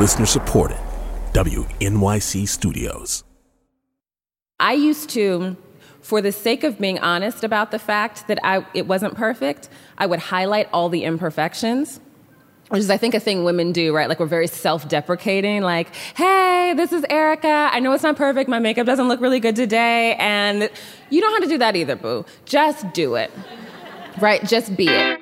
Listener 0.00 0.24
supported. 0.24 0.78
WNYC 1.34 2.48
Studios. 2.48 3.22
I 4.58 4.72
used 4.72 5.10
to, 5.10 5.58
for 6.00 6.22
the 6.22 6.32
sake 6.32 6.64
of 6.64 6.78
being 6.78 6.98
honest 7.00 7.44
about 7.44 7.70
the 7.70 7.78
fact 7.78 8.26
that 8.26 8.38
I, 8.42 8.64
it 8.72 8.86
wasn't 8.86 9.14
perfect, 9.14 9.68
I 9.98 10.06
would 10.06 10.18
highlight 10.18 10.70
all 10.72 10.88
the 10.88 11.04
imperfections. 11.04 12.00
Which 12.68 12.80
is, 12.80 12.88
I 12.88 12.96
think, 12.96 13.14
a 13.14 13.20
thing 13.20 13.44
women 13.44 13.72
do, 13.72 13.94
right? 13.94 14.08
Like, 14.08 14.20
we're 14.20 14.24
very 14.26 14.46
self 14.46 14.88
deprecating, 14.88 15.60
like, 15.60 15.94
hey, 16.14 16.72
this 16.74 16.94
is 16.94 17.04
Erica. 17.10 17.68
I 17.70 17.78
know 17.80 17.92
it's 17.92 18.02
not 18.02 18.16
perfect. 18.16 18.48
My 18.48 18.58
makeup 18.58 18.86
doesn't 18.86 19.06
look 19.06 19.20
really 19.20 19.40
good 19.40 19.56
today. 19.56 20.14
And 20.14 20.70
you 21.10 21.20
don't 21.20 21.32
have 21.32 21.42
to 21.42 21.48
do 21.48 21.58
that 21.58 21.76
either, 21.76 21.96
boo. 21.96 22.24
Just 22.46 22.90
do 22.94 23.16
it, 23.16 23.30
right? 24.18 24.42
Just 24.46 24.74
be 24.76 24.88
it. 24.88 25.20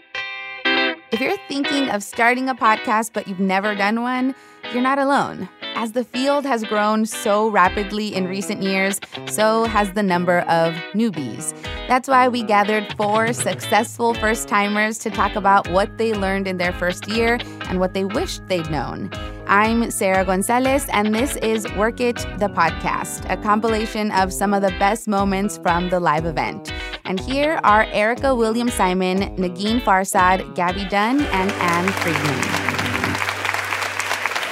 If 1.11 1.21
you're 1.21 1.39
thinking 1.49 1.89
of 1.89 2.03
starting 2.03 2.51
a 2.51 2.55
podcast 2.55 3.15
but 3.15 3.27
you've 3.27 3.41
never 3.41 3.75
done 3.75 4.03
one, 4.03 4.35
you're 4.73 4.83
not 4.83 4.99
alone. 4.99 5.49
As 5.75 5.93
the 5.93 6.05
field 6.05 6.45
has 6.45 6.65
grown 6.65 7.07
so 7.07 7.49
rapidly 7.49 8.15
in 8.15 8.27
recent 8.27 8.63
years, 8.63 9.01
so 9.27 9.65
has 9.65 9.93
the 9.93 10.03
number 10.03 10.41
of 10.41 10.75
newbies. 10.93 11.55
That's 11.87 12.09
why 12.09 12.29
we 12.29 12.43
gathered 12.43 12.93
four 12.97 13.33
successful 13.33 14.15
first 14.15 14.49
timers 14.49 14.99
to 14.99 15.11
talk 15.11 15.37
about 15.37 15.69
what 15.71 15.97
they 15.97 16.15
learned 16.15 16.49
in 16.49 16.59
their 16.59 16.73
first 16.73 17.07
year 17.07 17.39
and 17.69 17.79
what 17.79 17.95
they 17.95 18.05
wished 18.05 18.47
they'd 18.49 18.69
known. 18.71 19.11
I'm 19.47 19.91
Sarah 19.91 20.25
Gonzalez, 20.25 20.87
and 20.93 21.15
this 21.15 21.37
is 21.37 21.71
Work 21.75 22.01
It, 22.01 22.17
the 22.39 22.49
podcast, 22.49 23.25
a 23.31 23.41
compilation 23.41 24.11
of 24.11 24.33
some 24.33 24.53
of 24.53 24.63
the 24.63 24.75
best 24.79 25.09
moments 25.09 25.59
from 25.59 25.89
the 25.89 26.01
live 26.01 26.27
event. 26.27 26.71
And 27.05 27.19
here 27.21 27.61
are 27.65 27.85
Erica 27.85 28.35
Williams 28.35 28.75
Simon, 28.75 29.35
Negin 29.37 29.81
Farsad, 29.81 30.55
Gabby 30.55 30.85
Dunn, 30.87 31.23
and 31.23 31.51
Ann 31.53 31.89
Friedman. 31.93 32.68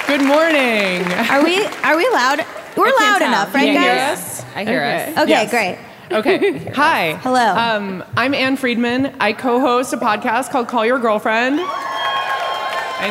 Good 0.07 0.23
morning. 0.23 1.03
Are 1.31 1.43
we 1.43 1.65
are 1.83 1.97
we 1.97 2.09
loud? 2.11 2.45
We're 2.77 2.87
loud 2.87 3.19
tell. 3.19 3.29
enough, 3.29 3.55
right, 3.55 3.75
guys? 3.75 4.45
I 4.55 4.65
hear 4.65 4.81
Okay. 4.81 5.13
us. 5.13 5.19
Okay, 5.19 5.29
Yes. 5.31 5.51
great. 5.51 5.79
Okay. 6.13 6.59
Hi. 6.75 7.15
Hello. 7.23 7.55
Um, 7.57 8.05
I'm 8.17 8.33
Ann 8.35 8.57
Friedman. 8.57 9.15
I 9.19 9.33
co-host 9.33 9.93
a 9.93 9.97
podcast 9.97 10.51
called 10.51 10.69
Call 10.69 10.87
Your 10.87 10.99
Girlfriend. 11.01 11.59
I 11.61 13.09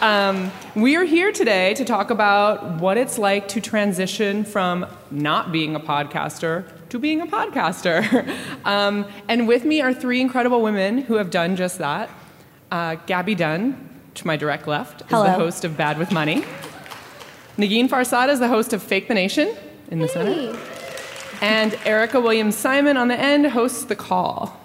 know. 0.00 0.06
Um, 0.06 0.52
we 0.76 0.94
are 0.96 1.04
here 1.04 1.32
today 1.32 1.74
to 1.74 1.84
talk 1.84 2.10
about 2.10 2.80
what 2.80 2.96
it's 2.96 3.18
like 3.18 3.48
to 3.48 3.60
transition 3.60 4.44
from 4.44 4.86
not 5.10 5.50
being 5.50 5.74
a 5.74 5.80
podcaster 5.80 6.64
to 6.90 6.98
being 7.00 7.20
a 7.22 7.26
podcaster. 7.26 8.04
um, 8.64 9.04
and 9.26 9.48
with 9.48 9.64
me 9.64 9.80
are 9.80 9.92
three 9.92 10.20
incredible 10.20 10.62
women 10.62 10.98
who 10.98 11.14
have 11.14 11.30
done 11.30 11.56
just 11.56 11.78
that. 11.78 12.08
Uh, 12.70 12.94
Gabby 13.06 13.34
Dunn, 13.34 13.87
to 14.18 14.26
my 14.26 14.36
direct 14.36 14.66
left, 14.66 15.02
is 15.02 15.08
the 15.08 15.32
host 15.32 15.64
of 15.64 15.76
Bad 15.76 15.98
with 15.98 16.12
Money. 16.12 16.44
Negin 17.56 17.88
Farsad 17.88 18.28
is 18.28 18.38
the 18.38 18.48
host 18.48 18.72
of 18.72 18.82
Fake 18.82 19.08
the 19.08 19.14
Nation 19.14 19.54
in 19.90 19.98
the 19.98 20.08
center. 20.08 20.56
And 21.40 21.78
Erica 21.84 22.20
Williams 22.20 22.56
Simon 22.56 22.96
on 22.96 23.08
the 23.08 23.18
end 23.18 23.46
hosts 23.46 23.84
The 23.84 23.96
Call. 23.96 24.58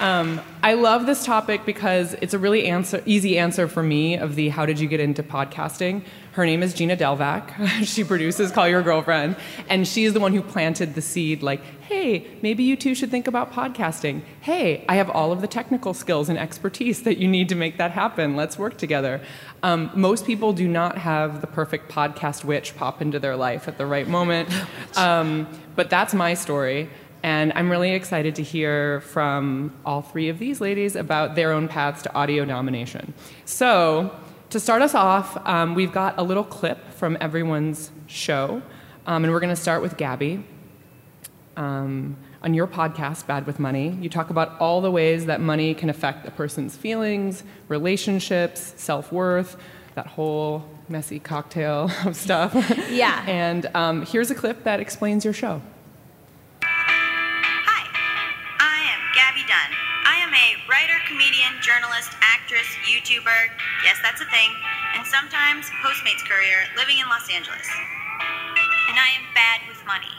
Um, 0.00 0.40
I 0.64 0.72
love 0.72 1.04
this 1.04 1.26
topic 1.26 1.66
because 1.66 2.14
it's 2.22 2.32
a 2.32 2.38
really 2.38 2.64
answer, 2.64 3.02
easy 3.04 3.36
answer 3.36 3.68
for 3.68 3.82
me 3.82 4.16
of 4.16 4.34
the 4.34 4.48
how 4.48 4.64
did 4.64 4.80
you 4.80 4.88
get 4.88 4.98
into 4.98 5.22
podcasting. 5.22 6.06
Her 6.32 6.46
name 6.46 6.62
is 6.62 6.72
Gina 6.72 6.96
Delvac. 6.96 7.52
she 7.84 8.02
produces 8.02 8.50
Call 8.50 8.66
Your 8.66 8.80
Girlfriend, 8.80 9.36
and 9.68 9.86
she's 9.86 10.14
the 10.14 10.20
one 10.20 10.32
who 10.32 10.40
planted 10.40 10.94
the 10.94 11.02
seed 11.02 11.42
like, 11.42 11.60
hey, 11.82 12.26
maybe 12.40 12.62
you 12.62 12.76
two 12.76 12.94
should 12.94 13.10
think 13.10 13.26
about 13.26 13.52
podcasting. 13.52 14.22
Hey, 14.40 14.86
I 14.88 14.94
have 14.94 15.10
all 15.10 15.32
of 15.32 15.42
the 15.42 15.46
technical 15.46 15.92
skills 15.92 16.30
and 16.30 16.38
expertise 16.38 17.02
that 17.02 17.18
you 17.18 17.28
need 17.28 17.50
to 17.50 17.54
make 17.54 17.76
that 17.76 17.90
happen. 17.90 18.34
Let's 18.34 18.58
work 18.58 18.78
together. 18.78 19.20
Um, 19.62 19.90
most 19.94 20.24
people 20.24 20.54
do 20.54 20.66
not 20.66 20.96
have 20.96 21.42
the 21.42 21.46
perfect 21.46 21.92
podcast 21.92 22.42
witch 22.42 22.74
pop 22.74 23.02
into 23.02 23.18
their 23.18 23.36
life 23.36 23.68
at 23.68 23.76
the 23.76 23.84
right 23.84 24.08
moment, 24.08 24.48
um, 24.96 25.46
but 25.76 25.90
that's 25.90 26.14
my 26.14 26.32
story. 26.32 26.88
And 27.24 27.54
I'm 27.54 27.70
really 27.70 27.92
excited 27.92 28.34
to 28.34 28.42
hear 28.42 29.00
from 29.00 29.72
all 29.86 30.02
three 30.02 30.28
of 30.28 30.38
these 30.38 30.60
ladies 30.60 30.94
about 30.94 31.36
their 31.36 31.52
own 31.52 31.68
paths 31.68 32.02
to 32.02 32.14
audio 32.14 32.44
domination. 32.44 33.14
So, 33.46 34.14
to 34.50 34.60
start 34.60 34.82
us 34.82 34.94
off, 34.94 35.34
um, 35.46 35.74
we've 35.74 35.90
got 35.90 36.18
a 36.18 36.22
little 36.22 36.44
clip 36.44 36.92
from 36.92 37.16
everyone's 37.22 37.90
show, 38.06 38.60
um, 39.06 39.24
and 39.24 39.32
we're 39.32 39.40
going 39.40 39.54
to 39.54 39.60
start 39.60 39.80
with 39.80 39.96
Gabby. 39.96 40.44
Um, 41.56 42.18
on 42.42 42.52
your 42.52 42.66
podcast, 42.66 43.26
Bad 43.26 43.46
with 43.46 43.58
Money, 43.58 43.96
you 44.02 44.10
talk 44.10 44.28
about 44.28 44.60
all 44.60 44.82
the 44.82 44.90
ways 44.90 45.24
that 45.24 45.40
money 45.40 45.72
can 45.72 45.88
affect 45.88 46.28
a 46.28 46.30
person's 46.30 46.76
feelings, 46.76 47.42
relationships, 47.68 48.74
self 48.76 49.10
worth, 49.10 49.56
that 49.94 50.08
whole 50.08 50.68
messy 50.90 51.20
cocktail 51.20 51.90
of 52.04 52.16
stuff. 52.16 52.52
Yeah. 52.90 53.24
and 53.26 53.64
um, 53.74 54.04
here's 54.04 54.30
a 54.30 54.34
clip 54.34 54.64
that 54.64 54.78
explains 54.78 55.24
your 55.24 55.32
show. 55.32 55.62
I 59.54 60.18
am 60.18 60.34
a 60.34 60.58
writer, 60.66 60.98
comedian, 61.06 61.54
journalist, 61.62 62.10
actress, 62.18 62.66
YouTuber, 62.90 63.54
yes, 63.86 63.98
that's 64.02 64.20
a 64.20 64.26
thing, 64.26 64.50
and 64.98 65.06
sometimes 65.06 65.70
Postmates 65.78 66.26
courier 66.26 66.66
living 66.76 66.98
in 66.98 67.06
Los 67.06 67.30
Angeles. 67.30 67.62
And 68.90 68.98
I 68.98 69.14
am 69.14 69.24
bad 69.30 69.62
with 69.70 69.78
money. 69.86 70.10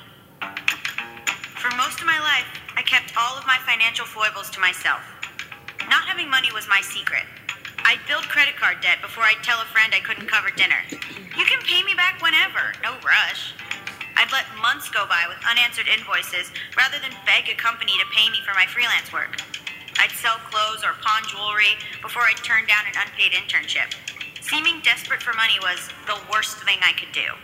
For 1.60 1.68
most 1.76 2.00
of 2.00 2.08
my 2.08 2.20
life, 2.20 2.48
I 2.80 2.82
kept 2.82 3.12
all 3.20 3.36
of 3.38 3.46
my 3.46 3.60
financial 3.68 4.06
foibles 4.06 4.50
to 4.52 4.60
myself. 4.60 5.04
Not 5.90 6.08
having 6.08 6.30
money 6.30 6.50
was 6.56 6.68
my 6.72 6.80
secret. 6.80 7.28
I'd 7.84 8.00
build 8.08 8.24
credit 8.32 8.56
card 8.56 8.80
debt 8.82 9.02
before 9.02 9.24
I'd 9.24 9.44
tell 9.44 9.60
a 9.60 9.68
friend 9.68 9.92
I 9.92 10.00
couldn't 10.00 10.32
cover 10.32 10.50
dinner. 10.56 10.80
You 11.36 11.44
can 11.44 11.60
pay 11.68 11.84
me 11.84 11.94
back 11.94 12.22
whenever, 12.24 12.72
no 12.84 12.96
rush. 13.04 13.54
I'd 14.18 14.32
let 14.32 14.46
months 14.62 14.90
go 14.90 15.06
by 15.08 15.26
with 15.28 15.38
unanswered 15.50 15.88
invoices 15.88 16.52
rather 16.78 16.98
than 17.00 17.12
beg 17.26 17.50
a 17.50 17.56
company 17.56 17.94
to 18.00 18.06
pay 18.16 18.30
me 18.32 18.40
for 18.46 18.54
my 18.54 18.66
freelance 18.66 19.12
work. 19.12 19.42
I'd 20.00 20.12
sell 20.12 20.38
clothes 20.52 20.84
or 20.84 20.94
pawn 21.02 21.24
jewelry 21.28 21.76
before 22.02 22.24
I'd 22.24 22.38
turn 22.38 22.66
down 22.66 22.86
an 22.88 22.94
unpaid 23.00 23.34
internship. 23.34 23.94
Seeming 24.42 24.80
desperate 24.82 25.22
for 25.24 25.34
money 25.34 25.60
was 25.62 25.90
the 26.08 26.18
worst 26.32 26.58
thing 26.64 26.80
I 26.82 26.94
could 26.94 27.12
do. 27.12 27.36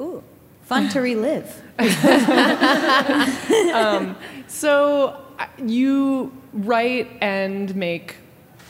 Ooh, 0.00 0.22
fun 0.62 0.88
to 0.90 1.00
relive. 1.00 1.62
So 4.50 5.16
uh, 5.38 5.46
you 5.64 6.32
write 6.52 7.08
and 7.20 7.74
make 7.76 8.16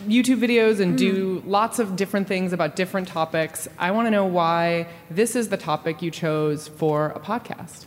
YouTube 0.06 0.41
videos 0.41 0.81
and 0.81 0.97
do 0.97 1.43
lots 1.47 1.78
of 1.78 1.97
different 1.97 2.27
things 2.27 2.53
about 2.53 2.77
different 2.77 3.09
topics. 3.09 3.69
I 3.78 3.91
want 3.91 4.06
to 4.06 4.11
know 4.11 4.25
why 4.25 4.88
this 5.11 5.37
is 5.37 5.49
the 5.49 5.56
topic 5.56 6.03
you 6.03 6.11
chose 6.11 6.69
for 6.69 7.09
a 7.09 7.21
podcast. 7.21 7.87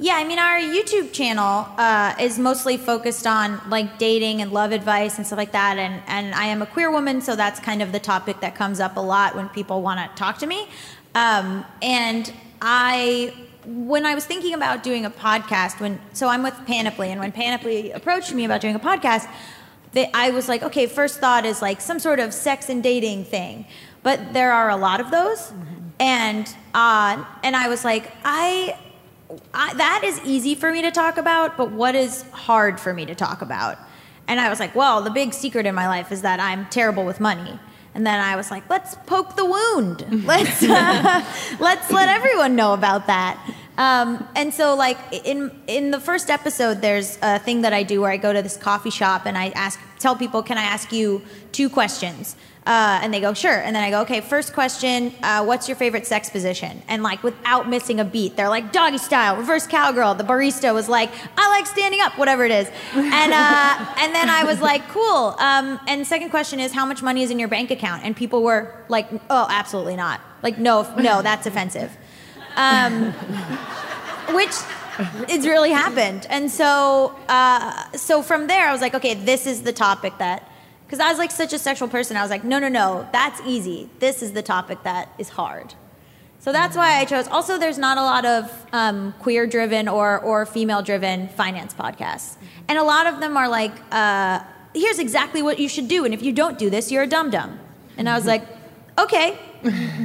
Yeah, 0.00 0.14
I 0.14 0.24
mean, 0.24 0.38
our 0.38 0.60
YouTube 0.60 1.12
channel 1.12 1.66
uh, 1.76 2.14
is 2.20 2.38
mostly 2.38 2.76
focused 2.76 3.26
on 3.26 3.60
like 3.68 3.98
dating 3.98 4.40
and 4.40 4.52
love 4.52 4.70
advice 4.70 5.16
and 5.18 5.26
stuff 5.26 5.38
like 5.38 5.50
that. 5.52 5.76
And, 5.76 6.00
and 6.06 6.34
I 6.36 6.46
am 6.46 6.62
a 6.62 6.66
queer 6.66 6.88
woman, 6.90 7.20
so 7.20 7.34
that's 7.34 7.58
kind 7.58 7.82
of 7.82 7.90
the 7.90 7.98
topic 7.98 8.40
that 8.40 8.54
comes 8.54 8.78
up 8.78 8.96
a 8.96 9.00
lot 9.00 9.34
when 9.34 9.48
people 9.48 9.82
want 9.82 9.98
to 9.98 10.16
talk 10.16 10.38
to 10.38 10.46
me. 10.46 10.68
Um, 11.16 11.64
and 11.82 12.32
I, 12.62 13.34
when 13.66 14.06
I 14.06 14.14
was 14.14 14.24
thinking 14.24 14.54
about 14.54 14.84
doing 14.84 15.04
a 15.04 15.10
podcast, 15.10 15.80
when 15.80 16.00
so 16.12 16.28
I'm 16.28 16.44
with 16.44 16.54
Panoply, 16.64 17.10
and 17.10 17.20
when 17.20 17.32
Panoply 17.32 17.90
approached 17.90 18.32
me 18.32 18.44
about 18.44 18.60
doing 18.60 18.76
a 18.76 18.80
podcast, 18.80 19.28
they, 19.92 20.10
I 20.12 20.30
was 20.30 20.48
like, 20.48 20.62
okay, 20.62 20.86
first 20.86 21.18
thought 21.18 21.44
is 21.46 21.62
like 21.62 21.80
some 21.80 21.98
sort 21.98 22.20
of 22.20 22.34
sex 22.34 22.68
and 22.68 22.82
dating 22.82 23.24
thing, 23.24 23.66
but 24.02 24.32
there 24.32 24.52
are 24.52 24.70
a 24.70 24.76
lot 24.76 25.00
of 25.00 25.10
those, 25.10 25.52
and 25.98 26.46
uh, 26.74 27.24
and 27.42 27.56
I 27.56 27.68
was 27.68 27.84
like, 27.84 28.12
I 28.24 28.78
I, 29.52 29.74
that 29.74 30.02
is 30.04 30.20
easy 30.24 30.54
for 30.54 30.72
me 30.72 30.82
to 30.82 30.90
talk 30.90 31.18
about, 31.18 31.56
but 31.56 31.72
what 31.72 31.94
is 31.94 32.22
hard 32.32 32.80
for 32.80 32.94
me 32.94 33.04
to 33.06 33.14
talk 33.14 33.42
about? 33.42 33.78
And 34.26 34.40
I 34.40 34.48
was 34.48 34.60
like, 34.60 34.74
well, 34.74 35.02
the 35.02 35.10
big 35.10 35.32
secret 35.32 35.66
in 35.66 35.74
my 35.74 35.88
life 35.88 36.12
is 36.12 36.22
that 36.22 36.40
I'm 36.40 36.66
terrible 36.66 37.04
with 37.04 37.20
money. 37.20 37.58
And 37.94 38.06
then 38.06 38.20
I 38.20 38.36
was 38.36 38.50
like, 38.50 38.68
let's 38.70 38.94
poke 39.06 39.36
the 39.36 39.44
wound. 39.44 40.06
Let's 40.26 40.62
uh, 40.62 41.24
let's 41.58 41.90
let 41.90 42.08
everyone 42.08 42.54
know 42.54 42.72
about 42.74 43.06
that. 43.08 43.42
Um, 43.78 44.28
and 44.34 44.52
so, 44.52 44.74
like 44.74 44.98
in 45.24 45.52
in 45.68 45.92
the 45.92 46.00
first 46.00 46.30
episode, 46.30 46.82
there's 46.82 47.16
a 47.22 47.38
thing 47.38 47.62
that 47.62 47.72
I 47.72 47.84
do 47.84 48.00
where 48.00 48.10
I 48.10 48.16
go 48.16 48.32
to 48.32 48.42
this 48.42 48.56
coffee 48.56 48.90
shop 48.90 49.24
and 49.24 49.38
I 49.38 49.50
ask, 49.50 49.78
tell 50.00 50.16
people, 50.16 50.42
can 50.42 50.58
I 50.58 50.64
ask 50.64 50.92
you 50.92 51.22
two 51.52 51.70
questions? 51.70 52.34
Uh, 52.66 52.98
and 53.02 53.14
they 53.14 53.20
go, 53.20 53.32
sure. 53.32 53.54
And 53.54 53.74
then 53.74 53.82
I 53.82 53.90
go, 53.90 54.02
okay, 54.02 54.20
first 54.20 54.52
question, 54.52 55.14
uh, 55.22 55.42
what's 55.42 55.68
your 55.68 55.76
favorite 55.76 56.06
sex 56.06 56.28
position? 56.28 56.82
And 56.86 57.02
like 57.02 57.22
without 57.22 57.66
missing 57.66 57.98
a 57.98 58.04
beat, 58.04 58.36
they're 58.36 58.50
like 58.50 58.72
doggy 58.72 58.98
style, 58.98 59.36
reverse 59.36 59.66
cowgirl. 59.66 60.16
The 60.16 60.24
barista 60.24 60.74
was 60.74 60.86
like, 60.86 61.10
I 61.38 61.48
like 61.48 61.66
standing 61.66 62.00
up, 62.02 62.18
whatever 62.18 62.44
it 62.44 62.50
is. 62.50 62.68
And 62.94 63.32
uh, 63.32 63.94
and 64.00 64.14
then 64.14 64.28
I 64.28 64.42
was 64.44 64.60
like, 64.60 64.86
cool. 64.88 65.34
Um, 65.38 65.80
and 65.86 66.06
second 66.06 66.28
question 66.30 66.58
is, 66.60 66.72
how 66.72 66.84
much 66.84 67.00
money 67.00 67.22
is 67.22 67.30
in 67.30 67.38
your 67.38 67.48
bank 67.48 67.70
account? 67.70 68.04
And 68.04 68.14
people 68.14 68.42
were 68.42 68.84
like, 68.88 69.08
oh, 69.30 69.46
absolutely 69.48 69.96
not. 69.96 70.20
Like, 70.42 70.58
no, 70.58 70.82
no, 70.96 71.22
that's 71.22 71.46
offensive. 71.46 71.96
Um, 72.58 73.12
which 74.34 74.52
it's 75.28 75.46
really 75.46 75.70
happened. 75.70 76.26
And 76.28 76.50
so, 76.50 77.16
uh, 77.28 77.90
so 77.92 78.22
from 78.22 78.46
there, 78.46 78.68
I 78.68 78.72
was 78.72 78.80
like, 78.80 78.94
okay, 78.94 79.14
this 79.14 79.46
is 79.46 79.62
the 79.62 79.72
topic 79.72 80.18
that 80.18 80.50
because 80.84 81.00
I 81.00 81.10
was 81.10 81.18
like 81.18 81.30
such 81.30 81.52
a 81.52 81.58
sexual 81.58 81.88
person. 81.88 82.16
I 82.16 82.22
was 82.22 82.30
like, 82.30 82.44
no, 82.44 82.58
no, 82.58 82.68
no, 82.68 83.08
that's 83.12 83.40
easy. 83.46 83.90
This 83.98 84.22
is 84.22 84.32
the 84.32 84.42
topic 84.42 84.82
that 84.84 85.10
is 85.18 85.28
hard. 85.28 85.74
So 86.40 86.50
that's 86.50 86.76
why 86.76 86.98
I 86.98 87.04
chose. 87.04 87.28
Also, 87.28 87.58
there's 87.58 87.78
not 87.78 87.98
a 87.98 88.02
lot 88.02 88.24
of 88.24 88.66
um, 88.72 89.12
queer-driven 89.18 89.86
or 89.88 90.20
or 90.20 90.46
female-driven 90.46 91.28
finance 91.28 91.74
podcasts, 91.74 92.36
and 92.68 92.78
a 92.78 92.84
lot 92.84 93.06
of 93.06 93.20
them 93.20 93.36
are 93.36 93.48
like, 93.48 93.72
uh, 93.90 94.40
"Here's 94.72 95.00
exactly 95.00 95.42
what 95.42 95.58
you 95.58 95.68
should 95.68 95.88
do, 95.88 96.04
and 96.04 96.14
if 96.14 96.22
you 96.22 96.32
don't 96.32 96.56
do 96.56 96.70
this, 96.70 96.92
you're 96.92 97.02
a 97.02 97.08
dum 97.08 97.30
dum." 97.30 97.58
And 97.96 98.08
I 98.08 98.14
was 98.14 98.24
like, 98.24 98.44
"Okay, 98.98 99.36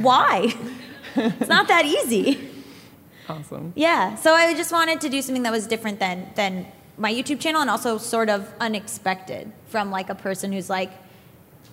why? 0.02 0.52
it's 1.16 1.48
not 1.48 1.68
that 1.68 1.84
easy." 1.84 2.50
Awesome. 3.26 3.72
Yeah. 3.74 4.16
So 4.16 4.34
I 4.34 4.52
just 4.54 4.70
wanted 4.70 5.00
to 5.00 5.08
do 5.08 5.22
something 5.22 5.44
that 5.44 5.52
was 5.52 5.66
different 5.66 5.98
than 5.98 6.28
than 6.34 6.66
my 6.98 7.10
YouTube 7.10 7.40
channel, 7.40 7.62
and 7.62 7.70
also 7.70 7.96
sort 7.96 8.28
of 8.28 8.52
unexpected 8.60 9.50
from 9.68 9.90
like 9.90 10.10
a 10.10 10.14
person 10.14 10.52
who's 10.52 10.68
like 10.68 10.90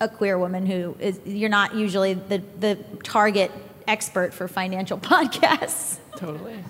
a 0.00 0.08
queer 0.08 0.38
woman 0.38 0.64
who 0.64 0.96
is. 0.98 1.20
You're 1.26 1.50
not 1.50 1.74
usually 1.74 2.14
the 2.14 2.42
the 2.58 2.78
target 3.04 3.50
expert 3.86 4.32
for 4.32 4.48
financial 4.48 4.98
podcasts. 5.12 5.98
Totally. 6.16 6.64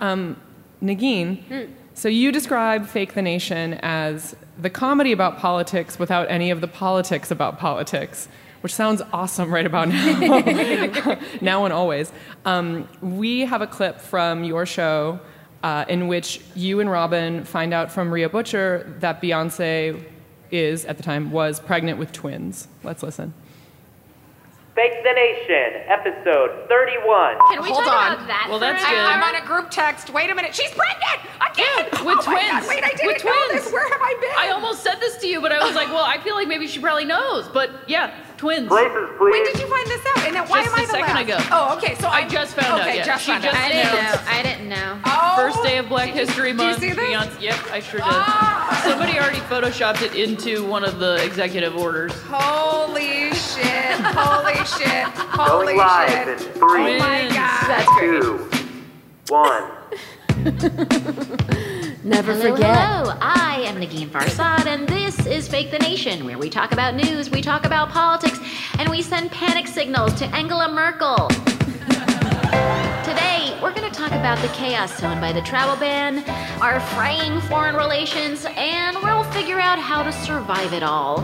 Um, 0.00 0.36
Negin, 0.82 1.68
so 1.94 2.08
you 2.08 2.32
describe 2.32 2.86
Fake 2.86 3.14
the 3.14 3.22
Nation 3.22 3.74
as 3.82 4.34
the 4.58 4.70
comedy 4.70 5.12
about 5.12 5.38
politics 5.38 5.98
without 5.98 6.30
any 6.30 6.50
of 6.50 6.60
the 6.60 6.68
politics 6.68 7.30
about 7.30 7.58
politics, 7.58 8.28
which 8.62 8.74
sounds 8.74 9.02
awesome 9.12 9.52
right 9.52 9.66
about 9.66 9.88
now. 9.88 11.18
now 11.40 11.64
and 11.64 11.72
always. 11.72 12.10
Um, 12.44 12.88
we 13.00 13.40
have 13.40 13.60
a 13.62 13.66
clip 13.66 14.00
from 14.00 14.44
your 14.44 14.66
show 14.66 15.20
uh, 15.62 15.84
in 15.88 16.08
which 16.08 16.40
you 16.54 16.80
and 16.80 16.90
Robin 16.90 17.44
find 17.44 17.74
out 17.74 17.92
from 17.92 18.10
Rhea 18.12 18.28
Butcher 18.28 18.96
that 19.00 19.20
Beyonce 19.22 20.02
is, 20.50 20.84
at 20.86 20.96
the 20.96 21.02
time, 21.02 21.30
was 21.30 21.60
pregnant 21.60 21.98
with 21.98 22.12
twins. 22.12 22.68
Let's 22.82 23.02
listen. 23.02 23.34
Fake 24.74 25.04
the 25.04 25.12
Nation, 25.12 25.82
episode 25.86 26.66
31. 26.66 27.36
Can 27.50 27.62
we 27.62 27.68
Hold 27.68 27.84
talk 27.84 27.94
on. 27.94 28.12
about 28.14 28.26
that 28.26 28.46
well, 28.48 28.58
that's 28.58 28.82
minute? 28.82 28.96
good. 28.96 29.04
I'm 29.04 29.22
on 29.22 29.34
a 29.42 29.46
group 29.46 29.70
text. 29.70 30.08
Wait 30.08 30.30
a 30.30 30.34
minute. 30.34 30.54
She's 30.54 30.70
pregnant 30.70 31.20
again. 31.52 31.88
Yeah, 31.92 32.02
with 32.04 32.18
oh 32.20 32.22
twins. 32.22 32.66
wait, 32.68 32.82
I 32.82 32.88
didn't 32.96 33.06
With 33.06 33.22
know 33.22 33.32
twins. 33.48 33.64
this. 33.64 33.72
Where 33.72 33.86
have 33.86 34.00
I 34.00 34.16
been? 34.18 34.30
I 34.38 34.48
almost 34.50 34.82
said 34.82 34.94
this 34.98 35.18
to 35.18 35.26
you, 35.26 35.42
but 35.42 35.52
I 35.52 35.62
was 35.62 35.74
like, 35.76 35.88
well, 35.88 36.04
I 36.04 36.16
feel 36.18 36.34
like 36.34 36.48
maybe 36.48 36.66
she 36.66 36.80
probably 36.80 37.04
knows. 37.04 37.48
But 37.48 37.70
yeah, 37.86 38.14
twins. 38.42 38.66
Places, 38.66 39.08
please. 39.18 39.30
when 39.30 39.44
did 39.44 39.58
you 39.60 39.68
find 39.68 39.86
this 39.86 40.04
out? 40.04 40.18
And 40.26 40.34
then 40.34 40.44
why 40.48 40.64
Just 40.64 40.74
am 40.74 40.80
I 40.80 40.82
a 40.82 40.86
the 40.86 40.92
second 40.92 41.14
last? 41.14 41.22
ago. 41.22 41.38
Oh, 41.52 41.76
okay. 41.78 41.94
So 41.94 42.08
I 42.08 42.18
I'm- 42.22 42.28
just 42.28 42.54
found 42.56 42.66
out, 42.74 42.80
Okay, 42.80 42.96
yeah. 42.96 43.04
just 43.04 43.24
She 43.24 43.30
found 43.30 43.44
just 43.44 43.54
out. 43.56 43.62
I 43.62 43.68
didn't 43.68 43.92
know. 43.94 44.20
I 44.26 44.42
didn't 44.42 44.68
know. 44.68 44.98
Oh, 45.04 45.32
First 45.36 45.62
day 45.62 45.78
of 45.78 45.88
Black 45.88 46.06
did 46.08 46.14
you- 46.16 46.20
History 46.26 46.50
did 46.52 46.58
you 46.60 46.66
Month. 46.66 46.80
see 46.80 46.90
this? 46.90 46.98
Beyonce. 46.98 47.40
Yep, 47.40 47.58
I 47.70 47.78
sure 47.80 48.00
did. 48.00 48.08
Ah. 48.08 48.82
Somebody 48.84 49.16
already 49.18 49.38
photoshopped 49.48 50.02
it 50.02 50.14
into 50.16 50.64
one 50.66 50.82
of 50.84 50.98
the 50.98 51.22
executive 51.24 51.76
orders. 51.76 52.12
Holy 52.28 53.32
shit! 53.32 53.94
Holy 54.02 54.54
shit! 54.66 55.04
Holy 55.38 55.66
Going 55.66 55.78
live 55.78 56.10
shit! 56.10 56.28
in 56.28 56.38
three, 56.38 56.96
Oh 56.96 56.98
my 56.98 57.28
god! 57.32 57.66
That's 57.68 57.88
great. 57.96 58.22
two, 58.22 58.50
one. 59.28 59.70
Never 62.04 62.32
Hello, 62.32 62.54
forget. 62.56 62.76
hello. 62.76 63.14
I 63.20 63.62
am 63.64 63.76
Negin 63.76 64.08
Farsad, 64.08 64.66
and 64.66 64.88
this 64.88 65.24
is 65.24 65.46
Fake 65.46 65.70
the 65.70 65.78
Nation, 65.78 66.24
where 66.24 66.36
we 66.36 66.50
talk 66.50 66.72
about 66.72 66.96
news, 66.96 67.30
we 67.30 67.40
talk 67.40 67.64
about 67.64 67.90
politics, 67.90 68.40
and 68.80 68.88
we 68.88 69.02
send 69.02 69.30
panic 69.30 69.68
signals 69.68 70.12
to 70.14 70.24
Angela 70.34 70.68
Merkel. 70.68 71.28
Today, 73.04 73.56
we're 73.62 73.72
going 73.72 73.88
to 73.88 73.96
talk 73.96 74.10
about 74.10 74.36
the 74.42 74.48
chaos 74.48 74.92
sown 74.94 75.20
by 75.20 75.32
the 75.32 75.42
travel 75.42 75.76
ban, 75.76 76.24
our 76.60 76.80
fraying 76.80 77.40
foreign 77.42 77.76
relations, 77.76 78.46
and 78.56 78.96
we'll 79.02 79.22
figure 79.30 79.60
out 79.60 79.78
how 79.78 80.02
to 80.02 80.10
survive 80.10 80.72
it 80.72 80.82
all. 80.82 81.18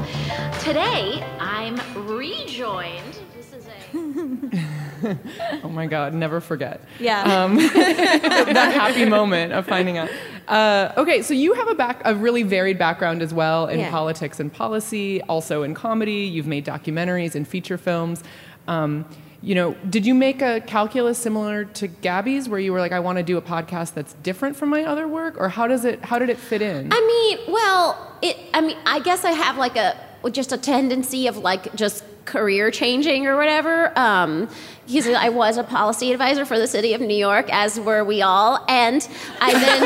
Today, 0.60 1.25
I'm 1.40 1.76
rejoined. 2.06 3.19
This 3.34 3.52
is 3.52 3.66
a. 3.66 5.19
Oh 5.62 5.69
my 5.69 5.86
God, 5.86 6.12
never 6.12 6.40
forget. 6.40 6.80
Yeah. 6.98 7.22
Um, 7.22 7.54
that 7.56 8.72
happy 8.75 9.04
moment 9.04 9.52
of 9.52 9.64
finding 9.66 9.96
out. 9.96 10.10
Uh, 10.48 10.92
okay, 10.96 11.20
so 11.22 11.34
you 11.34 11.52
have 11.54 11.68
a 11.68 11.74
back 11.74 12.00
a 12.04 12.14
really 12.14 12.42
varied 12.42 12.78
background 12.78 13.20
as 13.22 13.34
well 13.34 13.66
in 13.68 13.80
Yeah. 13.80 13.90
politics 13.90 14.40
and 14.40 14.52
policy, 14.52 15.20
also 15.22 15.62
in 15.62 15.74
comedy. 15.74 16.22
You've 16.24 16.46
made 16.46 16.64
documentaries 16.64 17.34
and 17.34 17.46
feature 17.46 17.76
films. 17.76 18.24
Um, 18.66 19.04
you 19.42 19.54
know, 19.54 19.76
did 19.88 20.04
you 20.04 20.14
make 20.14 20.42
a 20.42 20.60
calculus 20.62 21.16
similar 21.18 21.64
to 21.66 21.86
Gabby's, 21.86 22.48
where 22.48 22.58
you 22.58 22.72
were 22.72 22.80
like, 22.80 22.90
I 22.92 22.98
want 22.98 23.18
to 23.18 23.22
do 23.22 23.36
a 23.36 23.42
podcast 23.42 23.94
that's 23.94 24.14
different 24.14 24.56
from 24.56 24.68
my 24.70 24.84
other 24.84 25.06
work, 25.06 25.36
or 25.38 25.48
how 25.48 25.66
does 25.68 25.84
it 25.84 26.04
how 26.04 26.18
did 26.18 26.28
it 26.30 26.38
fit 26.38 26.60
in? 26.62 26.88
I 26.92 27.00
mean, 27.38 27.52
well, 27.52 28.16
it. 28.22 28.36
I 28.54 28.60
mean, 28.62 28.76
I 28.86 28.98
guess 29.00 29.24
I 29.24 29.32
have 29.32 29.56
like 29.58 29.76
a 29.76 29.94
just 30.32 30.50
a 30.52 30.58
tendency 30.58 31.26
of 31.28 31.36
like 31.36 31.74
just 31.76 32.04
career 32.28 32.70
changing 32.70 33.26
or 33.26 33.36
whatever. 33.36 33.98
Um, 33.98 34.48
because 34.86 35.06
I 35.08 35.28
was 35.28 35.58
a 35.58 35.64
policy 35.64 36.12
advisor 36.12 36.46
for 36.46 36.58
the 36.58 36.66
city 36.66 36.94
of 36.94 37.00
New 37.00 37.16
York, 37.16 37.52
as 37.52 37.78
were 37.78 38.04
we 38.04 38.22
all, 38.22 38.64
and 38.69 39.06
I 39.40 39.52
then. 39.52 39.82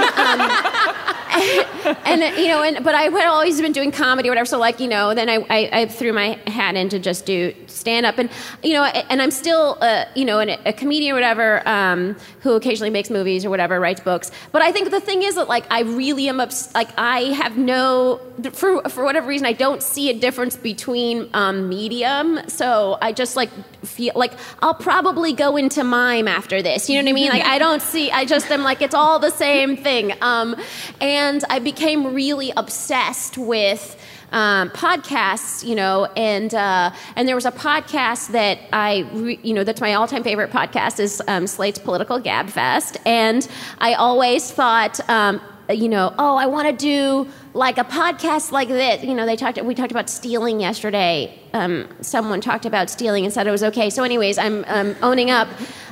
Um, 0.86 1.02
and 2.04 2.36
you 2.36 2.48
know, 2.48 2.62
and 2.62 2.84
but 2.84 2.94
I 2.94 3.04
had 3.04 3.26
always 3.26 3.60
been 3.60 3.72
doing 3.72 3.90
comedy 3.90 4.28
or 4.28 4.32
whatever. 4.32 4.46
So 4.46 4.58
like 4.58 4.80
you 4.80 4.88
know, 4.88 5.14
then 5.14 5.28
I, 5.28 5.44
I, 5.48 5.70
I 5.72 5.86
threw 5.86 6.12
my 6.12 6.38
hat 6.46 6.76
in 6.76 6.88
to 6.90 6.98
just 6.98 7.26
do 7.26 7.54
stand 7.66 8.06
up, 8.06 8.18
and 8.18 8.30
you 8.62 8.74
know, 8.74 8.84
and 8.84 9.20
I'm 9.20 9.30
still 9.30 9.78
uh, 9.80 10.04
you 10.14 10.24
know 10.24 10.38
an, 10.38 10.50
a 10.66 10.72
comedian 10.72 11.12
or 11.12 11.14
whatever 11.14 11.66
um, 11.66 12.16
who 12.40 12.52
occasionally 12.52 12.90
makes 12.90 13.10
movies 13.10 13.44
or 13.44 13.50
whatever, 13.50 13.80
writes 13.80 14.00
books. 14.00 14.30
But 14.52 14.62
I 14.62 14.72
think 14.72 14.90
the 14.90 15.00
thing 15.00 15.22
is 15.22 15.34
that 15.34 15.48
like 15.48 15.64
I 15.70 15.80
really 15.80 16.28
am 16.28 16.40
obs- 16.40 16.72
like 16.74 16.90
I 16.96 17.20
have 17.32 17.56
no 17.56 18.20
for 18.52 18.82
for 18.88 19.02
whatever 19.02 19.26
reason 19.26 19.46
I 19.46 19.52
don't 19.52 19.82
see 19.82 20.10
a 20.10 20.14
difference 20.14 20.56
between 20.56 21.28
um, 21.32 21.68
medium. 21.68 22.31
So 22.48 22.98
I 23.00 23.12
just 23.12 23.36
like 23.36 23.50
feel 23.84 24.12
like 24.14 24.32
I'll 24.60 24.74
probably 24.74 25.32
go 25.32 25.56
into 25.56 25.84
mime 25.84 26.28
after 26.28 26.62
this. 26.62 26.88
You 26.88 26.96
know 26.96 27.04
what 27.04 27.10
I 27.10 27.12
mean? 27.14 27.28
Like 27.30 27.44
I 27.44 27.58
don't 27.58 27.82
see. 27.82 28.10
I 28.10 28.24
just 28.24 28.50
am 28.50 28.62
like 28.62 28.82
it's 28.82 28.94
all 28.94 29.18
the 29.18 29.30
same 29.30 29.76
thing. 29.76 30.12
Um, 30.20 30.56
and 31.00 31.44
I 31.48 31.58
became 31.58 32.14
really 32.14 32.52
obsessed 32.56 33.38
with. 33.38 33.96
Um, 34.34 34.70
podcasts, 34.70 35.62
you 35.62 35.74
know, 35.74 36.06
and 36.16 36.54
uh, 36.54 36.90
and 37.16 37.28
there 37.28 37.34
was 37.34 37.44
a 37.44 37.52
podcast 37.52 38.28
that 38.28 38.60
I, 38.72 39.00
re- 39.12 39.38
you 39.42 39.52
know, 39.52 39.62
that's 39.62 39.82
my 39.82 39.92
all-time 39.92 40.24
favorite 40.24 40.50
podcast 40.50 41.00
is 41.00 41.20
um, 41.28 41.46
Slate's 41.46 41.78
Political 41.78 42.20
Gabfest, 42.22 42.96
and 43.04 43.46
I 43.76 43.92
always 43.92 44.50
thought, 44.50 45.06
um, 45.10 45.38
you 45.68 45.86
know, 45.90 46.14
oh, 46.18 46.36
I 46.36 46.46
want 46.46 46.66
to 46.66 46.74
do 46.74 47.30
like 47.54 47.76
a 47.76 47.84
podcast 47.84 48.50
like 48.50 48.68
this. 48.68 49.04
You 49.04 49.14
know, 49.14 49.26
they 49.26 49.36
talked. 49.36 49.62
We 49.62 49.74
talked 49.74 49.90
about 49.90 50.08
stealing 50.08 50.60
yesterday. 50.60 51.38
Um, 51.52 51.86
someone 52.00 52.40
talked 52.40 52.64
about 52.64 52.88
stealing 52.88 53.24
and 53.24 53.32
said 53.32 53.46
it 53.46 53.50
was 53.50 53.62
okay. 53.62 53.90
So, 53.90 54.04
anyways, 54.04 54.38
I'm 54.38 54.64
um, 54.68 54.96
owning 55.02 55.30
up. 55.30 55.48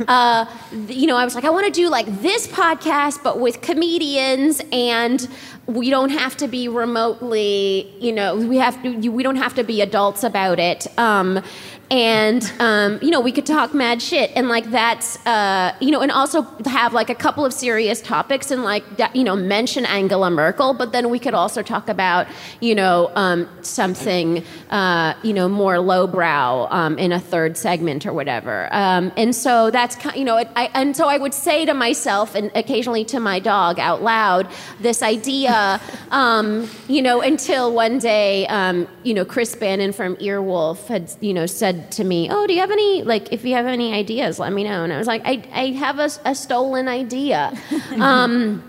Uh, 0.09 0.47
you 0.89 1.07
know, 1.07 1.17
I 1.17 1.25
was 1.25 1.35
like, 1.35 1.45
I 1.45 1.51
want 1.51 1.67
to 1.67 1.73
do 1.73 1.89
like 1.89 2.07
this 2.23 2.47
podcast, 2.49 3.23
but 3.23 3.39
with 3.39 3.61
comedians, 3.61 4.63
and 4.73 5.29
we 5.67 5.91
don't 5.91 6.11
have 6.11 6.37
to 6.39 6.49
be 6.49 6.69
remotely. 6.69 7.95
You 8.01 8.13
know, 8.13 8.37
we 8.37 8.57
have 8.57 8.83
to. 8.83 9.09
We 9.11 9.23
don't 9.23 9.37
have 9.37 9.55
to 9.55 9.65
be 9.65 9.83
adults 9.83 10.25
about 10.25 10.59
it. 10.59 10.87
Um, 10.99 11.43
and 11.91 12.53
um, 12.61 13.01
you 13.03 13.11
know 13.11 13.21
we 13.21 13.33
could 13.33 13.47
talk 13.47 13.75
mad 13.75 14.01
shit. 14.01 14.31
And 14.37 14.49
like 14.49 14.71
that's 14.71 15.25
uh, 15.27 15.75
you 15.81 15.91
know 15.91 16.01
and 16.01 16.13
also 16.13 16.43
have 16.67 16.93
like 16.93 17.11
a 17.11 17.15
couple 17.15 17.45
of 17.45 17.53
serious 17.53 18.01
topics 18.01 18.51
and 18.51 18.63
like 18.63 18.85
you 19.13 19.25
know 19.25 19.35
mention 19.35 19.85
Angela 19.85 20.31
Merkel. 20.31 20.75
But 20.75 20.93
then 20.93 21.11
we 21.11 21.19
could 21.19 21.35
also 21.35 21.63
talk 21.63 21.89
about 21.89 22.29
you 22.61 22.75
know 22.75 23.11
um, 23.17 23.49
something 23.63 24.45
uh, 24.71 25.15
you 25.23 25.33
know 25.33 25.49
more 25.49 25.81
lowbrow 25.81 26.69
um, 26.71 26.97
in 26.99 27.11
a 27.13 27.21
third 27.21 27.57
segment 27.57 28.07
or 28.07 28.13
whatever. 28.13 28.69
Um, 28.73 29.11
and 29.17 29.35
so 29.35 29.71
that's 29.71 29.97
you 30.15 30.25
know 30.25 30.37
it, 30.37 30.49
I, 30.55 30.71
and 30.75 30.97
so 30.97 31.09
I 31.09 31.19
would 31.19 31.35
say 31.35 31.65
to 31.65 31.75
myself 31.75 32.37
and 32.37 32.53
occasionally 32.55 33.05
to 33.07 33.19
my 33.19 33.41
dog 33.41 33.79
out 33.81 34.03
loud 34.03 34.49
this 34.81 35.03
idea 35.03 35.81
um, 36.13 36.69
you 36.87 37.03
know 37.03 37.21
until 37.21 37.75
one 37.75 37.99
day 37.99 38.47
um, 38.47 38.87
you 39.03 39.13
know 39.13 39.25
Chris 39.25 39.57
Bannon 39.57 39.93
from 39.93 40.15
Earwolf 40.17 40.87
had 40.87 41.13
you 41.21 41.35
know 41.35 41.47
said 41.47 41.80
to 41.91 42.05
me, 42.05 42.29
"Oh, 42.31 42.47
do 42.47 42.55
you 42.55 42.61
have 42.61 42.71
any 42.71 43.03
like 43.03 43.33
if 43.33 43.45
you 43.45 43.55
have 43.55 43.67
any 43.67 43.93
ideas, 43.93 44.39
let 44.39 44.53
me 44.53 44.65
know." 44.65 44.85
And 44.85 44.93
I 44.93 44.99
was 44.99 45.07
like, 45.07 45.23
"I 45.25 45.43
I 45.53 45.67
have 45.73 45.99
a, 45.99 46.11
a 46.25 46.35
stolen 46.35 46.89
idea." 46.89 47.53
um, 47.99 48.63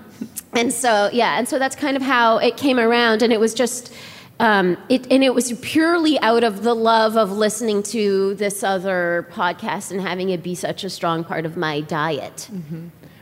and 0.54 0.72
so 0.74 1.10
yeah, 1.12 1.38
and 1.38 1.48
so 1.48 1.60
that's 1.60 1.76
kind 1.76 1.96
of 1.96 2.04
how 2.04 2.38
it 2.38 2.58
came 2.58 2.80
around, 2.80 3.22
and 3.22 3.32
it 3.34 3.40
was 3.40 3.54
just. 3.54 3.94
Um, 4.40 4.76
it, 4.90 5.06
and 5.12 5.24
it 5.24 5.36
was 5.36 5.54
purely 5.62 6.20
out 6.22 6.44
of 6.44 6.64
the 6.64 6.74
love 6.74 7.16
of 7.16 7.32
listening 7.32 7.84
to 7.84 8.34
this 8.34 8.64
other 8.64 9.28
podcast 9.32 9.92
and 9.92 10.02
having 10.02 10.32
it 10.32 10.42
be 10.42 10.56
such 10.56 10.84
a 10.84 10.90
strong 10.90 11.24
part 11.24 11.46
of 11.46 11.58
my 11.58 11.82
diet. 11.82 12.50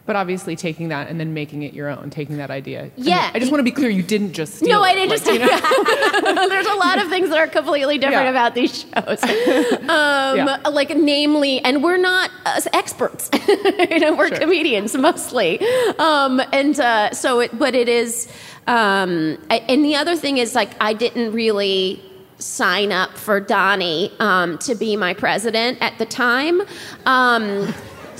But 0.09 0.15
obviously 0.15 0.55
taking 0.55 0.87
that 0.87 1.07
and 1.07 1.19
then 1.19 1.35
making 1.35 1.61
it 1.61 1.71
your 1.71 1.87
own, 1.87 2.09
taking 2.09 2.37
that 2.37 2.49
idea. 2.49 2.81
And 2.81 2.91
Yeah. 2.97 3.29
I 3.31 3.37
just 3.37 3.51
want 3.51 3.59
to 3.59 3.63
be 3.63 3.69
clear, 3.69 3.91
you 3.91 4.01
didn't 4.01 4.33
just 4.33 4.55
steal 4.55 4.69
No. 4.69 4.81
I 4.81 4.95
didn't 4.95 5.09
Like, 5.11 5.19
just. 5.23 5.31
you 5.31 5.37
know? 5.37 6.47
There's 6.49 6.65
a 6.65 6.73
lot 6.73 6.99
of 6.99 7.09
things 7.09 7.29
that 7.29 7.37
are 7.37 7.45
completely 7.45 7.99
different 7.99 8.23
Yeah. 8.23 8.29
about 8.31 8.55
these 8.55 8.71
shows. 8.91 9.23
Um, 9.83 10.37
Yeah. 10.37 10.57
Like, 10.67 10.97
namely, 10.97 11.59
and 11.63 11.83
we're 11.83 11.97
not 11.97 12.31
uh, 12.43 12.59
experts. 12.73 13.29
you 13.47 13.99
know, 13.99 14.15
we're 14.15 14.29
Sure. 14.29 14.37
comedians 14.39 14.97
mostly. 14.97 15.59
Um, 15.99 16.41
and 16.51 16.79
uh, 16.79 17.11
so, 17.11 17.41
it, 17.41 17.59
but 17.59 17.75
it 17.75 17.87
is. 17.87 18.27
Um, 18.65 19.37
I, 19.51 19.57
and 19.69 19.85
the 19.85 19.95
other 19.95 20.15
thing 20.15 20.39
is, 20.39 20.55
like, 20.55 20.71
I 20.81 20.93
didn't 20.93 21.33
really 21.33 22.01
sign 22.39 22.91
up 22.91 23.15
for 23.15 23.39
Donnie 23.39 24.11
um, 24.19 24.57
to 24.59 24.73
be 24.73 24.97
my 24.97 25.13
president 25.13 25.77
at 25.81 25.99
the 25.99 26.05
time. 26.07 26.63
Um, 27.05 27.71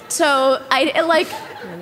so 0.08 0.64
I 0.70 1.02
like. 1.02 1.28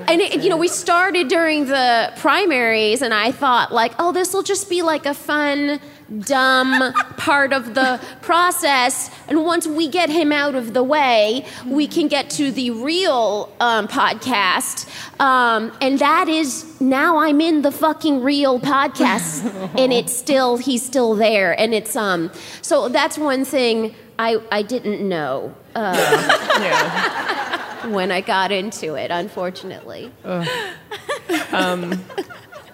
And 0.08 0.22
it, 0.22 0.42
you 0.42 0.50
know, 0.50 0.56
we 0.56 0.70
started 0.70 1.28
during 1.28 1.66
the 1.66 2.14
primaries, 2.18 3.02
and 3.02 3.14
I 3.14 3.32
thought, 3.32 3.74
like, 3.74 3.94
oh, 4.00 4.14
this 4.14 4.34
will 4.34 4.44
just 4.44 4.70
be 4.70 4.82
like 4.82 5.06
a 5.06 5.14
fun, 5.14 5.82
dumb 6.20 6.94
part 7.18 7.52
of 7.52 7.74
the 7.74 8.00
process. 8.22 9.12
And 9.28 9.44
once 9.44 9.68
we 9.68 9.90
get 9.90 10.10
him 10.10 10.32
out 10.32 10.56
of 10.56 10.74
the 10.74 10.82
way, 10.84 11.46
we 11.66 11.88
can 11.88 12.08
get 12.08 12.30
to 12.32 12.52
the 12.52 12.72
real 12.72 13.54
um, 13.60 13.90
podcast. 13.90 14.88
Um, 15.20 15.76
and 15.82 16.00
that 16.00 16.30
is 16.30 16.80
now 16.80 17.18
I'm 17.18 17.42
in 17.42 17.62
the 17.62 17.72
fucking 17.72 18.24
real 18.24 18.62
podcast, 18.62 19.44
and 19.78 19.92
it's 19.92 20.16
still 20.16 20.56
he's 20.56 20.86
still 20.86 21.16
there, 21.16 21.60
and 21.60 21.74
it's 21.74 21.98
um. 21.98 22.32
So 22.62 22.88
that's 22.88 23.18
one 23.18 23.44
thing 23.44 23.94
I 24.18 24.42
I 24.52 24.62
didn't 24.62 25.08
know. 25.08 25.54
Uh, 25.76 27.64
When 27.86 28.12
I 28.12 28.22
got 28.22 28.52
into 28.52 28.96
it, 28.96 29.12
unfortunately. 29.12 30.12
Um, 30.26 32.04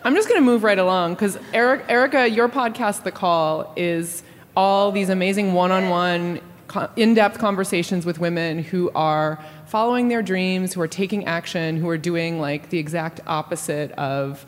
I'm 0.03 0.15
just 0.15 0.27
going 0.27 0.39
to 0.39 0.45
move 0.45 0.63
right 0.63 0.79
along 0.79 1.13
because 1.13 1.37
Eric, 1.53 1.85
Erica, 1.87 2.27
your 2.27 2.49
podcast, 2.49 3.03
The 3.03 3.11
Call, 3.11 3.73
is 3.75 4.23
all 4.55 4.91
these 4.91 5.09
amazing 5.09 5.53
one-on-one, 5.53 6.41
in-depth 6.95 7.37
conversations 7.37 8.05
with 8.05 8.19
women 8.19 8.63
who 8.63 8.91
are 8.95 9.43
following 9.65 10.07
their 10.07 10.21
dreams, 10.21 10.73
who 10.73 10.81
are 10.81 10.87
taking 10.87 11.25
action, 11.25 11.77
who 11.77 11.87
are 11.89 11.97
doing 11.97 12.39
like 12.39 12.69
the 12.69 12.79
exact 12.79 13.19
opposite 13.27 13.91
of, 13.93 14.45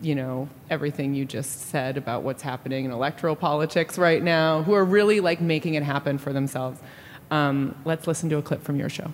you 0.00 0.14
know, 0.14 0.48
everything 0.70 1.14
you 1.14 1.24
just 1.24 1.68
said 1.68 1.96
about 1.96 2.22
what's 2.22 2.42
happening 2.42 2.84
in 2.84 2.90
electoral 2.90 3.36
politics 3.36 3.98
right 3.98 4.22
now, 4.22 4.62
who 4.62 4.72
are 4.74 4.84
really 4.84 5.20
like 5.20 5.40
making 5.40 5.74
it 5.74 5.82
happen 5.82 6.18
for 6.18 6.32
themselves. 6.32 6.80
Um, 7.30 7.74
let's 7.84 8.06
listen 8.06 8.30
to 8.30 8.36
a 8.38 8.42
clip 8.42 8.62
from 8.62 8.76
your 8.76 8.88
show. 8.88 9.12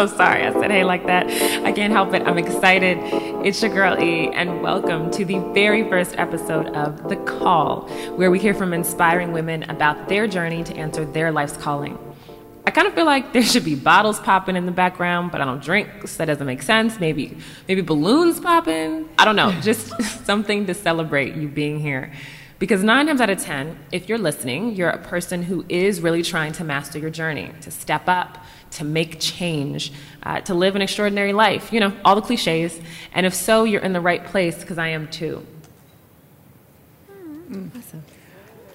So 0.00 0.16
sorry 0.16 0.46
I 0.46 0.52
said 0.54 0.70
hey 0.70 0.82
like 0.82 1.04
that. 1.08 1.26
I 1.62 1.72
can't 1.72 1.92
help 1.92 2.14
it. 2.14 2.22
I'm 2.22 2.38
excited. 2.38 2.96
It's 3.44 3.60
your 3.60 3.70
girl 3.70 4.02
E, 4.02 4.30
and 4.32 4.62
welcome 4.62 5.10
to 5.10 5.26
the 5.26 5.40
very 5.52 5.86
first 5.90 6.16
episode 6.16 6.68
of 6.68 7.10
The 7.10 7.16
Call, 7.16 7.86
where 8.16 8.30
we 8.30 8.38
hear 8.38 8.54
from 8.54 8.72
inspiring 8.72 9.32
women 9.32 9.64
about 9.64 10.08
their 10.08 10.26
journey 10.26 10.64
to 10.64 10.74
answer 10.74 11.04
their 11.04 11.30
life's 11.30 11.58
calling. 11.58 11.98
I 12.66 12.70
kind 12.70 12.88
of 12.88 12.94
feel 12.94 13.04
like 13.04 13.34
there 13.34 13.42
should 13.42 13.62
be 13.62 13.74
bottles 13.74 14.18
popping 14.18 14.56
in 14.56 14.64
the 14.64 14.72
background, 14.72 15.32
but 15.32 15.42
I 15.42 15.44
don't 15.44 15.62
drink, 15.62 16.08
so 16.08 16.16
that 16.16 16.24
doesn't 16.24 16.46
make 16.46 16.62
sense. 16.62 16.98
Maybe, 16.98 17.36
maybe 17.68 17.82
balloons 17.82 18.40
popping. 18.40 19.06
I 19.18 19.26
don't 19.26 19.36
know. 19.36 19.52
Just 19.60 20.02
something 20.24 20.64
to 20.64 20.72
celebrate 20.72 21.34
you 21.34 21.46
being 21.46 21.78
here. 21.78 22.10
Because 22.58 22.82
nine 22.82 23.06
times 23.06 23.20
out 23.20 23.28
of 23.28 23.38
ten, 23.42 23.78
if 23.92 24.08
you're 24.08 24.18
listening, 24.18 24.76
you're 24.76 24.88
a 24.88 24.98
person 24.98 25.42
who 25.42 25.66
is 25.68 26.00
really 26.00 26.22
trying 26.22 26.52
to 26.52 26.64
master 26.64 26.98
your 26.98 27.10
journey, 27.10 27.52
to 27.60 27.70
step 27.70 28.04
up, 28.06 28.38
to 28.72 28.84
make 28.84 29.18
change, 29.20 29.92
uh, 30.22 30.40
to 30.42 30.54
live 30.54 30.76
an 30.76 30.82
extraordinary 30.82 31.32
life. 31.32 31.72
You 31.72 31.80
know, 31.80 31.92
all 32.04 32.14
the 32.14 32.22
cliches. 32.22 32.80
And 33.12 33.26
if 33.26 33.34
so, 33.34 33.64
you're 33.64 33.82
in 33.82 33.92
the 33.92 34.00
right 34.00 34.24
place, 34.24 34.60
because 34.60 34.78
I 34.78 34.88
am 34.88 35.08
too. 35.08 35.44
Awesome. 37.50 38.04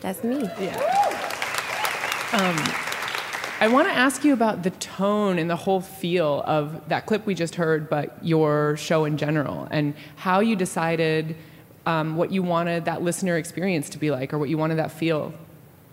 That's 0.01 0.23
me. 0.23 0.43
Um, 2.33 2.57
I 3.61 3.69
want 3.69 3.87
to 3.87 3.93
ask 3.93 4.25
you 4.25 4.33
about 4.33 4.63
the 4.63 4.71
tone 4.71 5.39
and 5.39 5.49
the 5.49 5.55
whole 5.55 5.79
feel 5.79 6.43
of 6.45 6.89
that 6.89 7.05
clip 7.05 7.25
we 7.25 7.33
just 7.33 7.55
heard, 7.55 7.89
but 7.89 8.17
your 8.21 8.75
show 8.75 9.05
in 9.05 9.15
general, 9.15 9.67
and 9.71 9.93
how 10.17 10.41
you 10.41 10.57
decided 10.57 11.37
um, 11.85 12.17
what 12.17 12.31
you 12.31 12.43
wanted 12.43 12.85
that 12.85 13.01
listener 13.01 13.37
experience 13.37 13.89
to 13.91 13.97
be 13.97 14.11
like, 14.11 14.33
or 14.33 14.39
what 14.39 14.49
you 14.49 14.57
wanted 14.57 14.75
that 14.75 14.91
feel 14.91 15.33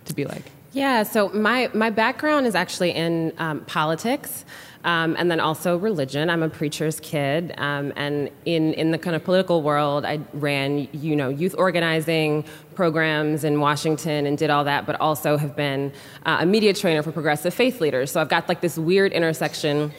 to 0.07 0.15
be 0.15 0.25
like. 0.25 0.43
Yeah, 0.73 1.03
so 1.03 1.29
my, 1.29 1.71
my 1.75 1.91
background 1.91 2.47
is 2.47 2.55
actually 2.55 2.93
in 2.93 3.35
um, 3.37 3.61
politics 3.67 4.47
um, 4.85 5.15
and 5.19 5.31
then 5.31 5.39
also 5.39 5.77
religion. 5.77 6.31
I'm 6.31 6.43
a 6.43 6.49
preacher's 6.49 6.99
kid. 7.01 7.55
Um, 7.59 7.93
and 7.95 8.31
in, 8.47 8.73
in 8.75 8.91
the 8.91 8.99
kind 8.99 9.15
of 9.15 9.23
political 9.23 9.63
world, 9.63 10.05
I 10.05 10.21
ran, 10.33 10.89
you 10.93 11.15
know, 11.15 11.29
youth 11.29 11.55
organizing 11.59 12.45
programs 12.75 13.45
in 13.45 13.61
Washington 13.61 14.27
and 14.27 14.37
did 14.37 14.49
all 14.49 14.65
that, 14.65 14.87
but 14.87 14.99
also 15.01 15.37
have 15.37 15.55
been 15.55 15.93
uh, 16.25 16.39
a 16.41 16.47
media 16.47 16.73
trainer 16.73 17.03
for 17.03 17.13
progressive 17.13 17.53
faith 17.53 17.81
leaders. 17.81 18.11
So 18.11 18.21
I've 18.21 18.31
got 18.31 18.49
like 18.49 18.63
this 18.63 18.79
weird 18.79 19.13
intersection 19.13 19.93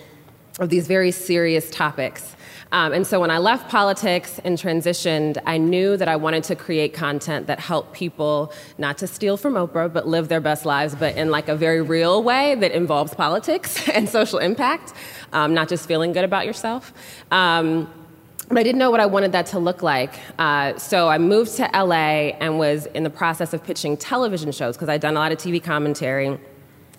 of 0.59 0.69
these 0.69 0.87
very 0.87 1.11
serious 1.11 1.69
topics. 1.69 2.35
Um, 2.73 2.91
and 2.91 3.05
so 3.05 3.19
when 3.19 3.29
I 3.29 3.37
left 3.37 3.69
politics 3.69 4.39
and 4.43 4.57
transitioned, 4.57 5.37
I 5.45 5.59
knew 5.59 5.95
that 5.95 6.07
I 6.07 6.15
wanted 6.15 6.43
to 6.45 6.55
create 6.55 6.91
content 6.95 7.45
that 7.45 7.59
helped 7.59 7.93
people 7.93 8.51
not 8.79 8.97
to 8.97 9.07
steal 9.07 9.37
from 9.37 9.53
Oprah, 9.53 9.93
but 9.93 10.07
live 10.07 10.27
their 10.27 10.41
best 10.41 10.65
lives, 10.65 10.95
but 10.95 11.15
in 11.15 11.29
like 11.29 11.49
a 11.49 11.55
very 11.55 11.81
real 11.81 12.23
way 12.23 12.55
that 12.55 12.71
involves 12.71 13.13
politics 13.13 13.87
and 13.93 14.09
social 14.09 14.39
impact, 14.39 14.93
um, 15.33 15.53
not 15.53 15.69
just 15.69 15.87
feeling 15.87 16.13
good 16.13 16.25
about 16.25 16.47
yourself. 16.47 16.91
Um, 17.31 17.87
but 18.49 18.57
I 18.57 18.63
didn't 18.63 18.79
know 18.79 18.91
what 18.91 18.99
I 18.99 19.05
wanted 19.05 19.31
that 19.33 19.45
to 19.47 19.59
look 19.59 19.83
like. 19.83 20.15
Uh, 20.39 20.75
so 20.77 21.07
I 21.07 21.19
moved 21.19 21.55
to 21.57 21.69
LA 21.73 22.33
and 22.41 22.57
was 22.57 22.87
in 22.87 23.03
the 23.03 23.09
process 23.09 23.53
of 23.53 23.63
pitching 23.63 23.97
television 23.97 24.51
shows 24.51 24.75
because 24.75 24.89
I'd 24.89 24.99
done 24.99 25.15
a 25.15 25.19
lot 25.19 25.31
of 25.31 25.37
TV 25.37 25.63
commentary 25.63 26.39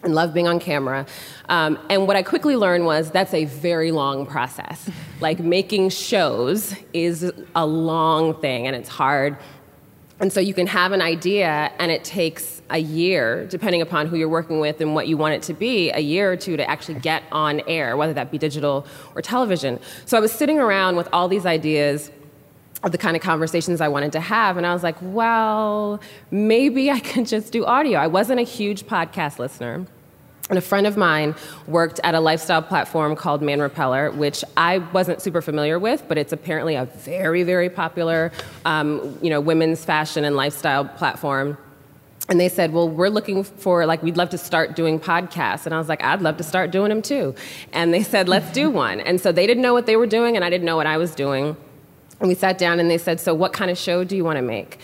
and 0.04 0.14
love 0.14 0.34
being 0.34 0.46
on 0.46 0.60
camera. 0.60 1.06
Um, 1.48 1.78
and 1.90 2.06
what 2.06 2.16
I 2.16 2.22
quickly 2.22 2.56
learned 2.56 2.86
was 2.86 3.10
that's 3.10 3.34
a 3.34 3.44
very 3.46 3.90
long 3.90 4.26
process. 4.26 4.88
Like 5.20 5.40
making 5.40 5.90
shows 5.90 6.74
is 6.92 7.32
a 7.54 7.66
long 7.66 8.40
thing 8.40 8.66
and 8.66 8.76
it's 8.76 8.88
hard. 8.88 9.36
And 10.20 10.32
so 10.32 10.40
you 10.40 10.54
can 10.54 10.66
have 10.68 10.92
an 10.92 11.02
idea 11.02 11.72
and 11.78 11.90
it 11.90 12.04
takes 12.04 12.62
a 12.70 12.78
year, 12.78 13.46
depending 13.46 13.82
upon 13.82 14.06
who 14.06 14.16
you're 14.16 14.28
working 14.28 14.60
with 14.60 14.80
and 14.80 14.94
what 14.94 15.08
you 15.08 15.16
want 15.16 15.34
it 15.34 15.42
to 15.42 15.54
be, 15.54 15.90
a 15.90 15.98
year 15.98 16.32
or 16.32 16.36
two 16.36 16.56
to 16.56 16.68
actually 16.68 17.00
get 17.00 17.22
on 17.32 17.60
air, 17.66 17.96
whether 17.96 18.12
that 18.14 18.30
be 18.30 18.38
digital 18.38 18.86
or 19.14 19.22
television. 19.22 19.78
So 20.06 20.16
I 20.16 20.20
was 20.20 20.32
sitting 20.32 20.58
around 20.58 20.96
with 20.96 21.08
all 21.12 21.28
these 21.28 21.46
ideas 21.46 22.10
of 22.84 22.92
the 22.92 22.98
kind 22.98 23.16
of 23.16 23.22
conversations 23.22 23.80
I 23.80 23.88
wanted 23.88 24.12
to 24.12 24.20
have. 24.20 24.56
And 24.56 24.66
I 24.66 24.72
was 24.72 24.82
like, 24.82 24.96
well, 25.00 26.00
maybe 26.30 26.90
I 26.90 27.00
can 27.10 27.24
just 27.24 27.52
do 27.52 27.64
audio. 27.64 27.98
I 27.98 28.06
wasn't 28.06 28.40
a 28.40 28.44
huge 28.44 28.84
podcast 28.84 29.38
listener. 29.38 29.86
And 30.50 30.58
a 30.58 30.62
friend 30.62 30.86
of 30.86 30.96
mine 30.98 31.34
worked 31.66 32.00
at 32.04 32.14
a 32.14 32.20
lifestyle 32.20 32.60
platform 32.60 33.16
called 33.16 33.40
Man 33.40 33.60
Repeller, 33.60 34.10
which 34.10 34.44
I 34.58 34.78
wasn't 34.78 35.22
super 35.22 35.40
familiar 35.40 35.78
with, 35.78 36.04
but 36.06 36.18
it's 36.18 36.34
apparently 36.34 36.74
a 36.74 36.84
very, 36.84 37.44
very 37.44 37.70
popular, 37.70 38.30
um, 38.66 39.18
you 39.22 39.30
know, 39.30 39.40
women's 39.40 39.84
fashion 39.84 40.22
and 40.22 40.36
lifestyle 40.36 40.84
platform. 40.84 41.56
And 42.28 42.38
they 42.38 42.48
said, 42.48 42.72
"Well, 42.72 42.88
we're 42.88 43.08
looking 43.08 43.42
for 43.44 43.86
like 43.86 44.02
we'd 44.02 44.16
love 44.16 44.30
to 44.30 44.38
start 44.38 44.76
doing 44.76 44.98
podcasts." 45.00 45.66
And 45.66 45.74
I 45.74 45.78
was 45.78 45.88
like, 45.88 46.02
"I'd 46.02 46.22
love 46.22 46.36
to 46.38 46.44
start 46.44 46.70
doing 46.70 46.88
them 46.88 47.02
too." 47.02 47.34
And 47.72 47.92
they 47.92 48.02
said, 48.02 48.28
"Let's 48.28 48.50
do 48.52 48.70
one." 48.86 49.00
And 49.00 49.20
so 49.20 49.32
they 49.32 49.46
didn't 49.46 49.62
know 49.62 49.74
what 49.74 49.86
they 49.86 49.96
were 49.96 50.06
doing, 50.06 50.36
and 50.36 50.44
I 50.44 50.50
didn't 50.50 50.64
know 50.64 50.76
what 50.76 50.86
I 50.86 50.96
was 50.98 51.14
doing. 51.14 51.56
And 52.20 52.28
we 52.28 52.34
sat 52.34 52.58
down 52.58 52.80
and 52.80 52.90
they 52.90 52.98
said, 52.98 53.20
So, 53.20 53.34
what 53.34 53.52
kind 53.52 53.70
of 53.70 53.78
show 53.78 54.04
do 54.04 54.16
you 54.16 54.24
want 54.24 54.36
to 54.36 54.42
make? 54.42 54.78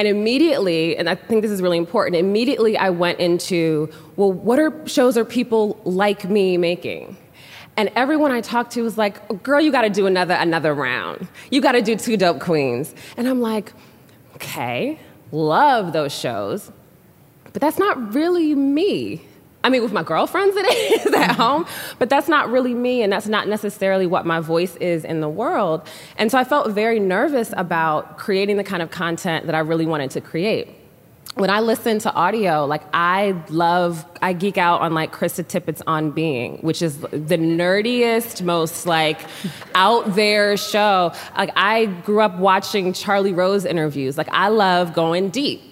And 0.00 0.08
immediately, 0.08 0.96
and 0.96 1.10
I 1.10 1.14
think 1.14 1.42
this 1.42 1.50
is 1.50 1.60
really 1.60 1.76
important, 1.76 2.16
immediately 2.16 2.74
I 2.74 2.88
went 2.88 3.20
into, 3.20 3.92
Well, 4.16 4.32
what 4.32 4.58
are 4.58 4.72
shows 4.88 5.18
are 5.18 5.26
people 5.26 5.78
like 5.84 6.24
me 6.24 6.56
making? 6.56 7.18
And 7.76 7.92
everyone 7.94 8.32
I 8.32 8.40
talked 8.40 8.72
to 8.72 8.82
was 8.82 8.96
like, 8.96 9.18
oh, 9.28 9.34
Girl, 9.34 9.60
you 9.60 9.70
got 9.70 9.82
to 9.82 9.90
do 9.90 10.06
another, 10.06 10.32
another 10.32 10.72
round. 10.72 11.28
You 11.50 11.60
got 11.60 11.72
to 11.72 11.82
do 11.82 11.96
Two 11.96 12.16
Dope 12.16 12.40
Queens. 12.40 12.94
And 13.18 13.28
I'm 13.28 13.42
like, 13.42 13.74
Okay, 14.36 14.98
love 15.32 15.92
those 15.92 16.18
shows, 16.18 16.72
but 17.52 17.60
that's 17.60 17.78
not 17.78 18.14
really 18.14 18.54
me. 18.54 19.20
I 19.62 19.68
mean, 19.68 19.82
with 19.82 19.92
my 19.92 20.02
girlfriends, 20.02 20.56
it 20.56 20.66
is 21.06 21.06
at 21.14 21.30
mm-hmm. 21.30 21.40
home, 21.40 21.66
but 21.98 22.08
that's 22.08 22.28
not 22.28 22.50
really 22.50 22.74
me, 22.74 23.02
and 23.02 23.12
that's 23.12 23.26
not 23.26 23.46
necessarily 23.46 24.06
what 24.06 24.24
my 24.24 24.40
voice 24.40 24.76
is 24.76 25.04
in 25.04 25.20
the 25.20 25.28
world. 25.28 25.86
And 26.16 26.30
so 26.30 26.38
I 26.38 26.44
felt 26.44 26.70
very 26.70 26.98
nervous 26.98 27.52
about 27.56 28.16
creating 28.18 28.56
the 28.56 28.64
kind 28.64 28.82
of 28.82 28.90
content 28.90 29.46
that 29.46 29.54
I 29.54 29.60
really 29.60 29.86
wanted 29.86 30.10
to 30.12 30.20
create. 30.20 30.76
When 31.34 31.48
I 31.48 31.60
listen 31.60 32.00
to 32.00 32.12
audio, 32.12 32.66
like 32.66 32.82
I 32.92 33.40
love, 33.50 34.04
I 34.20 34.32
geek 34.32 34.58
out 34.58 34.80
on 34.80 34.94
like 34.94 35.12
Krista 35.12 35.46
Tippett's 35.46 35.82
On 35.86 36.10
Being, 36.10 36.58
which 36.58 36.82
is 36.82 36.98
the 36.98 37.38
nerdiest, 37.38 38.42
most 38.42 38.84
like 38.84 39.20
out 39.74 40.16
there 40.16 40.56
show. 40.56 41.12
Like 41.36 41.52
I 41.54 41.86
grew 41.86 42.20
up 42.20 42.36
watching 42.38 42.92
Charlie 42.92 43.32
Rose 43.32 43.64
interviews. 43.64 44.18
Like 44.18 44.28
I 44.32 44.48
love 44.48 44.92
going 44.92 45.30
deep 45.30 45.69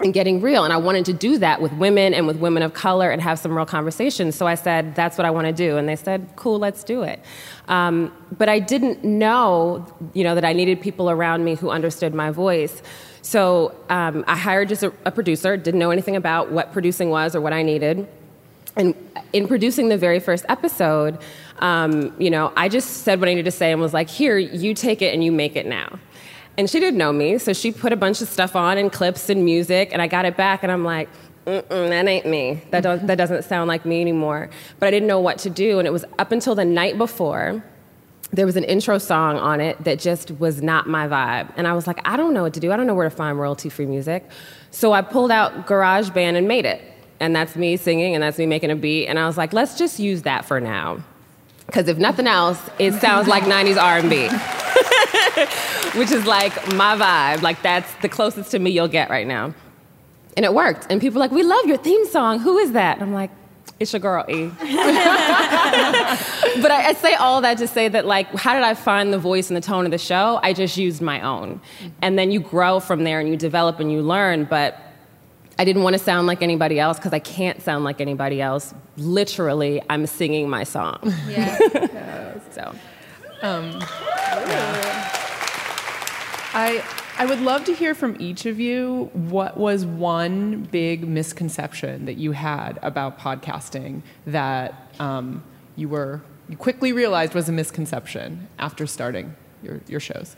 and 0.00 0.14
getting 0.14 0.40
real. 0.40 0.64
And 0.64 0.72
I 0.72 0.76
wanted 0.76 1.04
to 1.06 1.12
do 1.12 1.38
that 1.38 1.60
with 1.60 1.72
women 1.74 2.14
and 2.14 2.26
with 2.26 2.38
women 2.38 2.62
of 2.62 2.74
color 2.74 3.10
and 3.10 3.20
have 3.20 3.38
some 3.38 3.56
real 3.56 3.66
conversations. 3.66 4.34
So 4.34 4.46
I 4.46 4.54
said, 4.54 4.94
that's 4.94 5.18
what 5.18 5.26
I 5.26 5.30
want 5.30 5.46
to 5.46 5.52
do. 5.52 5.76
And 5.76 5.88
they 5.88 5.96
said, 5.96 6.28
cool, 6.36 6.58
let's 6.58 6.84
do 6.84 7.02
it. 7.02 7.20
Um, 7.68 8.12
but 8.36 8.48
I 8.48 8.58
didn't 8.58 9.04
know, 9.04 9.86
you 10.14 10.24
know, 10.24 10.34
that 10.34 10.44
I 10.44 10.52
needed 10.52 10.80
people 10.80 11.10
around 11.10 11.44
me 11.44 11.54
who 11.54 11.70
understood 11.70 12.14
my 12.14 12.30
voice. 12.30 12.82
So 13.22 13.74
um, 13.90 14.24
I 14.26 14.36
hired 14.36 14.68
just 14.68 14.82
a, 14.82 14.92
a 15.04 15.10
producer, 15.10 15.56
didn't 15.56 15.78
know 15.78 15.90
anything 15.90 16.16
about 16.16 16.50
what 16.50 16.72
producing 16.72 17.10
was 17.10 17.36
or 17.36 17.40
what 17.40 17.52
I 17.52 17.62
needed. 17.62 18.08
And 18.76 18.94
in 19.32 19.48
producing 19.48 19.88
the 19.88 19.98
very 19.98 20.20
first 20.20 20.46
episode, 20.48 21.18
um, 21.58 22.14
you 22.18 22.30
know, 22.30 22.52
I 22.56 22.68
just 22.68 23.02
said 23.02 23.20
what 23.20 23.28
I 23.28 23.32
needed 23.32 23.44
to 23.44 23.50
say 23.50 23.72
and 23.72 23.80
was 23.80 23.92
like, 23.92 24.08
here, 24.08 24.38
you 24.38 24.74
take 24.74 25.02
it 25.02 25.12
and 25.12 25.22
you 25.22 25.32
make 25.32 25.56
it 25.56 25.66
now. 25.66 25.98
And 26.60 26.68
she 26.68 26.78
didn't 26.78 26.98
know 26.98 27.10
me, 27.10 27.38
so 27.38 27.54
she 27.54 27.72
put 27.72 27.90
a 27.90 27.96
bunch 27.96 28.20
of 28.20 28.28
stuff 28.28 28.54
on 28.54 28.76
and 28.76 28.92
clips 28.92 29.30
and 29.30 29.46
music, 29.46 29.94
and 29.94 30.02
I 30.02 30.06
got 30.06 30.26
it 30.26 30.36
back, 30.36 30.62
and 30.62 30.70
I'm 30.70 30.84
like, 30.84 31.08
Mm-mm, 31.46 31.88
that 31.88 32.06
ain't 32.06 32.26
me. 32.26 32.62
That, 32.70 32.82
don't, 32.82 33.06
that 33.06 33.16
doesn't 33.16 33.44
sound 33.44 33.66
like 33.66 33.86
me 33.86 34.02
anymore. 34.02 34.50
But 34.78 34.88
I 34.88 34.90
didn't 34.90 35.08
know 35.08 35.20
what 35.20 35.38
to 35.38 35.48
do, 35.48 35.78
and 35.78 35.88
it 35.88 35.90
was 35.90 36.04
up 36.18 36.32
until 36.32 36.54
the 36.54 36.66
night 36.66 36.98
before. 36.98 37.64
There 38.32 38.44
was 38.44 38.58
an 38.58 38.64
intro 38.64 38.98
song 38.98 39.38
on 39.38 39.62
it 39.62 39.82
that 39.84 40.00
just 40.00 40.32
was 40.32 40.60
not 40.60 40.86
my 40.86 41.08
vibe. 41.08 41.50
And 41.56 41.66
I 41.66 41.72
was 41.72 41.86
like, 41.86 42.06
I 42.06 42.18
don't 42.18 42.34
know 42.34 42.42
what 42.42 42.52
to 42.52 42.60
do. 42.60 42.70
I 42.72 42.76
don't 42.76 42.86
know 42.86 42.94
where 42.94 43.08
to 43.08 43.16
find 43.16 43.40
royalty 43.40 43.70
free 43.70 43.86
music. 43.86 44.28
So 44.70 44.92
I 44.92 45.00
pulled 45.00 45.30
out 45.30 45.66
GarageBand 45.66 46.36
and 46.36 46.46
made 46.46 46.66
it. 46.66 46.82
And 47.20 47.34
that's 47.34 47.56
me 47.56 47.78
singing, 47.78 48.14
and 48.14 48.22
that's 48.22 48.36
me 48.36 48.44
making 48.44 48.70
a 48.70 48.76
beat. 48.76 49.06
And 49.06 49.18
I 49.18 49.26
was 49.26 49.38
like, 49.38 49.54
let's 49.54 49.78
just 49.78 49.98
use 49.98 50.24
that 50.24 50.44
for 50.44 50.60
now. 50.60 51.02
Because 51.70 51.86
if 51.86 51.98
nothing 51.98 52.26
else, 52.26 52.60
it 52.80 52.94
sounds 52.94 53.28
like 53.28 53.44
90s 53.44 53.80
R&B. 53.80 54.26
Which 55.98 56.10
is 56.10 56.26
like 56.26 56.52
my 56.74 56.96
vibe. 56.96 57.42
Like 57.42 57.62
that's 57.62 57.94
the 58.02 58.08
closest 58.08 58.50
to 58.50 58.58
me 58.58 58.72
you'll 58.72 58.88
get 58.88 59.08
right 59.08 59.26
now. 59.26 59.54
And 60.36 60.44
it 60.44 60.52
worked. 60.52 60.88
And 60.90 61.00
people 61.00 61.18
are 61.18 61.20
like, 61.20 61.30
we 61.30 61.44
love 61.44 61.66
your 61.66 61.76
theme 61.76 62.04
song. 62.06 62.40
Who 62.40 62.58
is 62.58 62.72
that? 62.72 62.96
And 62.96 63.04
I'm 63.04 63.12
like, 63.12 63.30
it's 63.78 63.92
your 63.92 64.00
girl 64.00 64.24
E. 64.28 64.46
but 64.58 64.60
I, 66.72 66.88
I, 66.88 66.92
say 66.94 67.14
all 67.14 67.40
that 67.40 67.58
to 67.58 67.68
say 67.68 67.86
that, 67.88 68.04
like, 68.04 68.34
how 68.34 68.54
did 68.54 68.64
I 68.64 68.74
find 68.74 69.12
the 69.12 69.18
voice 69.18 69.48
and 69.48 69.56
the 69.56 69.60
tone 69.60 69.84
of 69.84 69.92
the 69.92 69.98
show? 69.98 70.40
I 70.42 70.52
just 70.52 70.76
used 70.76 71.00
my 71.00 71.20
own. 71.20 71.60
And 72.02 72.18
then 72.18 72.32
you 72.32 72.40
grow 72.40 72.80
from 72.80 73.04
there 73.04 73.20
and 73.20 73.28
you 73.28 73.36
develop 73.36 73.78
and 73.78 73.92
you 73.92 74.02
learn. 74.02 74.44
But 74.44 74.76
I 75.60 75.64
didn't 75.64 75.82
want 75.82 75.92
to 75.92 75.98
sound 75.98 76.26
like 76.26 76.40
anybody 76.40 76.80
else 76.80 76.96
because 76.96 77.12
I 77.12 77.18
can't 77.18 77.60
sound 77.60 77.84
like 77.84 78.00
anybody 78.00 78.40
else. 78.40 78.72
Literally, 78.96 79.82
I'm 79.90 80.06
singing 80.06 80.48
my 80.48 80.64
song. 80.64 81.12
Yeah. 81.28 82.38
so. 82.50 82.74
Um, 83.42 83.72
yeah. 83.72 85.10
I 86.54 86.82
I 87.18 87.26
would 87.26 87.42
love 87.42 87.64
to 87.64 87.74
hear 87.74 87.94
from 87.94 88.16
each 88.18 88.46
of 88.46 88.58
you 88.58 89.10
what 89.12 89.58
was 89.58 89.84
one 89.84 90.62
big 90.62 91.06
misconception 91.06 92.06
that 92.06 92.16
you 92.16 92.32
had 92.32 92.78
about 92.80 93.18
podcasting 93.18 94.00
that 94.26 94.94
um, 94.98 95.44
you 95.76 95.90
were 95.90 96.22
you 96.48 96.56
quickly 96.56 96.94
realized 96.94 97.34
was 97.34 97.50
a 97.50 97.52
misconception 97.52 98.48
after 98.58 98.86
starting 98.86 99.36
your, 99.62 99.82
your 99.86 100.00
shows. 100.00 100.36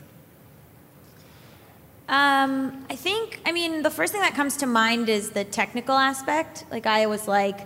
Um, 2.13 2.85
I 2.91 2.95
think, 2.95 3.41
I 3.43 3.51
mean, 3.51 3.81
the 3.81 3.89
first 3.89 4.13
thing 4.13 4.21
that 4.21 4.35
comes 4.35 4.57
to 4.57 4.67
mind 4.67 5.09
is 5.09 5.31
the 5.31 5.43
technical 5.43 5.95
aspect. 5.95 6.63
Like 6.69 6.85
I 6.85 7.07
was 7.07 7.27
like, 7.27 7.61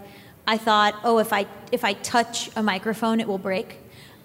I 0.47 0.57
thought, 0.57 0.95
oh, 1.03 1.19
if 1.19 1.33
I 1.33 1.47
if 1.73 1.83
I 1.83 1.91
touch 1.91 2.49
a 2.55 2.63
microphone, 2.63 3.19
it 3.19 3.27
will 3.27 3.39
break. 3.39 3.77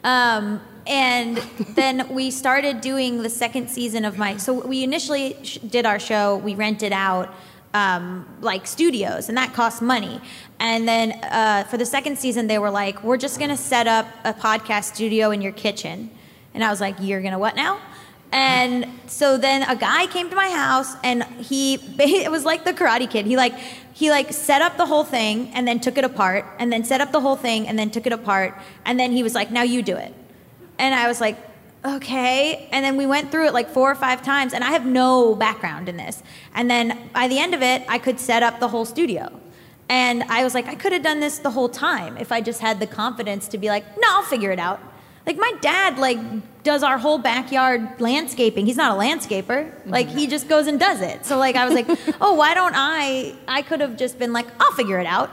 Um, 0.04 0.60
and 0.86 1.38
then 1.70 2.08
we 2.14 2.30
started 2.30 2.80
doing 2.80 3.24
the 3.24 3.28
second 3.28 3.68
season 3.68 4.04
of 4.04 4.16
my. 4.16 4.36
So 4.36 4.64
we 4.64 4.84
initially 4.84 5.36
sh- 5.42 5.58
did 5.58 5.86
our 5.86 5.98
show. 5.98 6.36
We 6.36 6.54
rented 6.54 6.92
out 6.92 7.34
um, 7.74 8.24
like 8.40 8.68
studios, 8.68 9.28
and 9.28 9.36
that 9.36 9.54
cost 9.54 9.82
money. 9.82 10.20
And 10.60 10.86
then 10.86 11.18
uh, 11.24 11.64
for 11.64 11.78
the 11.78 11.86
second 11.86 12.16
season, 12.16 12.46
they 12.46 12.60
were 12.60 12.70
like, 12.70 13.02
"We're 13.02 13.16
just 13.16 13.40
gonna 13.40 13.56
set 13.56 13.88
up 13.88 14.06
a 14.22 14.32
podcast 14.32 14.84
studio 14.84 15.32
in 15.32 15.42
your 15.42 15.50
kitchen." 15.50 16.10
And 16.54 16.62
I 16.62 16.70
was 16.70 16.80
like, 16.80 16.94
"You're 17.00 17.22
gonna 17.22 17.40
what 17.40 17.56
now?" 17.56 17.80
And 18.32 18.86
so 19.06 19.36
then 19.36 19.62
a 19.62 19.76
guy 19.76 20.06
came 20.06 20.30
to 20.30 20.36
my 20.36 20.50
house, 20.50 20.96
and 21.04 21.22
he 21.38 21.74
it 21.98 22.30
was 22.30 22.44
like 22.44 22.64
the 22.64 22.72
Karate 22.72 23.08
Kid. 23.08 23.26
He 23.26 23.36
like 23.36 23.54
he 23.92 24.10
like 24.10 24.32
set 24.32 24.62
up 24.62 24.76
the 24.76 24.86
whole 24.86 25.04
thing 25.04 25.50
and 25.54 25.68
then 25.68 25.78
took 25.78 25.98
it 25.98 26.04
apart, 26.04 26.46
and 26.58 26.72
then 26.72 26.84
set 26.84 27.00
up 27.00 27.12
the 27.12 27.20
whole 27.20 27.36
thing 27.36 27.68
and 27.68 27.78
then 27.78 27.90
took 27.90 28.06
it 28.06 28.12
apart, 28.12 28.58
and 28.84 28.98
then 28.98 29.12
he 29.12 29.22
was 29.22 29.34
like, 29.34 29.50
"Now 29.50 29.62
you 29.62 29.82
do 29.82 29.96
it." 29.96 30.14
And 30.78 30.94
I 30.94 31.06
was 31.06 31.20
like, 31.20 31.36
okay. 31.84 32.68
And 32.72 32.84
then 32.84 32.96
we 32.96 33.06
went 33.06 33.30
through 33.30 33.46
it 33.46 33.52
like 33.52 33.68
four 33.68 33.90
or 33.90 33.94
five 33.94 34.22
times, 34.22 34.52
and 34.52 34.62
I 34.64 34.70
have 34.70 34.86
no 34.86 35.34
background 35.34 35.88
in 35.88 35.96
this. 35.96 36.22
And 36.54 36.70
then 36.70 37.10
by 37.12 37.28
the 37.28 37.38
end 37.38 37.54
of 37.54 37.62
it, 37.62 37.84
I 37.88 37.98
could 37.98 38.20
set 38.20 38.42
up 38.42 38.60
the 38.60 38.68
whole 38.68 38.84
studio. 38.84 39.40
And 39.88 40.22
I 40.24 40.44
was 40.44 40.54
like, 40.54 40.68
I 40.68 40.74
could 40.74 40.92
have 40.92 41.02
done 41.02 41.20
this 41.20 41.38
the 41.38 41.50
whole 41.50 41.68
time 41.68 42.16
if 42.16 42.32
I 42.32 42.40
just 42.40 42.60
had 42.60 42.80
the 42.80 42.86
confidence 42.86 43.48
to 43.48 43.58
be 43.58 43.68
like, 43.68 43.84
no, 43.98 44.08
I'll 44.08 44.22
figure 44.22 44.50
it 44.50 44.58
out. 44.58 44.80
Like 45.26 45.36
my 45.36 45.52
dad, 45.60 45.98
like 45.98 46.18
does 46.62 46.82
our 46.82 46.98
whole 46.98 47.18
backyard 47.18 48.00
landscaping. 48.00 48.66
He's 48.66 48.76
not 48.76 48.96
a 48.96 49.00
landscaper. 49.00 49.72
Like 49.86 50.08
he 50.08 50.26
just 50.26 50.48
goes 50.48 50.66
and 50.66 50.78
does 50.78 51.00
it. 51.00 51.24
So 51.24 51.38
like 51.38 51.56
I 51.56 51.64
was 51.64 51.74
like, 51.74 51.86
oh, 52.20 52.34
why 52.34 52.54
don't 52.54 52.74
I? 52.74 53.34
I 53.46 53.62
could 53.62 53.80
have 53.80 53.96
just 53.96 54.18
been 54.18 54.32
like, 54.32 54.46
I'll 54.60 54.72
figure 54.72 54.98
it 54.98 55.06
out. 55.06 55.30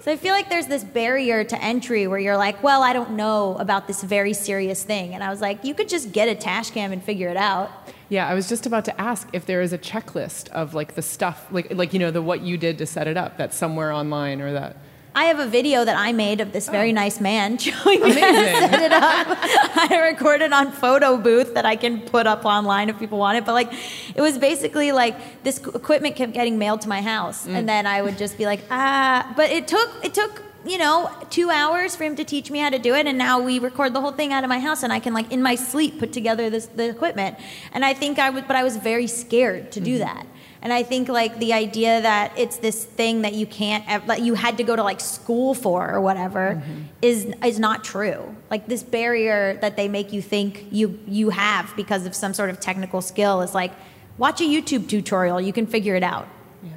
So 0.00 0.12
I 0.12 0.16
feel 0.16 0.32
like 0.32 0.48
there's 0.48 0.68
this 0.68 0.84
barrier 0.84 1.44
to 1.44 1.62
entry 1.62 2.06
where 2.06 2.18
you're 2.18 2.36
like, 2.36 2.62
well, 2.62 2.82
I 2.82 2.92
don't 2.92 3.10
know 3.10 3.56
about 3.58 3.86
this 3.86 4.02
very 4.02 4.32
serious 4.32 4.82
thing. 4.82 5.14
And 5.14 5.22
I 5.22 5.28
was 5.28 5.40
like, 5.40 5.64
you 5.64 5.74
could 5.74 5.88
just 5.88 6.12
get 6.12 6.28
a 6.28 6.34
tash 6.34 6.70
cam 6.70 6.92
and 6.92 7.02
figure 7.02 7.28
it 7.28 7.36
out. 7.36 7.70
Yeah, 8.08 8.26
I 8.26 8.34
was 8.34 8.48
just 8.48 8.64
about 8.64 8.84
to 8.86 9.00
ask 9.00 9.28
if 9.32 9.44
there 9.44 9.60
is 9.60 9.72
a 9.72 9.78
checklist 9.78 10.48
of 10.48 10.72
like 10.72 10.94
the 10.94 11.02
stuff, 11.02 11.46
like 11.50 11.74
like 11.74 11.92
you 11.92 11.98
know 11.98 12.10
the 12.10 12.22
what 12.22 12.40
you 12.40 12.56
did 12.56 12.78
to 12.78 12.86
set 12.86 13.06
it 13.06 13.16
up. 13.16 13.36
That's 13.36 13.56
somewhere 13.56 13.92
online 13.92 14.40
or 14.40 14.52
that. 14.52 14.76
I 15.18 15.24
have 15.24 15.40
a 15.40 15.48
video 15.48 15.84
that 15.84 15.96
I 15.98 16.12
made 16.12 16.40
of 16.40 16.52
this 16.52 16.68
very 16.68 16.92
nice 16.92 17.20
man 17.20 17.58
showing 17.66 18.00
me 18.00 18.12
how 18.20 18.30
to 18.30 18.68
set 18.70 18.82
it 18.82 18.92
up. 18.92 19.26
I 19.90 20.08
recorded 20.12 20.52
on 20.52 20.70
photo 20.70 21.16
booth 21.16 21.54
that 21.54 21.66
I 21.66 21.74
can 21.74 22.02
put 22.02 22.28
up 22.28 22.44
online 22.44 22.88
if 22.88 23.00
people 23.00 23.18
want 23.18 23.36
it. 23.36 23.44
But 23.44 23.54
like, 23.54 23.72
it 24.14 24.20
was 24.20 24.38
basically 24.38 24.92
like 24.92 25.42
this 25.42 25.58
equipment 25.58 26.14
kept 26.14 26.34
getting 26.34 26.56
mailed 26.56 26.82
to 26.82 26.88
my 26.88 27.02
house, 27.02 27.48
Mm. 27.48 27.54
and 27.56 27.68
then 27.68 27.84
I 27.84 28.00
would 28.00 28.16
just 28.16 28.38
be 28.38 28.46
like, 28.46 28.60
ah. 28.70 29.32
But 29.36 29.50
it 29.50 29.66
took 29.66 29.90
it 30.04 30.14
took 30.14 30.40
you 30.64 30.78
know 30.78 31.10
two 31.30 31.50
hours 31.50 31.96
for 31.96 32.04
him 32.04 32.14
to 32.14 32.24
teach 32.24 32.48
me 32.52 32.60
how 32.60 32.70
to 32.70 32.78
do 32.78 32.94
it, 32.94 33.06
and 33.08 33.18
now 33.18 33.40
we 33.40 33.58
record 33.58 33.94
the 33.94 34.00
whole 34.00 34.12
thing 34.12 34.32
out 34.32 34.44
of 34.44 34.48
my 34.48 34.60
house, 34.60 34.84
and 34.84 34.92
I 34.92 35.00
can 35.00 35.14
like 35.14 35.32
in 35.32 35.42
my 35.42 35.56
sleep 35.56 35.98
put 35.98 36.12
together 36.12 36.48
this 36.48 36.66
the 36.66 36.88
equipment. 36.88 37.38
And 37.72 37.84
I 37.84 37.92
think 37.92 38.20
I 38.20 38.30
was, 38.30 38.44
but 38.46 38.54
I 38.54 38.62
was 38.62 38.76
very 38.76 39.08
scared 39.08 39.72
to 39.72 39.80
do 39.80 39.98
that. 39.98 40.26
And 40.60 40.72
I 40.72 40.82
think 40.82 41.08
like 41.08 41.38
the 41.38 41.52
idea 41.52 42.00
that 42.00 42.32
it's 42.36 42.56
this 42.58 42.84
thing 42.84 43.22
that 43.22 43.34
you 43.34 43.46
can't, 43.46 43.84
ev- 43.88 44.06
that 44.06 44.22
you 44.22 44.34
had 44.34 44.56
to 44.58 44.64
go 44.64 44.74
to 44.74 44.82
like 44.82 45.00
school 45.00 45.54
for 45.54 45.88
or 45.90 46.00
whatever, 46.00 46.54
mm-hmm. 46.56 46.82
is 47.00 47.32
is 47.44 47.58
not 47.58 47.84
true. 47.84 48.34
Like 48.50 48.66
this 48.66 48.82
barrier 48.82 49.54
that 49.60 49.76
they 49.76 49.88
make 49.88 50.12
you 50.12 50.20
think 50.20 50.66
you 50.70 50.98
you 51.06 51.30
have 51.30 51.74
because 51.76 52.06
of 52.06 52.14
some 52.14 52.34
sort 52.34 52.50
of 52.50 52.58
technical 52.58 53.00
skill 53.00 53.40
is 53.42 53.54
like, 53.54 53.72
watch 54.18 54.40
a 54.40 54.44
YouTube 54.44 54.88
tutorial, 54.88 55.40
you 55.40 55.52
can 55.52 55.66
figure 55.66 55.94
it 55.94 56.02
out. 56.02 56.26
Yeah. 56.62 56.70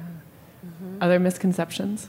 Mm-hmm. 0.64 1.02
Other 1.02 1.18
misconceptions? 1.18 2.08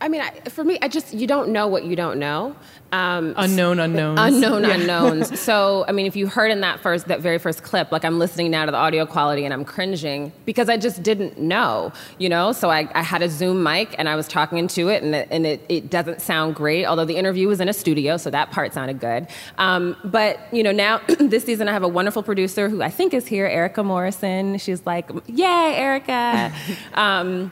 I 0.00 0.08
mean, 0.08 0.20
I, 0.20 0.30
for 0.50 0.62
me, 0.62 0.78
I 0.82 0.88
just 0.88 1.14
you 1.14 1.26
don't 1.26 1.50
know 1.50 1.66
what 1.68 1.84
you 1.84 1.96
don't 1.96 2.18
know. 2.18 2.54
Um, 2.92 3.34
Unknown 3.36 3.80
unknowns. 3.80 4.20
Unknown 4.20 4.62
Yeah. 4.64 4.74
unknowns. 4.74 5.40
So, 5.46 5.84
I 5.88 5.92
mean, 5.92 6.06
if 6.06 6.14
you 6.16 6.26
heard 6.28 6.50
in 6.50 6.60
that 6.60 6.80
first, 6.80 7.08
that 7.08 7.20
very 7.20 7.38
first 7.38 7.62
clip, 7.62 7.90
like 7.92 8.04
I'm 8.04 8.18
listening 8.18 8.50
now 8.50 8.64
to 8.64 8.70
the 8.70 8.76
audio 8.76 9.06
quality 9.06 9.44
and 9.44 9.52
I'm 9.54 9.64
cringing 9.64 10.32
because 10.44 10.68
I 10.68 10.76
just 10.76 11.02
didn't 11.02 11.38
know, 11.38 11.92
you 12.18 12.28
know. 12.28 12.52
So 12.52 12.70
I, 12.70 12.88
I 12.94 13.02
had 13.02 13.22
a 13.22 13.28
Zoom 13.28 13.62
mic 13.62 13.94
and 13.98 14.08
I 14.08 14.16
was 14.16 14.28
talking 14.28 14.58
into 14.58 14.88
it, 14.88 15.02
and 15.02 15.14
it, 15.14 15.28
and 15.30 15.46
it, 15.46 15.64
it 15.68 15.90
doesn't 15.90 16.20
sound 16.20 16.54
great. 16.54 16.84
Although 16.84 17.04
the 17.04 17.16
interview 17.16 17.48
was 17.48 17.60
in 17.60 17.68
a 17.68 17.72
studio, 17.72 18.16
so 18.16 18.30
that 18.30 18.50
part 18.50 18.72
sounded 18.74 19.00
good. 19.00 19.26
Um, 19.58 19.96
but 20.04 20.38
you 20.52 20.62
know, 20.62 20.72
now 20.72 20.98
this 21.18 21.44
season 21.44 21.68
I 21.68 21.72
have 21.72 21.82
a 21.84 21.88
wonderful 21.88 22.22
producer 22.22 22.68
who 22.68 22.82
I 22.82 22.90
think 22.90 23.14
is 23.14 23.26
here, 23.26 23.46
Erica 23.46 23.82
Morrison. 23.82 24.58
She's 24.58 24.84
like, 24.86 25.08
yay, 25.26 25.74
Erica. 25.76 26.52
um, 26.94 27.50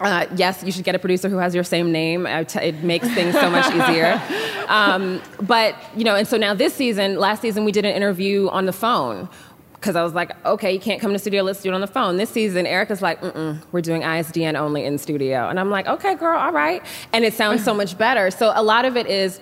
uh, 0.00 0.26
yes, 0.36 0.62
you 0.62 0.72
should 0.72 0.84
get 0.84 0.94
a 0.94 0.98
producer 0.98 1.28
who 1.28 1.38
has 1.38 1.54
your 1.54 1.64
same 1.64 1.90
name. 1.92 2.26
T- 2.46 2.58
it 2.60 2.82
makes 2.82 3.08
things 3.14 3.34
so 3.34 3.50
much 3.50 3.66
easier. 3.74 4.20
Um, 4.68 5.22
but 5.40 5.74
you 5.96 6.04
know, 6.04 6.14
and 6.14 6.28
so 6.28 6.36
now 6.36 6.52
this 6.52 6.74
season, 6.74 7.18
last 7.18 7.40
season 7.40 7.64
we 7.64 7.72
did 7.72 7.86
an 7.86 7.94
interview 7.94 8.50
on 8.50 8.66
the 8.66 8.72
phone 8.74 9.26
because 9.74 9.96
I 9.96 10.02
was 10.02 10.12
like, 10.12 10.32
okay, 10.44 10.72
you 10.72 10.78
can't 10.78 11.00
come 11.00 11.12
to 11.12 11.18
studio, 11.18 11.42
let's 11.42 11.62
do 11.62 11.70
it 11.70 11.74
on 11.74 11.80
the 11.80 11.86
phone. 11.86 12.18
This 12.18 12.30
season, 12.30 12.66
Erica's 12.66 13.00
like, 13.00 13.20
mm 13.22 13.62
we're 13.72 13.80
doing 13.80 14.02
ISDN 14.02 14.56
only 14.56 14.84
in 14.84 14.98
studio, 14.98 15.48
and 15.48 15.58
I'm 15.58 15.70
like, 15.70 15.86
okay, 15.86 16.14
girl, 16.16 16.38
all 16.38 16.52
right, 16.52 16.82
and 17.12 17.24
it 17.24 17.32
sounds 17.32 17.64
so 17.64 17.72
much 17.72 17.96
better. 17.96 18.30
So 18.30 18.52
a 18.54 18.62
lot 18.62 18.84
of 18.84 18.96
it 18.96 19.06
is 19.06 19.40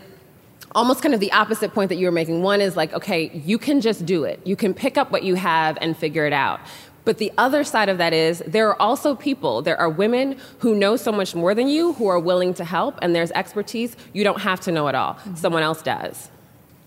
almost 0.76 1.02
kind 1.02 1.14
of 1.14 1.20
the 1.20 1.32
opposite 1.32 1.72
point 1.72 1.88
that 1.88 1.96
you 1.96 2.06
were 2.06 2.12
making. 2.12 2.42
One 2.42 2.60
is 2.60 2.76
like, 2.76 2.92
okay, 2.92 3.30
you 3.44 3.56
can 3.56 3.80
just 3.80 4.04
do 4.04 4.24
it. 4.24 4.40
You 4.44 4.56
can 4.56 4.74
pick 4.74 4.98
up 4.98 5.10
what 5.10 5.22
you 5.22 5.34
have 5.34 5.78
and 5.80 5.96
figure 5.96 6.26
it 6.26 6.32
out. 6.32 6.60
But 7.06 7.18
the 7.18 7.32
other 7.38 7.62
side 7.62 7.88
of 7.88 7.98
that 7.98 8.12
is 8.12 8.42
there 8.46 8.68
are 8.68 8.82
also 8.82 9.14
people, 9.14 9.62
there 9.62 9.78
are 9.80 9.88
women 9.88 10.38
who 10.58 10.74
know 10.74 10.96
so 10.96 11.12
much 11.12 11.36
more 11.36 11.54
than 11.54 11.68
you 11.68 11.92
who 11.94 12.08
are 12.08 12.18
willing 12.18 12.52
to 12.54 12.64
help, 12.64 12.98
and 13.00 13.14
there's 13.14 13.30
expertise. 13.30 13.96
You 14.12 14.24
don't 14.24 14.40
have 14.40 14.60
to 14.62 14.72
know 14.72 14.88
it 14.88 14.96
all, 14.96 15.14
mm-hmm. 15.14 15.36
someone 15.36 15.62
else 15.62 15.82
does. 15.82 16.30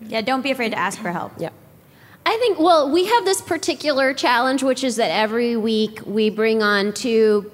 Yeah, 0.02 0.20
don't 0.20 0.42
be 0.42 0.50
afraid 0.50 0.72
to 0.72 0.78
ask 0.78 1.00
for 1.00 1.10
help. 1.10 1.32
Yeah. 1.38 1.48
I 2.26 2.36
think, 2.36 2.58
well, 2.60 2.90
we 2.90 3.06
have 3.06 3.24
this 3.24 3.40
particular 3.40 4.12
challenge, 4.12 4.62
which 4.62 4.84
is 4.84 4.96
that 4.96 5.10
every 5.10 5.56
week 5.56 6.00
we 6.04 6.28
bring 6.28 6.62
on 6.62 6.92
two 6.92 7.50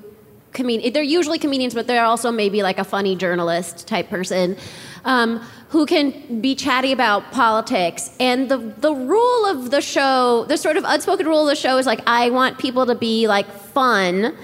comedians. 0.52 0.92
They're 0.92 1.05
usually 1.05 1.38
comedians, 1.38 1.72
but 1.72 1.87
they're 1.87 2.05
also 2.05 2.33
maybe 2.33 2.64
like 2.64 2.79
a 2.79 2.85
funny 2.85 3.14
journalist 3.14 3.87
type 3.87 4.09
person 4.09 4.57
um, 5.07 5.40
who 5.71 5.87
can 5.87 6.40
be 6.40 6.55
chatty 6.55 6.92
about 6.92 7.33
politics. 7.33 8.11
And 8.21 8.51
the, 8.51 8.59
the 8.59 8.92
rule 8.92 9.47
of 9.47 9.71
the 9.71 9.81
show, 9.81 10.45
the 10.49 10.59
sort 10.59 10.77
of 10.77 10.85
unspoken 10.87 11.27
rule 11.27 11.42
of 11.42 11.49
the 11.49 11.57
show 11.57 11.79
is 11.79 11.87
like, 11.87 12.01
I 12.07 12.31
want 12.31 12.59
people 12.59 12.85
to 12.87 12.95
be 12.95 13.27
like 13.27 13.51
fun 13.51 14.37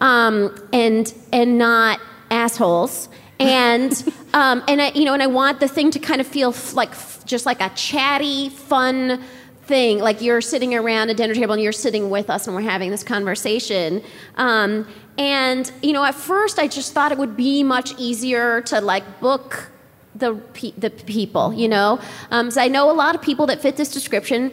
um, 0.00 0.56
and, 0.72 1.12
and 1.32 1.58
not 1.58 2.00
assholes. 2.30 3.08
And 3.38 3.92
um, 4.34 4.62
and 4.68 4.80
I, 4.80 4.90
you 4.90 5.04
know, 5.04 5.14
and 5.14 5.22
I 5.22 5.26
want 5.26 5.58
the 5.60 5.68
thing 5.68 5.90
to 5.92 5.98
kind 5.98 6.20
of 6.20 6.26
feel 6.26 6.50
f- 6.50 6.74
like 6.74 6.90
f- 6.90 7.24
just 7.24 7.46
like 7.46 7.60
a 7.60 7.70
chatty, 7.70 8.48
fun 8.50 9.20
thing. 9.64 9.98
Like 9.98 10.20
you're 10.20 10.40
sitting 10.40 10.74
around 10.74 11.10
a 11.10 11.14
dinner 11.14 11.34
table 11.34 11.54
and 11.54 11.62
you're 11.62 11.72
sitting 11.72 12.10
with 12.10 12.30
us 12.30 12.46
and 12.46 12.54
we're 12.54 12.62
having 12.62 12.90
this 12.90 13.02
conversation. 13.02 14.02
Um, 14.36 14.86
and 15.18 15.70
you 15.82 15.92
know, 15.92 16.04
at 16.04 16.14
first 16.14 16.58
I 16.58 16.68
just 16.68 16.92
thought 16.92 17.12
it 17.12 17.18
would 17.18 17.36
be 17.36 17.62
much 17.62 17.92
easier 17.98 18.60
to 18.62 18.80
like 18.80 19.20
book 19.20 19.70
the 20.20 20.34
pe- 20.54 20.72
the 20.78 20.90
people. 20.90 21.52
You 21.52 21.68
know, 21.68 22.00
um, 22.30 22.50
so 22.50 22.60
I 22.60 22.68
know 22.68 22.90
a 22.90 22.94
lot 22.94 23.14
of 23.14 23.22
people 23.22 23.46
that 23.46 23.60
fit 23.60 23.76
this 23.76 23.90
description. 23.90 24.52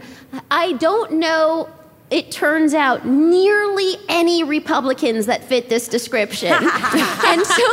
I 0.49 0.73
don't 0.73 1.13
know. 1.13 1.69
It 2.10 2.32
turns 2.32 2.74
out 2.74 3.06
nearly 3.06 3.96
any 4.08 4.41
Republicans 4.41 5.26
that 5.26 5.43
fit 5.43 5.67
this 5.67 5.89
description, 5.89 6.54
and 6.54 6.62
so 6.63 7.65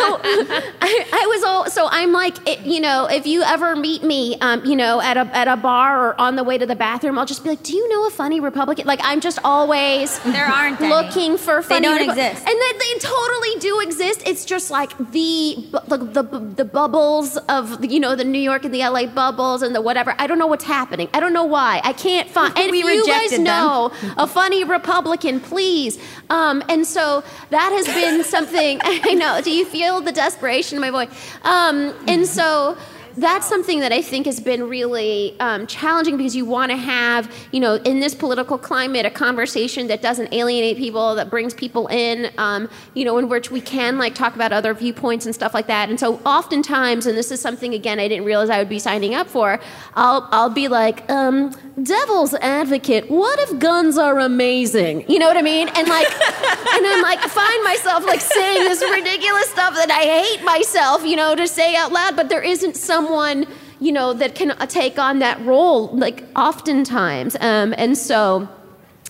I, 0.81 1.07
I 1.13 1.27
was 1.29 1.45
all 1.45 1.71
so 1.71 1.87
I'm 1.89 2.11
like, 2.13 2.37
it, 2.49 2.61
you 2.67 2.81
know, 2.81 3.07
if 3.07 3.29
you 3.29 3.43
ever 3.43 3.77
meet 3.77 4.03
me, 4.03 4.37
um, 4.41 4.65
you 4.65 4.75
know, 4.75 5.01
at 5.01 5.17
a 5.17 5.21
at 5.37 5.47
a 5.47 5.57
bar 5.57 6.05
or 6.09 6.21
on 6.21 6.35
the 6.35 6.43
way 6.43 6.59
to 6.59 6.67
the 6.67 6.75
bathroom, 6.75 7.17
I'll 7.17 7.27
just 7.27 7.45
be 7.45 7.51
like, 7.51 7.63
do 7.63 7.77
you 7.77 7.89
know 7.89 8.09
a 8.09 8.11
funny 8.11 8.41
Republican? 8.41 8.87
Like 8.89 8.99
I'm 9.05 9.21
just 9.21 9.39
always 9.45 10.19
There 10.25 10.47
aren't 10.47 10.81
any. 10.81 10.89
looking 10.93 11.39
for 11.39 11.63
They 11.63 11.69
funny. 11.69 11.83
don't 11.83 12.01
Repu- 12.01 12.09
exist. 12.11 12.45
and 12.49 12.57
they, 12.61 12.73
they 12.79 12.99
totally 12.99 13.61
do 13.61 13.81
exist. 13.83 14.23
It's 14.27 14.45
just 14.45 14.69
like 14.71 14.97
the 15.13 15.57
the, 15.87 15.97
the 15.97 16.23
the 16.57 16.65
bubbles 16.65 17.37
of 17.49 17.85
you 17.85 18.01
know 18.01 18.17
the 18.17 18.25
New 18.25 18.41
York 18.41 18.65
and 18.65 18.75
the 18.75 18.81
LA 18.81 19.07
bubbles 19.07 19.63
and 19.63 19.77
the 19.77 19.81
whatever. 19.81 20.13
I 20.19 20.27
don't 20.27 20.39
know 20.41 20.49
what's 20.49 20.65
happening. 20.65 21.09
I 21.15 21.21
don't 21.21 21.33
know 21.33 21.45
why. 21.45 21.81
I 21.85 21.93
can't 21.93 22.29
find. 22.29 22.53
And 22.65 22.71
We 22.73 22.81
if 22.81 22.85
you 22.87 23.07
guys 23.07 23.31
them. 23.31 23.45
know 23.45 23.93
funny 24.27 24.65
Republican, 24.65 25.41
please. 25.41 25.99
Um, 26.31 26.63
and 26.69 26.87
so 26.87 27.23
that 27.51 27.71
has 27.73 27.87
been 27.87 28.25
something. 28.25 28.81
I 28.85 29.15
know. 29.15 29.41
Do 29.43 29.51
you 29.51 29.65
feel 29.65 30.01
the 30.01 30.13
desperation 30.13 30.77
in 30.77 30.81
my 30.81 30.91
voice? 30.91 31.09
Um, 31.43 31.95
and 32.07 32.27
so 32.27 32.77
that's 33.17 33.49
something 33.49 33.81
that 33.81 33.93
I 33.93 34.03
think 34.03 34.27
has 34.27 34.41
been 34.41 34.69
really 34.69 35.39
um, 35.41 35.67
challenging 35.67 36.17
because 36.17 36.35
you 36.35 36.45
want 36.45 36.71
to 36.71 36.77
have, 36.77 37.33
you 37.53 37.61
know, 37.61 37.75
in 37.77 38.01
this 38.01 38.15
political 38.15 38.59
climate, 38.59 39.07
a 39.07 39.11
conversation 39.11 39.87
that 39.89 40.03
doesn't 40.03 40.33
alienate 40.33 40.77
people, 40.77 41.15
that 41.15 41.31
brings 41.31 41.55
people 41.55 41.87
in, 41.89 42.31
um, 42.39 42.69
you 42.95 43.05
know, 43.05 43.19
in 43.19 43.29
which 43.29 43.51
we 43.51 43.61
can 43.61 43.99
like 43.99 44.15
talk 44.15 44.35
about 44.35 44.53
other 44.53 44.75
viewpoints 44.75 45.27
and 45.27 45.35
stuff 45.35 45.55
like 45.55 45.67
that. 45.67 45.89
And 45.89 45.99
so 45.99 46.17
oftentimes, 46.27 47.07
and 47.07 47.17
this 47.17 47.31
is 47.31 47.41
something 47.41 47.75
again 47.75 47.99
I 48.01 48.09
didn't 48.09 48.25
realize 48.25 48.51
I 48.51 48.59
would 48.59 48.69
be 48.69 48.79
signing 48.79 49.15
up 49.15 49.29
for, 49.29 49.61
I'll 49.95 50.29
I'll 50.33 50.51
be 50.51 50.69
like, 50.69 51.09
um, 51.11 51.55
devil's 51.83 52.35
advocate. 52.35 53.11
What 53.11 53.39
if 53.41 53.59
guns 53.59 53.99
are 53.99 54.19
amazing? 54.19 55.09
You 55.09 55.19
know 55.19 55.27
what 55.27 55.37
I 55.37 55.43
mean? 55.43 55.69
And 55.69 55.89
like, 55.89 56.07
and 56.75 56.87
I'm 56.87 57.03
like, 57.03 57.21
find 57.21 57.65
myself 57.65 58.05
like 58.05 58.21
saying 58.21 58.65
this 58.65 58.83
ridiculous 58.83 59.49
stuff 59.51 59.75
that 59.75 59.91
I 59.91 60.03
hate 60.03 60.45
myself, 60.45 61.05
you 61.05 61.17
know, 61.17 61.35
to 61.35 61.47
say 61.49 61.77
out 61.77 61.93
loud, 61.93 62.17
but 62.17 62.29
there 62.29 62.43
isn't 62.43 62.77
someone, 63.05 63.47
you 63.81 63.93
know, 63.93 64.13
that 64.13 64.35
can 64.35 64.57
take 64.69 64.99
on 64.99 65.19
that 65.19 65.45
role, 65.45 65.89
like 65.89 66.25
oftentimes. 66.37 67.37
Um, 67.41 67.75
and 67.77 67.97
so, 67.97 68.49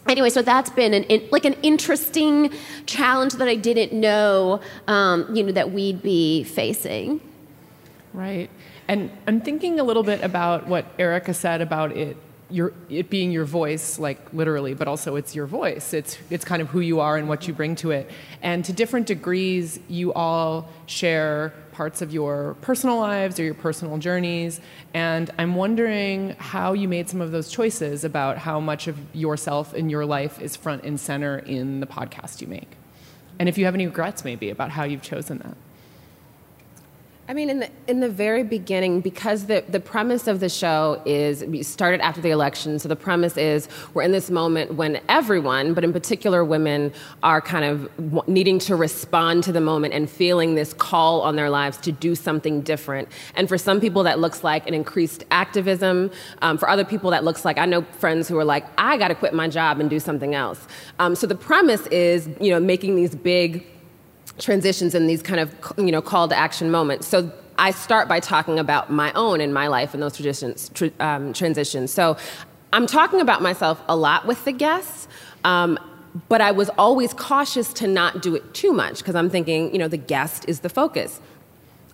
anyway, 0.09 0.31
so 0.31 0.43
that's 0.43 0.71
been 0.71 0.95
an 0.95 1.05
in, 1.05 1.29
like 1.31 1.45
an 1.45 1.55
interesting 1.63 2.53
challenge 2.87 3.35
that 3.35 3.49
I 3.49 3.57
didn't 3.57 3.99
know, 3.99 4.61
um, 4.89 5.35
you 5.35 5.43
know, 5.43 5.53
that 5.53 5.71
we'd 5.71 6.03
be 6.03 6.45
facing. 6.45 7.21
Right. 8.13 8.51
And 8.87 9.11
I'm 9.27 9.41
thinking 9.41 9.81
a 9.81 9.85
little 9.85 10.03
bit 10.03 10.23
about 10.23 10.67
what 10.67 10.87
Erica 10.99 11.33
said 11.35 11.61
about 11.61 11.97
it 11.97 12.17
your 12.51 12.73
it 12.89 13.09
being 13.11 13.33
your 13.33 13.45
voice 13.45 13.99
like 13.99 14.19
literally 14.33 14.75
but 14.75 14.87
also 14.87 15.17
it's 15.17 15.35
your 15.35 15.47
voice. 15.47 15.95
It's 15.95 16.19
it's 16.31 16.45
kind 16.45 16.61
of 16.61 16.69
who 16.69 16.81
you 16.81 17.01
are 17.01 17.17
and 17.17 17.29
what 17.29 17.49
you 17.49 17.55
bring 17.55 17.75
to 17.77 17.91
it. 17.91 18.11
And 18.43 18.65
to 18.65 18.73
different 18.73 19.07
degrees 19.07 19.81
you 19.89 20.13
all 20.13 20.69
share 20.87 21.53
parts 21.73 22.03
of 22.03 22.13
your 22.13 22.55
personal 22.61 22.99
lives 22.99 23.41
or 23.41 23.45
your 23.45 23.55
personal 23.55 23.99
journeys. 23.99 24.61
And 24.93 25.31
i'm 25.39 25.55
wondering 25.55 26.37
how 26.39 26.73
you 26.73 26.87
made 26.89 27.09
some 27.09 27.21
of 27.21 27.33
those 27.33 27.51
choices 27.51 28.05
about 28.05 28.39
how 28.39 28.61
much 28.61 28.87
of 28.87 28.99
yourself 29.15 29.75
and 29.75 29.91
your 29.91 30.07
life 30.07 30.41
is 30.41 30.55
front 30.57 30.85
and 30.85 31.01
center 31.01 31.39
in 31.39 31.81
the 31.81 31.87
podcast 31.87 32.41
you 32.41 32.47
make. 32.47 32.77
And 33.39 33.49
if 33.49 33.59
you 33.59 33.65
have 33.65 33.75
any 33.75 33.87
regrets 33.87 34.25
maybe 34.25 34.51
about 34.51 34.71
how 34.71 34.85
you've 34.85 35.03
chosen 35.03 35.39
that 35.39 35.57
I 37.27 37.33
mean, 37.33 37.49
in 37.49 37.61
the 37.61 37.71
in 37.87 38.01
the 38.01 38.11
very 38.11 38.43
beginning, 38.43 39.01
because 39.01 39.47
the 39.47 39.65
the 39.67 39.81
premise 39.81 40.27
of 40.27 40.41
the 40.41 40.51
show 40.51 41.01
is 41.07 41.43
we 41.45 41.63
started 41.63 42.03
after 42.03 42.21
the 42.21 42.29
election. 42.29 42.79
So 42.79 42.87
the 42.87 42.97
premise 42.97 43.39
is 43.39 43.67
we're 43.95 44.03
in 44.03 44.13
this 44.13 44.31
moment 44.31 44.75
when 44.75 45.01
everyone, 45.09 45.73
but 45.73 45.85
in 45.85 45.93
particular 45.93 46.45
women, 46.45 46.93
are 47.23 47.41
kind 47.41 47.65
of 47.65 48.29
needing 48.29 48.59
to 48.61 48.77
respond 48.77 49.43
to 49.45 49.53
the 49.53 49.61
moment 49.63 49.95
and 49.95 50.09
feeling 50.09 50.55
this 50.55 50.75
call 50.75 51.23
on 51.23 51.35
their 51.35 51.49
lives 51.49 51.79
to 51.79 51.93
do 51.93 52.15
something 52.15 52.61
different. 52.61 53.09
And 53.37 53.49
for 53.49 53.57
some 53.57 53.81
people, 53.81 54.03
that 54.03 54.19
looks 54.19 54.45
like 54.45 54.69
an 54.69 54.75
increased 54.75 55.25
activism. 55.31 56.11
Um, 56.43 56.59
for 56.59 56.69
other 56.69 56.85
people, 56.85 57.11
that 57.11 57.25
looks 57.25 57.43
like 57.43 57.57
I 57.57 57.65
know 57.65 57.83
friends 57.99 58.29
who 58.29 58.37
are 58.39 58.45
like, 58.45 58.67
I 58.77 58.99
got 58.99 59.09
to 59.09 59.15
quit 59.15 59.33
my 59.33 59.49
job 59.49 59.81
and 59.81 59.89
do 59.89 59.99
something 59.99 60.35
else. 60.35 60.67
Um, 60.99 61.15
so 61.15 61.27
the 61.27 61.35
premise 61.35 61.87
is, 61.87 62.29
you 62.39 62.51
know, 62.51 62.61
making 62.61 62.97
these 62.97 63.15
big 63.15 63.67
transitions 64.39 64.95
and 64.95 65.09
these 65.09 65.23
kind 65.23 65.41
of 65.41 65.55
you 65.77 65.93
know 65.93 66.03
call 66.03 66.29
to 66.29 66.37
action 66.37 66.71
moments. 66.71 67.07
So 67.07 67.31
I 67.59 67.71
start 67.71 68.09
by 68.09 68.21
talking 68.21 68.59
about 68.59 68.91
my 68.91 69.13
own 69.13 69.41
in 69.41 69.53
my 69.53 69.69
life 69.69 69.95
and 69.95 70.03
those 70.03 70.17
traditions, 70.17 70.71
tr- 70.75 70.87
um, 71.01 71.33
transitions. 71.33 71.93
So 71.93 72.17
I'm 72.73 72.87
talking 72.87 73.21
about 73.21 73.43
myself 73.43 73.81
a 73.89 73.97
lot 73.97 74.27
with 74.27 74.45
the 74.45 74.53
guests. 74.53 75.07
Um, 75.45 75.79
but 76.29 76.41
I 76.41 76.53
was 76.53 76.71
always 76.79 77.13
cautious 77.13 77.73
to 77.75 77.87
not 77.87 78.23
do 78.23 78.35
it 78.37 78.55
too 78.55 78.73
much 78.73 78.99
because 78.99 79.15
I'm 79.17 79.29
thinking, 79.29 79.73
you 79.73 79.79
know, 79.79 79.89
the 79.89 79.97
guest 79.97 80.45
is 80.49 80.61
the 80.61 80.69
focus. 80.69 81.21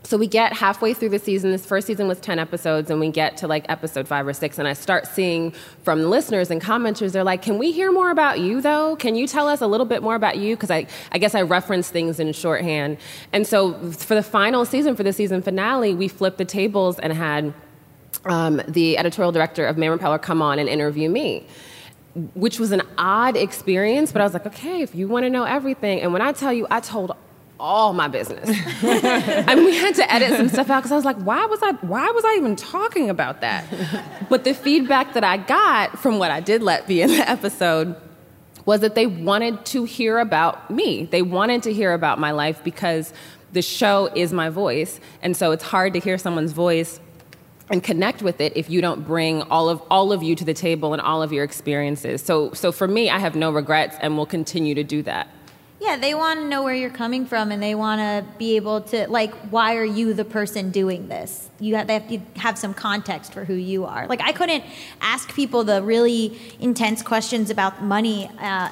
So 0.02 0.16
we 0.16 0.26
get 0.26 0.54
halfway 0.54 0.94
through 0.94 1.10
the 1.10 1.18
season. 1.18 1.50
This 1.52 1.64
first 1.64 1.86
season 1.86 2.08
was 2.08 2.18
10 2.20 2.38
episodes, 2.38 2.90
and 2.90 2.98
we 2.98 3.10
get 3.10 3.36
to 3.38 3.46
like 3.46 3.66
episode 3.68 4.08
five 4.08 4.26
or 4.26 4.32
six, 4.32 4.58
and 4.58 4.66
I 4.66 4.72
start 4.72 5.06
seeing 5.06 5.52
from 5.82 6.02
listeners 6.04 6.50
and 6.50 6.60
commenters, 6.60 7.12
they're 7.12 7.22
like, 7.22 7.42
Can 7.42 7.58
we 7.58 7.70
hear 7.70 7.92
more 7.92 8.10
about 8.10 8.40
you, 8.40 8.60
though? 8.60 8.96
Can 8.96 9.14
you 9.14 9.26
tell 9.26 9.46
us 9.46 9.60
a 9.60 9.66
little 9.66 9.86
bit 9.86 10.02
more 10.02 10.14
about 10.14 10.38
you? 10.38 10.56
Because 10.56 10.70
I, 10.70 10.86
I 11.12 11.18
guess 11.18 11.34
I 11.34 11.42
reference 11.42 11.90
things 11.90 12.18
in 12.18 12.32
shorthand. 12.32 12.96
And 13.32 13.46
so 13.46 13.74
for 13.92 14.14
the 14.14 14.22
final 14.22 14.64
season, 14.64 14.96
for 14.96 15.02
the 15.02 15.12
season 15.12 15.42
finale, 15.42 15.94
we 15.94 16.08
flipped 16.08 16.38
the 16.38 16.44
tables 16.44 16.98
and 16.98 17.12
had 17.12 17.52
um, 18.24 18.62
the 18.66 18.96
editorial 18.98 19.32
director 19.32 19.66
of 19.66 19.76
Man 19.76 19.90
Repeller 19.90 20.18
come 20.18 20.42
on 20.42 20.58
and 20.58 20.68
interview 20.68 21.08
me 21.10 21.46
which 22.34 22.58
was 22.58 22.72
an 22.72 22.82
odd 22.98 23.36
experience, 23.36 24.10
but 24.10 24.20
I 24.20 24.24
was 24.24 24.32
like, 24.32 24.44
okay, 24.46 24.82
if 24.82 24.94
you 24.96 25.06
want 25.06 25.24
to 25.24 25.30
know 25.30 25.44
everything. 25.44 26.00
And 26.00 26.12
when 26.12 26.20
I 26.20 26.32
tell 26.32 26.52
you, 26.52 26.66
I 26.68 26.80
told 26.80 27.12
all 27.60 27.92
my 27.92 28.08
business. 28.08 28.48
I 28.82 29.44
and 29.46 29.64
we 29.64 29.76
had 29.76 29.94
to 29.96 30.12
edit 30.12 30.36
some 30.36 30.48
stuff 30.48 30.70
out 30.70 30.80
because 30.80 30.92
I 30.92 30.96
was 30.96 31.04
like, 31.04 31.18
why 31.18 31.44
was 31.46 31.60
I 31.62 31.72
why 31.82 32.10
was 32.10 32.24
I 32.24 32.34
even 32.36 32.56
talking 32.56 33.10
about 33.10 33.42
that? 33.42 33.64
But 34.28 34.44
the 34.44 34.54
feedback 34.54 35.12
that 35.14 35.24
I 35.24 35.36
got 35.36 35.98
from 35.98 36.18
what 36.18 36.30
I 36.30 36.40
did 36.40 36.62
let 36.62 36.86
be 36.86 37.02
in 37.02 37.10
the 37.10 37.30
episode 37.30 37.94
was 38.64 38.80
that 38.80 38.94
they 38.94 39.06
wanted 39.06 39.64
to 39.66 39.84
hear 39.84 40.18
about 40.18 40.70
me. 40.70 41.04
They 41.04 41.22
wanted 41.22 41.62
to 41.64 41.72
hear 41.72 41.92
about 41.92 42.18
my 42.18 42.30
life 42.30 42.62
because 42.64 43.12
the 43.52 43.62
show 43.62 44.10
is 44.14 44.32
my 44.32 44.48
voice. 44.48 45.00
And 45.22 45.36
so 45.36 45.52
it's 45.52 45.64
hard 45.64 45.92
to 45.94 46.00
hear 46.00 46.18
someone's 46.18 46.52
voice 46.52 47.00
and 47.68 47.82
connect 47.82 48.22
with 48.22 48.40
it 48.40 48.52
if 48.56 48.68
you 48.68 48.80
don't 48.80 49.06
bring 49.06 49.42
all 49.42 49.68
of 49.68 49.80
all 49.90 50.12
of 50.12 50.22
you 50.22 50.34
to 50.34 50.44
the 50.44 50.54
table 50.54 50.92
and 50.92 51.00
all 51.00 51.22
of 51.22 51.32
your 51.32 51.44
experiences. 51.44 52.22
So 52.22 52.52
so 52.52 52.72
for 52.72 52.88
me, 52.88 53.10
I 53.10 53.18
have 53.18 53.36
no 53.36 53.50
regrets 53.50 53.96
and 54.00 54.16
will 54.16 54.26
continue 54.26 54.74
to 54.74 54.84
do 54.84 55.02
that. 55.02 55.28
Yeah, 55.80 55.96
they 55.96 56.12
want 56.12 56.40
to 56.40 56.46
know 56.46 56.62
where 56.62 56.74
you're 56.74 56.90
coming 56.90 57.24
from, 57.24 57.50
and 57.50 57.62
they 57.62 57.74
want 57.74 58.00
to 58.00 58.38
be 58.38 58.56
able 58.56 58.82
to 58.82 59.08
like, 59.08 59.32
why 59.50 59.76
are 59.76 59.84
you 59.84 60.12
the 60.12 60.26
person 60.26 60.70
doing 60.70 61.08
this? 61.08 61.48
You 61.58 61.76
have, 61.76 61.86
they 61.86 61.94
have 61.94 62.08
to 62.08 62.18
have 62.40 62.58
some 62.58 62.74
context 62.74 63.32
for 63.32 63.46
who 63.46 63.54
you 63.54 63.86
are. 63.86 64.06
Like, 64.06 64.20
I 64.20 64.32
couldn't 64.32 64.62
ask 65.00 65.34
people 65.34 65.64
the 65.64 65.82
really 65.82 66.38
intense 66.60 67.02
questions 67.02 67.48
about 67.48 67.82
money. 67.82 68.30
Uh, 68.38 68.70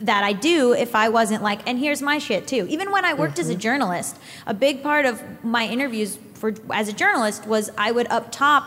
that 0.00 0.24
I 0.24 0.32
do 0.32 0.72
if 0.72 0.94
I 0.94 1.10
wasn't 1.10 1.42
like, 1.42 1.60
and 1.68 1.78
here's 1.78 2.00
my 2.00 2.16
shit 2.16 2.46
too. 2.46 2.66
Even 2.70 2.90
when 2.90 3.04
I 3.04 3.12
worked 3.12 3.38
as 3.38 3.50
a 3.50 3.54
journalist, 3.54 4.16
a 4.46 4.54
big 4.54 4.82
part 4.82 5.04
of 5.04 5.22
my 5.44 5.66
interviews 5.66 6.18
for 6.32 6.54
as 6.72 6.88
a 6.88 6.94
journalist 6.94 7.46
was 7.46 7.70
I 7.76 7.92
would 7.92 8.06
up 8.08 8.32
top 8.32 8.64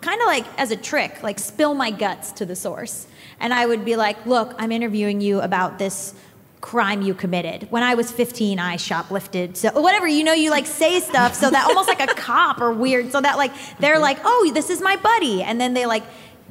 kind 0.00 0.20
of 0.20 0.26
like 0.26 0.46
as 0.58 0.70
a 0.70 0.76
trick, 0.76 1.22
like 1.22 1.38
spill 1.38 1.74
my 1.74 1.90
guts 1.92 2.32
to 2.32 2.46
the 2.46 2.56
source. 2.56 3.06
And 3.40 3.54
I 3.54 3.66
would 3.66 3.84
be 3.84 3.94
like, 3.94 4.26
look, 4.26 4.54
I'm 4.58 4.72
interviewing 4.72 5.20
you 5.20 5.40
about 5.40 5.78
this 5.78 6.14
crime 6.60 7.02
you 7.02 7.14
committed. 7.14 7.70
When 7.70 7.82
I 7.82 7.94
was 7.94 8.10
15, 8.10 8.58
I 8.58 8.76
shoplifted. 8.76 9.56
So 9.56 9.80
whatever, 9.80 10.06
you 10.06 10.24
know, 10.24 10.32
you 10.32 10.50
like 10.50 10.66
say 10.66 11.00
stuff 11.00 11.34
so 11.34 11.50
that 11.50 11.66
almost 11.66 11.88
like 11.88 12.00
a 12.00 12.06
cop 12.14 12.60
or 12.60 12.72
weird, 12.72 13.12
so 13.12 13.20
that 13.20 13.36
like 13.36 13.52
they're 13.78 13.94
mm-hmm. 13.94 14.02
like, 14.02 14.18
oh, 14.24 14.50
this 14.52 14.70
is 14.70 14.80
my 14.80 14.96
buddy. 14.96 15.42
And 15.42 15.60
then 15.60 15.74
they 15.74 15.86
like, 15.86 16.04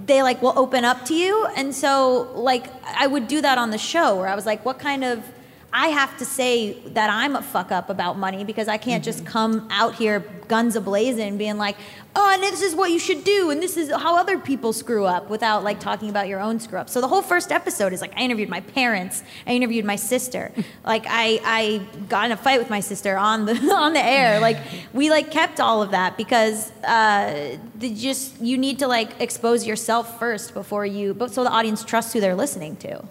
they 0.05 0.21
like 0.23 0.41
will 0.41 0.57
open 0.57 0.85
up 0.85 1.05
to 1.05 1.13
you. 1.13 1.45
And 1.55 1.73
so 1.73 2.31
like 2.35 2.65
I 2.85 3.07
would 3.07 3.27
do 3.27 3.41
that 3.41 3.57
on 3.57 3.71
the 3.71 3.77
show 3.77 4.15
where 4.15 4.27
I 4.27 4.35
was 4.35 4.45
like, 4.45 4.63
what 4.63 4.79
kind 4.79 5.03
of 5.03 5.23
I 5.73 5.89
have 5.89 6.17
to 6.17 6.25
say 6.25 6.79
that 6.87 7.09
I'm 7.09 7.35
a 7.35 7.41
fuck 7.41 7.71
up 7.71 7.89
about 7.89 8.17
money 8.17 8.43
because 8.43 8.67
I 8.67 8.77
can't 8.77 9.03
just 9.03 9.25
come 9.25 9.67
out 9.69 9.95
here 9.95 10.19
guns 10.47 10.77
a 10.77 10.81
ablazing, 10.81 11.37
being 11.37 11.57
like, 11.57 11.75
"Oh, 12.15 12.31
and 12.33 12.41
this 12.41 12.61
is 12.61 12.73
what 12.73 12.89
you 12.89 12.99
should 12.99 13.25
do, 13.25 13.49
and 13.49 13.61
this 13.61 13.75
is 13.75 13.91
how 13.91 14.15
other 14.15 14.39
people 14.39 14.71
screw 14.71 15.05
up," 15.05 15.29
without 15.29 15.63
like 15.63 15.79
talking 15.79 16.09
about 16.09 16.29
your 16.29 16.39
own 16.39 16.59
screw 16.59 16.79
up. 16.79 16.89
So 16.89 17.01
the 17.01 17.07
whole 17.07 17.21
first 17.21 17.51
episode 17.51 17.91
is 17.91 17.99
like 17.99 18.15
I 18.15 18.21
interviewed 18.21 18.47
my 18.49 18.61
parents, 18.61 19.23
I 19.45 19.51
interviewed 19.51 19.83
my 19.83 19.97
sister, 19.97 20.51
like 20.85 21.05
I 21.07 21.39
I 21.43 21.81
got 22.07 22.25
in 22.27 22.31
a 22.31 22.37
fight 22.37 22.59
with 22.59 22.69
my 22.69 22.79
sister 22.79 23.17
on 23.17 23.45
the 23.45 23.53
on 23.73 23.93
the 23.93 24.03
air. 24.03 24.39
Like 24.39 24.57
we 24.93 25.09
like 25.09 25.31
kept 25.31 25.59
all 25.59 25.83
of 25.83 25.91
that 25.91 26.17
because 26.17 26.71
uh, 26.85 27.57
the 27.75 27.93
just 27.93 28.39
you 28.41 28.57
need 28.57 28.79
to 28.79 28.87
like 28.87 29.19
expose 29.19 29.67
yourself 29.67 30.17
first 30.17 30.53
before 30.53 30.85
you, 30.85 31.13
but 31.13 31.33
so 31.33 31.43
the 31.43 31.51
audience 31.51 31.83
trusts 31.83 32.13
who 32.13 32.21
they're 32.21 32.35
listening 32.35 32.77
to. 32.77 33.03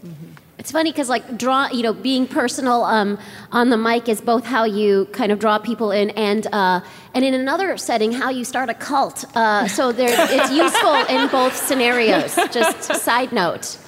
It's 0.59 0.73
funny 0.73 0.91
because 0.91 1.09
like 1.09 1.37
draw, 1.37 1.69
you 1.69 1.83
know, 1.83 1.93
being 1.93 2.27
personal 2.27 2.85
um, 2.85 3.19
on 3.53 3.69
the 3.71 3.77
mic 3.77 4.09
is 4.09 4.21
both 4.21 4.45
how 4.45 4.65
you 4.65 5.05
kind 5.13 5.31
of 5.31 5.39
draw 5.39 5.59
people 5.59 5.91
in, 5.91 6.11
and 6.11 6.47
uh, 6.53 6.81
and 7.15 7.25
in 7.25 7.35
another 7.35 7.77
setting, 7.77 8.11
how 8.13 8.31
you 8.31 8.45
start 8.45 8.71
a 8.71 8.75
cult. 8.75 9.25
Uh, 9.37 9.69
so 9.69 9.93
there, 9.93 10.09
it's 10.11 10.51
useful 10.51 10.95
in 11.15 11.29
both 11.29 11.55
scenarios. 11.55 12.35
Just 12.53 12.85
side 13.03 13.33
note. 13.33 13.79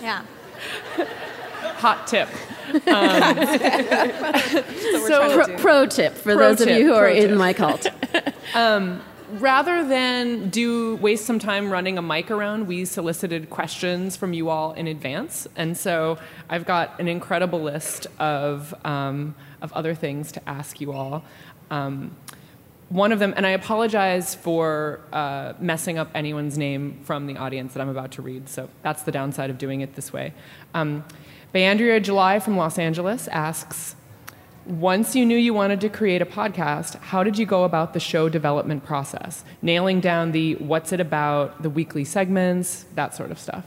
Yeah. 0.00 0.24
Hot 1.76 2.06
tip. 2.06 2.28
Um, 2.86 3.46
So 5.06 5.32
pro, 5.32 5.56
pro 5.56 5.86
tip 5.86 6.12
for 6.12 6.34
Pro 6.34 6.36
those 6.36 6.60
of 6.60 6.68
you 6.68 6.84
who 6.84 6.92
are 6.92 7.08
pro 7.08 7.14
in 7.16 7.36
my 7.38 7.52
cult. 7.54 7.86
Um, 8.54 9.02
rather 9.32 9.86
than 9.86 10.50
do 10.50 10.96
waste 10.96 11.24
some 11.26 11.38
time 11.38 11.70
running 11.70 11.98
a 11.98 12.02
mic 12.02 12.30
around, 12.30 12.66
we 12.66 12.84
solicited 12.84 13.50
questions 13.50 14.16
from 14.16 14.32
you 14.32 14.48
all 14.48 14.72
in 14.72 14.86
advance, 14.86 15.46
and 15.56 15.76
so 15.76 16.18
I've 16.48 16.64
got 16.64 16.98
an 17.00 17.08
incredible 17.08 17.60
list 17.60 18.06
of 18.18 18.74
um, 18.84 19.34
of 19.60 19.72
other 19.72 19.94
things 19.94 20.32
to 20.32 20.48
ask 20.48 20.80
you 20.80 20.92
all. 20.92 21.24
Um, 21.70 22.16
one 22.88 23.12
of 23.12 23.18
them, 23.18 23.34
and 23.36 23.46
I 23.46 23.50
apologize 23.50 24.34
for 24.34 25.00
uh, 25.12 25.52
messing 25.60 25.98
up 25.98 26.10
anyone's 26.14 26.56
name 26.56 27.00
from 27.04 27.26
the 27.26 27.36
audience 27.36 27.74
that 27.74 27.80
I'm 27.80 27.90
about 27.90 28.12
to 28.12 28.22
read. 28.22 28.48
So 28.48 28.70
that's 28.82 29.02
the 29.02 29.12
downside 29.12 29.50
of 29.50 29.58
doing 29.58 29.82
it 29.82 29.94
this 29.94 30.12
way. 30.12 30.32
Um, 30.72 31.04
Bayandria 31.54 32.02
July 32.02 32.40
from 32.40 32.56
Los 32.56 32.78
Angeles 32.78 33.28
asks. 33.28 33.94
Once 34.68 35.16
you 35.16 35.24
knew 35.24 35.36
you 35.36 35.54
wanted 35.54 35.80
to 35.80 35.88
create 35.88 36.20
a 36.20 36.26
podcast, 36.26 36.94
how 36.96 37.22
did 37.22 37.38
you 37.38 37.46
go 37.46 37.64
about 37.64 37.94
the 37.94 38.00
show 38.00 38.28
development 38.28 38.84
process? 38.84 39.42
Nailing 39.62 39.98
down 39.98 40.32
the 40.32 40.56
what's 40.56 40.92
it 40.92 41.00
about, 41.00 41.62
the 41.62 41.70
weekly 41.70 42.04
segments, 42.04 42.84
that 42.94 43.14
sort 43.14 43.30
of 43.30 43.38
stuff. 43.38 43.64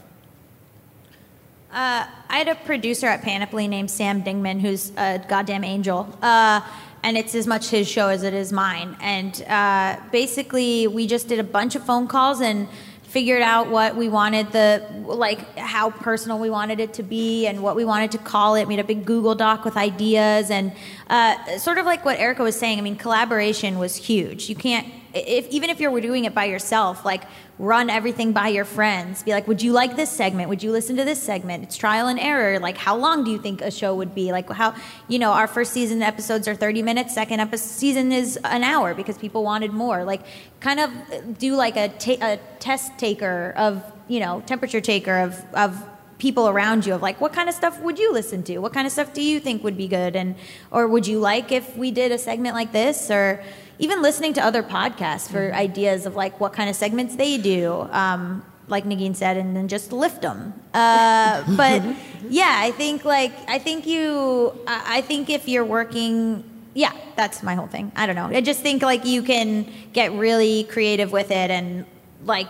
Uh, 1.72 2.06
I 2.28 2.38
had 2.38 2.46
a 2.46 2.54
producer 2.54 3.08
at 3.08 3.22
Panoply 3.22 3.66
named 3.66 3.90
Sam 3.90 4.22
Dingman, 4.22 4.60
who's 4.60 4.92
a 4.96 5.18
goddamn 5.26 5.64
angel. 5.64 6.06
Uh, 6.22 6.60
and 7.02 7.16
it's 7.16 7.34
as 7.34 7.48
much 7.48 7.70
his 7.70 7.88
show 7.88 8.06
as 8.06 8.22
it 8.22 8.32
is 8.32 8.52
mine. 8.52 8.96
And 9.00 9.42
uh, 9.48 9.96
basically, 10.12 10.86
we 10.86 11.08
just 11.08 11.26
did 11.26 11.40
a 11.40 11.44
bunch 11.44 11.74
of 11.74 11.84
phone 11.84 12.06
calls 12.06 12.40
and 12.40 12.68
figured 13.12 13.42
out 13.42 13.68
what 13.68 13.94
we 13.94 14.08
wanted 14.08 14.50
the 14.52 14.82
like 15.04 15.58
how 15.58 15.90
personal 15.90 16.38
we 16.38 16.48
wanted 16.48 16.80
it 16.80 16.94
to 16.94 17.02
be 17.02 17.46
and 17.46 17.62
what 17.62 17.76
we 17.76 17.84
wanted 17.84 18.10
to 18.10 18.16
call 18.16 18.54
it. 18.54 18.66
Had 18.66 18.78
a 18.78 18.84
big 18.84 19.04
Google 19.04 19.34
Doc 19.34 19.66
with 19.66 19.76
ideas 19.76 20.50
and 20.50 20.72
uh, 21.10 21.58
sort 21.58 21.76
of 21.76 21.84
like 21.84 22.06
what 22.06 22.18
Erica 22.18 22.42
was 22.42 22.58
saying. 22.58 22.78
I 22.78 22.80
mean, 22.80 22.96
collaboration 22.96 23.78
was 23.78 23.96
huge. 23.96 24.48
You 24.48 24.56
can't 24.56 24.86
if 25.14 25.48
even 25.48 25.70
if 25.70 25.80
you're 25.80 26.00
doing 26.00 26.24
it 26.24 26.34
by 26.34 26.46
yourself, 26.46 27.04
like 27.04 27.22
run 27.58 27.90
everything 27.90 28.32
by 28.32 28.48
your 28.48 28.64
friends. 28.64 29.22
Be 29.22 29.32
like, 29.32 29.46
would 29.46 29.62
you 29.62 29.72
like 29.72 29.94
this 29.94 30.10
segment? 30.10 30.48
Would 30.48 30.62
you 30.62 30.72
listen 30.72 30.96
to 30.96 31.04
this 31.04 31.22
segment? 31.22 31.62
It's 31.62 31.76
trial 31.76 32.08
and 32.08 32.18
error. 32.18 32.58
Like, 32.58 32.76
how 32.76 32.96
long 32.96 33.24
do 33.24 33.30
you 33.30 33.38
think 33.38 33.60
a 33.60 33.70
show 33.70 33.94
would 33.94 34.14
be? 34.14 34.32
Like, 34.32 34.50
how 34.50 34.74
you 35.08 35.18
know, 35.18 35.30
our 35.30 35.46
first 35.46 35.72
season 35.72 36.02
episodes 36.02 36.48
are 36.48 36.54
30 36.54 36.82
minutes. 36.82 37.14
Second 37.14 37.40
episode 37.40 37.68
season 37.68 38.12
is 38.12 38.38
an 38.44 38.64
hour 38.64 38.94
because 38.94 39.16
people 39.18 39.44
wanted 39.44 39.72
more. 39.72 40.04
Like, 40.04 40.22
kind 40.60 40.80
of 40.80 41.38
do 41.38 41.54
like 41.54 41.76
a, 41.76 41.88
ta- 41.88 42.18
a 42.20 42.38
test 42.58 42.98
taker 42.98 43.54
of 43.56 43.82
you 44.08 44.20
know 44.20 44.42
temperature 44.46 44.80
taker 44.80 45.18
of 45.18 45.44
of 45.54 45.82
people 46.22 46.48
around 46.48 46.86
you 46.86 46.94
of 46.94 47.02
like 47.02 47.20
what 47.20 47.32
kind 47.32 47.48
of 47.48 47.54
stuff 47.54 47.80
would 47.80 47.98
you 47.98 48.12
listen 48.12 48.44
to? 48.44 48.58
What 48.58 48.72
kind 48.72 48.86
of 48.86 48.92
stuff 48.92 49.12
do 49.12 49.20
you 49.20 49.40
think 49.40 49.64
would 49.64 49.76
be 49.76 49.88
good? 49.88 50.14
And 50.14 50.36
or 50.70 50.86
would 50.86 51.04
you 51.04 51.18
like 51.18 51.50
if 51.50 51.76
we 51.76 51.90
did 51.90 52.12
a 52.12 52.18
segment 52.18 52.54
like 52.54 52.70
this? 52.70 53.10
Or 53.10 53.42
even 53.80 54.00
listening 54.00 54.32
to 54.34 54.40
other 54.40 54.62
podcasts 54.62 55.28
for 55.28 55.52
ideas 55.52 56.06
of 56.06 56.14
like 56.14 56.38
what 56.38 56.52
kind 56.52 56.70
of 56.70 56.76
segments 56.76 57.16
they 57.16 57.38
do 57.38 57.88
um, 57.90 58.44
like 58.68 58.84
Negin 58.84 59.16
said 59.16 59.36
and 59.36 59.56
then 59.56 59.66
just 59.66 59.92
lift 59.92 60.22
them. 60.22 60.54
Uh, 60.72 61.42
but 61.56 61.82
yeah 62.30 62.54
I 62.56 62.70
think 62.70 63.04
like 63.04 63.32
I 63.48 63.58
think 63.58 63.84
you 63.84 64.56
I 64.68 64.98
I 64.98 65.00
think 65.00 65.28
if 65.28 65.48
you're 65.48 65.64
working 65.64 66.44
yeah 66.74 66.92
that's 67.16 67.42
my 67.42 67.56
whole 67.56 67.66
thing. 67.66 67.90
I 67.96 68.06
don't 68.06 68.14
know. 68.14 68.26
I 68.26 68.42
just 68.42 68.60
think 68.60 68.82
like 68.82 69.04
you 69.04 69.22
can 69.22 69.66
get 69.92 70.12
really 70.12 70.62
creative 70.74 71.10
with 71.10 71.32
it 71.32 71.50
and 71.50 71.84
like 72.24 72.46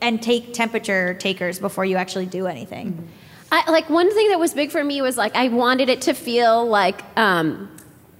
and 0.00 0.22
take 0.22 0.54
temperature 0.54 1.14
takers 1.14 1.58
before 1.58 1.84
you 1.84 1.96
actually 1.96 2.26
do 2.26 2.46
anything. 2.46 3.08
I, 3.50 3.70
like 3.70 3.90
one 3.90 4.12
thing 4.14 4.30
that 4.30 4.40
was 4.40 4.54
big 4.54 4.70
for 4.70 4.82
me 4.82 5.02
was 5.02 5.18
like 5.18 5.36
I 5.36 5.48
wanted 5.48 5.90
it 5.90 6.02
to 6.02 6.14
feel 6.14 6.66
like 6.66 7.02
um, 7.18 7.70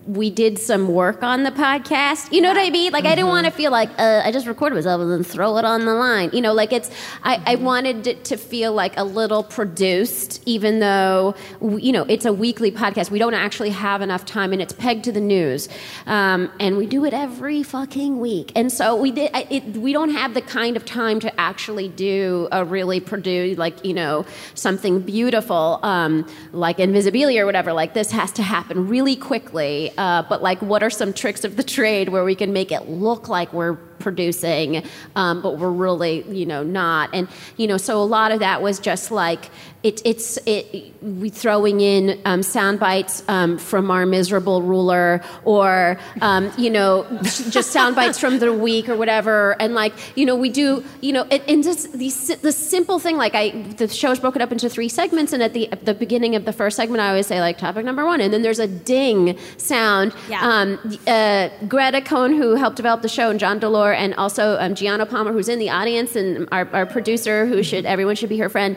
we 0.07 0.31
did 0.31 0.59
some 0.59 0.89
work 0.89 1.23
on 1.23 1.45
the 1.45 1.51
podcast. 1.53 2.33
You 2.33 2.41
know 2.41 2.49
what 2.49 2.59
I 2.59 2.71
mean? 2.71 2.93
Like 2.93 3.05
I 3.05 3.15
didn't 3.15 3.29
want 3.29 3.45
to 3.47 3.53
feel 3.53 3.71
like 3.71 3.89
uh, 3.99 4.23
I 4.25 4.33
just 4.33 4.47
recorded 4.47 4.75
myself 4.75 5.01
and 5.01 5.11
then 5.11 5.23
throw 5.23 5.59
it 5.59 5.65
on 5.65 5.85
the 5.85 5.95
line. 5.95 6.31
You 6.33 6.41
know, 6.41 6.53
like 6.53 6.73
it's 6.73 6.91
I, 7.23 7.41
I 7.47 7.55
wanted 7.57 8.07
it 8.07 8.25
to 8.25 8.37
feel 8.37 8.73
like 8.73 8.97
a 8.97 9.05
little 9.05 9.45
produced, 9.45 10.43
even 10.45 10.81
though 10.81 11.35
w- 11.61 11.79
you 11.79 11.93
know 11.93 12.05
it's 12.09 12.25
a 12.25 12.33
weekly 12.33 12.73
podcast. 12.73 13.11
We 13.11 13.21
don't 13.21 13.35
actually 13.35 13.71
have 13.71 14.03
enough 14.03 14.25
time, 14.25 14.53
and 14.53 14.61
it's 14.61 14.73
pegged 14.73 15.05
to 15.05 15.13
the 15.13 15.21
news, 15.21 15.69
um, 16.07 16.51
and 16.59 16.77
we 16.77 16.87
do 16.87 17.05
it 17.05 17.15
every 17.15 17.63
fucking 17.63 18.19
week. 18.19 18.51
And 18.57 18.73
so 18.73 18.97
we 18.97 19.13
did. 19.13 19.31
I- 19.35 19.47
It, 19.51 19.77
we 19.77 19.93
don't 19.93 20.11
have 20.11 20.35
the 20.35 20.41
kind 20.43 20.77
of 20.77 20.85
time 20.85 21.21
to 21.21 21.41
actually 21.41 21.89
do 21.89 22.49
a 22.51 22.65
really 22.65 23.01
produce 23.01 23.57
like 23.59 23.85
you 23.85 23.95
know 23.95 24.25
something 24.55 25.01
beautiful 25.01 25.79
um, 25.83 26.27
like 26.53 26.79
Invisibilia 26.79 27.41
or 27.43 27.47
whatever. 27.47 27.73
Like 27.73 27.95
this 27.95 28.11
has 28.11 28.33
to 28.33 28.43
happen 28.43 28.89
really 28.89 29.15
quickly. 29.15 29.92
Uh, 29.97 30.23
but 30.29 30.43
like, 30.43 30.61
what 30.63 30.83
are 30.83 30.91
some 30.91 31.13
tricks 31.13 31.45
of 31.45 31.57
the 31.57 31.63
trade 31.63 32.09
where 32.09 32.25
we 32.25 32.35
can 32.35 32.53
make 32.53 32.73
it 32.73 32.89
look 32.89 33.29
like 33.29 33.53
we're 33.53 33.75
producing, 34.03 34.85
um, 35.17 35.41
but 35.41 35.59
we're 35.59 35.71
really, 35.71 36.23
you 36.29 36.45
know, 36.45 36.63
not. 36.63 37.11
And 37.15 37.29
you 37.57 37.67
know, 37.67 37.77
so 37.77 38.03
a 38.03 38.05
lot 38.05 38.33
of 38.33 38.41
that 38.41 38.61
was 38.61 38.79
just 38.79 39.11
like 39.11 39.51
it, 39.83 40.01
it's 40.05 40.39
it, 40.47 40.95
we 41.03 41.29
throwing 41.29 41.81
in 41.81 42.21
um, 42.25 42.43
sound 42.43 42.79
bites 42.79 43.25
um, 43.29 43.59
from 43.59 43.91
our 43.91 44.07
miserable 44.07 44.63
ruler, 44.63 45.23
or 45.45 45.99
um, 46.21 46.53
you 46.57 46.71
know, 46.71 47.07
just 47.23 47.73
sound 47.73 47.97
bites 47.97 48.19
from 48.19 48.39
the 48.39 48.53
week 48.53 48.89
or 48.89 48.97
whatever. 48.97 49.61
And 49.61 49.75
like, 49.75 49.93
you 50.17 50.25
know, 50.25 50.37
we 50.37 50.51
do, 50.51 50.85
you 51.01 51.13
know, 51.13 51.23
and, 51.31 51.43
and 51.49 51.65
just 51.65 51.93
these 51.95 52.29
the 52.29 52.53
simple 52.53 52.99
thing. 52.99 53.17
Like, 53.17 53.35
I 53.35 53.51
the 53.51 53.89
show's 53.89 54.21
broken 54.21 54.41
up 54.41 54.53
into 54.53 54.69
three 54.69 54.89
segments, 54.89 55.33
and 55.33 55.43
at 55.43 55.53
the 55.53 55.71
at 55.73 55.85
the 55.85 55.95
beginning 55.95 56.37
of 56.37 56.45
the 56.45 56.53
first 56.53 56.77
segment, 56.77 57.01
I 57.01 57.09
always 57.09 57.27
say 57.27 57.41
like 57.41 57.59
topic 57.59 57.85
number 57.85 58.05
one, 58.05 58.21
and 58.21 58.33
then 58.33 58.43
there's 58.43 58.61
a 58.61 58.69
ding 58.69 59.37
sound. 59.57 60.15
Yeah. 60.29 60.41
Um, 60.43 60.99
uh, 61.07 61.49
Greta 61.67 62.01
Cohn, 62.01 62.35
who 62.35 62.55
helped 62.55 62.77
develop 62.77 63.03
the 63.03 63.09
show, 63.09 63.31
and 63.31 63.41
John 63.41 63.59
Delore, 63.59 63.95
and 63.95 64.15
also 64.15 64.57
um, 64.59 64.75
Gianna 64.75 65.07
Palmer, 65.07 65.33
who's 65.33 65.49
in 65.49 65.59
the 65.59 65.71
audience, 65.71 66.15
and 66.15 66.49
our, 66.53 66.69
our 66.73 66.87
producer, 66.87 67.47
who 67.47 67.63
should 67.65 67.85
everyone 67.85 68.15
should 68.15 68.29
be 68.29 68.39
her 68.39 68.49
friend. 68.49 68.77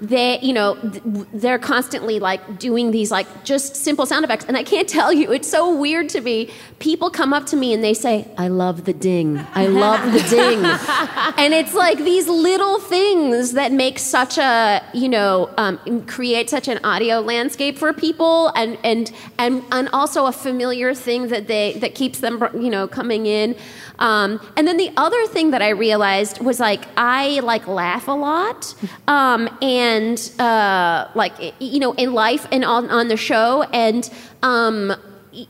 They, 0.00 0.38
you 0.40 0.52
know, 0.52 0.76
th- 0.76 1.26
they're 1.32 1.58
constantly 1.58 2.18
like 2.18 2.58
doing 2.58 2.90
these 2.90 3.10
like 3.10 3.44
just 3.44 3.76
simple 3.76 4.06
sound 4.06 4.24
effects, 4.24 4.46
and 4.46 4.56
I 4.56 4.62
can't 4.62 4.88
tell 4.98 5.12
you, 5.12 5.32
it's 5.32 5.50
so 5.50 5.74
weird 5.74 6.08
to 6.10 6.20
me. 6.20 6.50
People 6.78 7.10
come 7.10 7.32
up 7.32 7.46
to 7.46 7.56
me 7.56 7.74
and 7.74 7.84
they 7.84 7.94
say, 7.94 8.26
"I 8.38 8.48
love 8.48 8.84
the 8.84 8.92
ding. 8.92 9.38
I 9.54 9.66
love 9.66 10.12
the 10.12 10.22
ding," 10.28 10.64
and 11.38 11.52
it's 11.52 11.74
like 11.74 11.98
these 11.98 12.28
little 12.28 12.78
things 12.80 13.52
that 13.52 13.72
make 13.72 13.98
such 13.98 14.38
a, 14.38 14.82
you 14.94 15.08
know, 15.08 15.50
um, 15.58 15.78
create 16.06 16.48
such 16.48 16.68
an 16.68 16.80
audio 16.84 17.20
landscape 17.20 17.78
for 17.78 17.92
people, 17.92 18.48
and 18.56 18.78
and 18.84 19.12
and 19.38 19.62
and 19.70 19.88
also 19.92 20.26
a 20.26 20.32
familiar 20.32 20.94
thing 20.94 21.28
that 21.28 21.46
they 21.46 21.74
that 21.80 21.94
keeps 21.94 22.20
them, 22.20 22.42
you 22.54 22.70
know, 22.70 22.88
coming 22.88 23.26
in. 23.26 23.54
Um, 23.98 24.40
and 24.56 24.66
then 24.66 24.78
the 24.78 24.90
other 24.96 25.26
thing 25.26 25.50
that 25.50 25.60
I 25.60 25.70
realized 25.70 26.40
was 26.40 26.58
like 26.58 26.86
I 26.96 27.40
like 27.40 27.66
laugh 27.68 28.08
a 28.08 28.12
lot, 28.12 28.74
um, 29.06 29.48
and 29.60 29.89
uh, 30.38 31.10
like 31.14 31.34
you 31.58 31.80
know 31.80 31.92
in 31.94 32.12
life 32.14 32.46
and 32.52 32.64
on 32.64 32.90
on 32.90 33.08
the 33.08 33.16
show. 33.16 33.62
And 33.72 34.08
um, 34.42 34.94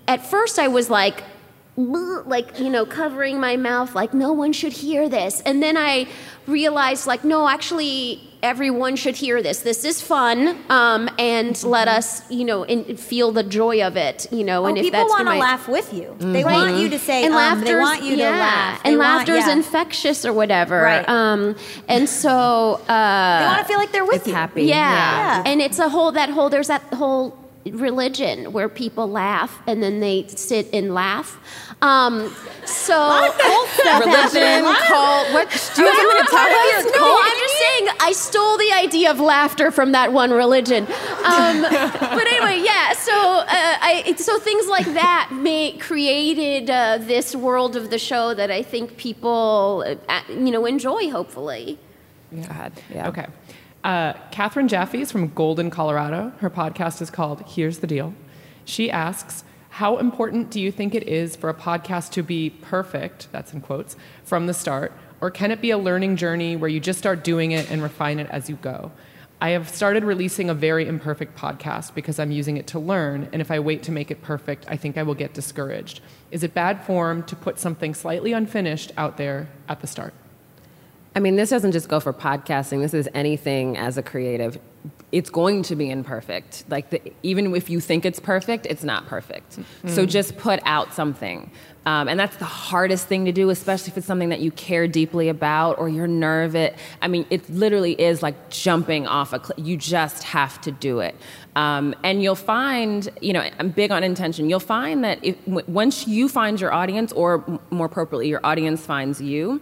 at 0.06 0.26
first 0.26 0.58
I 0.58 0.68
was 0.68 0.90
like 0.90 1.24
like 1.76 2.58
you 2.58 2.68
know 2.68 2.84
covering 2.84 3.40
my 3.40 3.56
mouth 3.56 3.94
like 3.94 4.12
no 4.12 4.32
one 4.32 4.52
should 4.52 4.72
hear 4.72 5.08
this 5.08 5.40
and 5.42 5.62
then 5.62 5.76
i 5.78 6.06
realized 6.46 7.06
like 7.06 7.24
no 7.24 7.48
actually 7.48 8.29
everyone 8.42 8.96
should 8.96 9.16
hear 9.16 9.42
this 9.42 9.60
this 9.60 9.84
is 9.84 10.00
fun 10.00 10.56
um, 10.70 11.08
and 11.18 11.62
let 11.62 11.88
us 11.88 12.28
you 12.30 12.44
know 12.44 12.62
in, 12.62 12.96
feel 12.96 13.32
the 13.32 13.42
joy 13.42 13.82
of 13.82 13.96
it 13.96 14.26
you 14.32 14.44
know 14.44 14.64
Oh, 14.64 14.68
and 14.68 14.78
if 14.78 14.84
people 14.84 15.06
want 15.06 15.20
to 15.20 15.24
my- 15.24 15.38
laugh 15.38 15.68
with 15.68 15.92
you. 15.92 16.16
They 16.18 16.42
want 16.44 16.76
you 16.80 16.88
to 16.88 16.98
say. 16.98 17.24
and 17.24 17.34
um, 17.34 17.60
they 17.62 17.74
want 17.74 18.02
you 18.02 18.16
yeah, 18.16 18.30
to 18.30 18.36
laugh. 18.38 18.80
and 18.84 18.96
laughter 18.98 19.34
is 19.34 19.46
yeah. 19.46 19.52
infectious 19.52 20.24
or 20.24 20.32
whatever 20.32 20.80
Right. 20.82 21.08
um, 21.08 21.54
and 21.88 22.08
so 22.08 22.80
uh, 22.88 23.38
They 23.40 23.46
want 23.46 23.58
to 23.58 23.64
feel 23.66 23.78
like 23.78 23.92
they're 23.92 24.04
with 24.04 24.26
you. 24.26 24.32
Happy. 24.34 24.64
yeah. 24.64 25.42
and 25.44 25.60
it's 25.60 25.78
a 25.78 25.88
whole 25.88 26.12
that 26.12 26.30
whole 26.30 26.48
there's 26.48 26.68
that 26.68 26.82
whole 26.94 27.36
religion 27.66 28.52
where 28.52 28.70
people 28.70 29.06
laugh 29.06 29.60
and 29.66 29.82
then 29.82 30.00
they 30.00 30.26
sit 30.28 30.66
and 30.72 30.94
laugh. 30.94 31.38
Um, 31.82 32.34
so 32.64 32.94
Religion, 34.00 34.64
cult. 34.64 35.32
What? 35.32 35.48
Do 35.74 35.82
you 35.82 35.88
have 35.88 35.96
something 35.96 36.24
to 36.24 36.26
tell 36.30 36.50
us? 36.50 36.84
no, 36.96 37.16
saying 37.60 37.88
I 38.00 38.12
stole 38.12 38.56
the 38.58 38.72
idea 38.72 39.10
of 39.10 39.20
laughter 39.20 39.70
from 39.70 39.92
that 39.92 40.12
one 40.12 40.30
religion. 40.30 40.84
Um, 40.84 41.62
but 41.62 42.26
anyway, 42.26 42.62
yeah. 42.64 42.92
So 42.92 43.12
uh, 43.12 43.46
I 43.48 44.14
so 44.16 44.38
things 44.38 44.66
like 44.66 44.86
that 44.86 45.30
may 45.32 45.72
created 45.78 46.70
uh, 46.70 46.98
this 46.98 47.36
world 47.36 47.76
of 47.76 47.90
the 47.90 47.98
show 47.98 48.34
that 48.34 48.50
I 48.50 48.62
think 48.62 48.96
people 48.96 49.84
uh, 50.08 50.22
you 50.28 50.50
know 50.50 50.66
enjoy. 50.66 51.10
Hopefully. 51.10 51.78
God, 52.48 52.72
yeah. 52.92 53.08
Okay. 53.08 53.26
Uh, 53.82 54.12
Catherine 54.30 54.68
Jaffe 54.68 55.00
is 55.00 55.10
from 55.10 55.28
Golden, 55.28 55.70
Colorado. 55.70 56.32
Her 56.38 56.50
podcast 56.50 57.00
is 57.00 57.10
called 57.10 57.42
Here's 57.46 57.78
the 57.78 57.86
Deal. 57.86 58.14
She 58.64 58.90
asks, 58.90 59.42
How 59.70 59.96
important 59.96 60.50
do 60.50 60.60
you 60.60 60.70
think 60.70 60.94
it 60.94 61.08
is 61.08 61.34
for 61.34 61.48
a 61.48 61.54
podcast 61.54 62.10
to 62.12 62.22
be 62.22 62.50
perfect, 62.50 63.28
that's 63.32 63.54
in 63.54 63.62
quotes, 63.62 63.96
from 64.22 64.46
the 64.46 64.54
start? 64.54 64.92
Or 65.20 65.30
can 65.30 65.50
it 65.50 65.60
be 65.60 65.70
a 65.70 65.78
learning 65.78 66.16
journey 66.16 66.56
where 66.56 66.70
you 66.70 66.80
just 66.80 66.98
start 66.98 67.22
doing 67.24 67.52
it 67.52 67.70
and 67.70 67.82
refine 67.82 68.18
it 68.18 68.28
as 68.30 68.48
you 68.48 68.56
go? 68.56 68.90
I 69.42 69.50
have 69.50 69.68
started 69.68 70.04
releasing 70.04 70.50
a 70.50 70.54
very 70.54 70.86
imperfect 70.86 71.36
podcast 71.36 71.94
because 71.94 72.18
I'm 72.18 72.30
using 72.30 72.58
it 72.58 72.66
to 72.68 72.78
learn, 72.78 73.28
and 73.32 73.40
if 73.40 73.50
I 73.50 73.58
wait 73.58 73.82
to 73.84 73.92
make 73.92 74.10
it 74.10 74.20
perfect, 74.20 74.66
I 74.68 74.76
think 74.76 74.98
I 74.98 75.02
will 75.02 75.14
get 75.14 75.32
discouraged. 75.32 76.00
Is 76.30 76.42
it 76.42 76.52
bad 76.52 76.84
form 76.84 77.22
to 77.24 77.36
put 77.36 77.58
something 77.58 77.94
slightly 77.94 78.32
unfinished 78.32 78.92
out 78.98 79.16
there 79.16 79.48
at 79.66 79.80
the 79.80 79.86
start? 79.86 80.12
I 81.16 81.20
mean, 81.20 81.36
this 81.36 81.50
doesn't 81.50 81.72
just 81.72 81.88
go 81.88 82.00
for 82.00 82.12
podcasting. 82.12 82.80
This 82.80 82.92
is 82.92 83.08
anything 83.14 83.78
as 83.78 83.96
a 83.96 84.02
creative. 84.02 84.58
It's 85.12 85.30
going 85.30 85.62
to 85.64 85.74
be 85.76 85.90
imperfect. 85.90 86.64
Like, 86.68 86.90
the, 86.90 87.00
even 87.22 87.54
if 87.54 87.68
you 87.68 87.80
think 87.80 88.04
it's 88.04 88.20
perfect, 88.20 88.66
it's 88.66 88.84
not 88.84 89.06
perfect. 89.06 89.54
So 89.86 90.04
Mm. 90.04 90.08
just 90.08 90.36
put 90.36 90.60
out 90.64 90.94
something. 90.94 91.50
Um, 91.86 92.08
and 92.08 92.20
that's 92.20 92.36
the 92.36 92.44
hardest 92.44 93.08
thing 93.08 93.24
to 93.24 93.32
do, 93.32 93.48
especially 93.50 93.90
if 93.90 93.96
it's 93.98 94.06
something 94.06 94.28
that 94.28 94.40
you 94.40 94.50
care 94.52 94.86
deeply 94.86 95.28
about 95.30 95.78
or 95.78 95.88
you're 95.88 96.06
nervous. 96.06 96.76
I 97.02 97.08
mean, 97.08 97.24
it 97.30 97.48
literally 97.50 97.98
is 98.00 98.22
like 98.22 98.50
jumping 98.50 99.06
off 99.06 99.32
a 99.32 99.38
cliff. 99.38 99.58
You 99.58 99.76
just 99.78 100.22
have 100.24 100.60
to 100.60 100.70
do 100.70 101.00
it. 101.00 101.16
Um, 101.56 101.94
and 102.04 102.22
you'll 102.22 102.34
find, 102.34 103.08
you 103.20 103.32
know, 103.32 103.48
I'm 103.58 103.70
big 103.70 103.90
on 103.90 104.04
intention. 104.04 104.48
You'll 104.50 104.60
find 104.60 105.02
that 105.04 105.18
if, 105.22 105.42
w- 105.46 105.64
once 105.66 106.06
you 106.06 106.28
find 106.28 106.60
your 106.60 106.72
audience, 106.72 107.12
or 107.12 107.42
m- 107.48 107.58
more 107.70 107.86
appropriately, 107.86 108.28
your 108.28 108.40
audience 108.44 108.84
finds 108.84 109.20
you, 109.20 109.60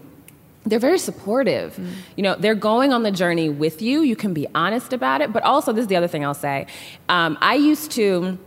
they're 0.68 0.78
very 0.78 0.98
supportive. 0.98 1.78
You 2.16 2.22
know, 2.22 2.34
they're 2.34 2.54
going 2.54 2.92
on 2.92 3.02
the 3.02 3.10
journey 3.10 3.48
with 3.48 3.82
you. 3.82 4.02
You 4.02 4.16
can 4.16 4.34
be 4.34 4.46
honest 4.54 4.92
about 4.92 5.20
it. 5.20 5.32
But 5.32 5.42
also, 5.42 5.72
this 5.72 5.82
is 5.82 5.88
the 5.88 5.96
other 5.96 6.08
thing 6.08 6.24
I'll 6.24 6.34
say. 6.34 6.66
Um, 7.08 7.38
I 7.40 7.54
used 7.54 7.90
to, 7.92 8.38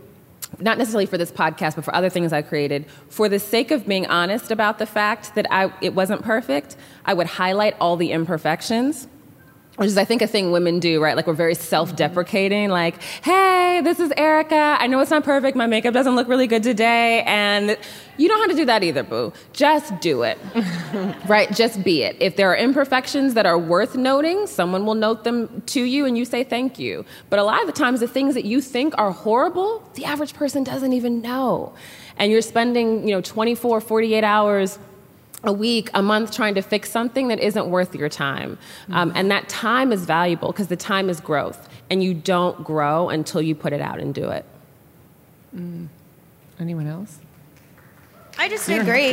not 0.58 0.78
necessarily 0.78 1.06
for 1.06 1.18
this 1.18 1.32
podcast, 1.32 1.76
but 1.76 1.84
for 1.84 1.94
other 1.94 2.08
things 2.08 2.32
I 2.32 2.42
created, 2.42 2.86
for 3.08 3.28
the 3.28 3.38
sake 3.38 3.70
of 3.70 3.86
being 3.86 4.06
honest 4.06 4.50
about 4.50 4.78
the 4.78 4.86
fact 4.86 5.34
that 5.34 5.46
I, 5.50 5.72
it 5.80 5.94
wasn't 5.94 6.22
perfect, 6.22 6.76
I 7.04 7.14
would 7.14 7.26
highlight 7.26 7.74
all 7.80 7.96
the 7.96 8.12
imperfections. 8.12 9.08
Which 9.76 9.86
is, 9.86 9.96
I 9.96 10.04
think, 10.04 10.20
a 10.20 10.26
thing 10.26 10.52
women 10.52 10.80
do, 10.80 11.02
right? 11.02 11.16
Like, 11.16 11.26
we're 11.26 11.32
very 11.32 11.54
self 11.54 11.96
deprecating, 11.96 12.68
like, 12.68 13.02
hey, 13.22 13.80
this 13.82 14.00
is 14.00 14.12
Erica. 14.18 14.76
I 14.78 14.86
know 14.86 15.00
it's 15.00 15.10
not 15.10 15.24
perfect. 15.24 15.56
My 15.56 15.66
makeup 15.66 15.94
doesn't 15.94 16.14
look 16.14 16.28
really 16.28 16.46
good 16.46 16.62
today. 16.62 17.22
And 17.22 17.78
you 18.18 18.28
don't 18.28 18.38
have 18.40 18.50
to 18.50 18.56
do 18.56 18.66
that 18.66 18.82
either, 18.82 19.02
boo. 19.02 19.32
Just 19.54 19.98
do 20.00 20.24
it, 20.24 20.38
right? 21.26 21.50
Just 21.52 21.82
be 21.82 22.02
it. 22.02 22.16
If 22.20 22.36
there 22.36 22.50
are 22.50 22.56
imperfections 22.56 23.32
that 23.32 23.46
are 23.46 23.58
worth 23.58 23.96
noting, 23.96 24.46
someone 24.46 24.84
will 24.84 24.94
note 24.94 25.24
them 25.24 25.62
to 25.66 25.82
you 25.82 26.04
and 26.04 26.18
you 26.18 26.26
say 26.26 26.44
thank 26.44 26.78
you. 26.78 27.06
But 27.30 27.38
a 27.38 27.42
lot 27.42 27.62
of 27.62 27.66
the 27.66 27.72
times, 27.72 28.00
the 28.00 28.06
things 28.06 28.34
that 28.34 28.44
you 28.44 28.60
think 28.60 28.94
are 28.98 29.10
horrible, 29.10 29.82
the 29.94 30.04
average 30.04 30.34
person 30.34 30.64
doesn't 30.64 30.92
even 30.92 31.22
know. 31.22 31.72
And 32.18 32.30
you're 32.30 32.42
spending, 32.42 33.08
you 33.08 33.14
know, 33.14 33.22
24, 33.22 33.80
48 33.80 34.22
hours 34.22 34.78
a 35.44 35.52
week, 35.52 35.90
a 35.94 36.02
month 36.02 36.32
trying 36.32 36.54
to 36.54 36.62
fix 36.62 36.90
something 36.90 37.28
that 37.28 37.40
isn't 37.40 37.68
worth 37.68 37.94
your 37.94 38.08
time. 38.08 38.58
Um, 38.90 39.12
and 39.14 39.30
that 39.30 39.48
time 39.48 39.92
is 39.92 40.04
valuable 40.04 40.48
because 40.52 40.68
the 40.68 40.76
time 40.76 41.08
is 41.10 41.20
growth. 41.20 41.68
And 41.90 42.02
you 42.02 42.14
don't 42.14 42.62
grow 42.64 43.08
until 43.10 43.42
you 43.42 43.54
put 43.54 43.72
it 43.72 43.80
out 43.80 43.98
and 44.00 44.14
do 44.14 44.30
it. 44.30 44.44
Mm. 45.54 45.88
Anyone 46.60 46.86
else? 46.86 47.18
I 48.38 48.48
just 48.48 48.68
Yeah. 48.68 48.80
agree. 48.82 49.10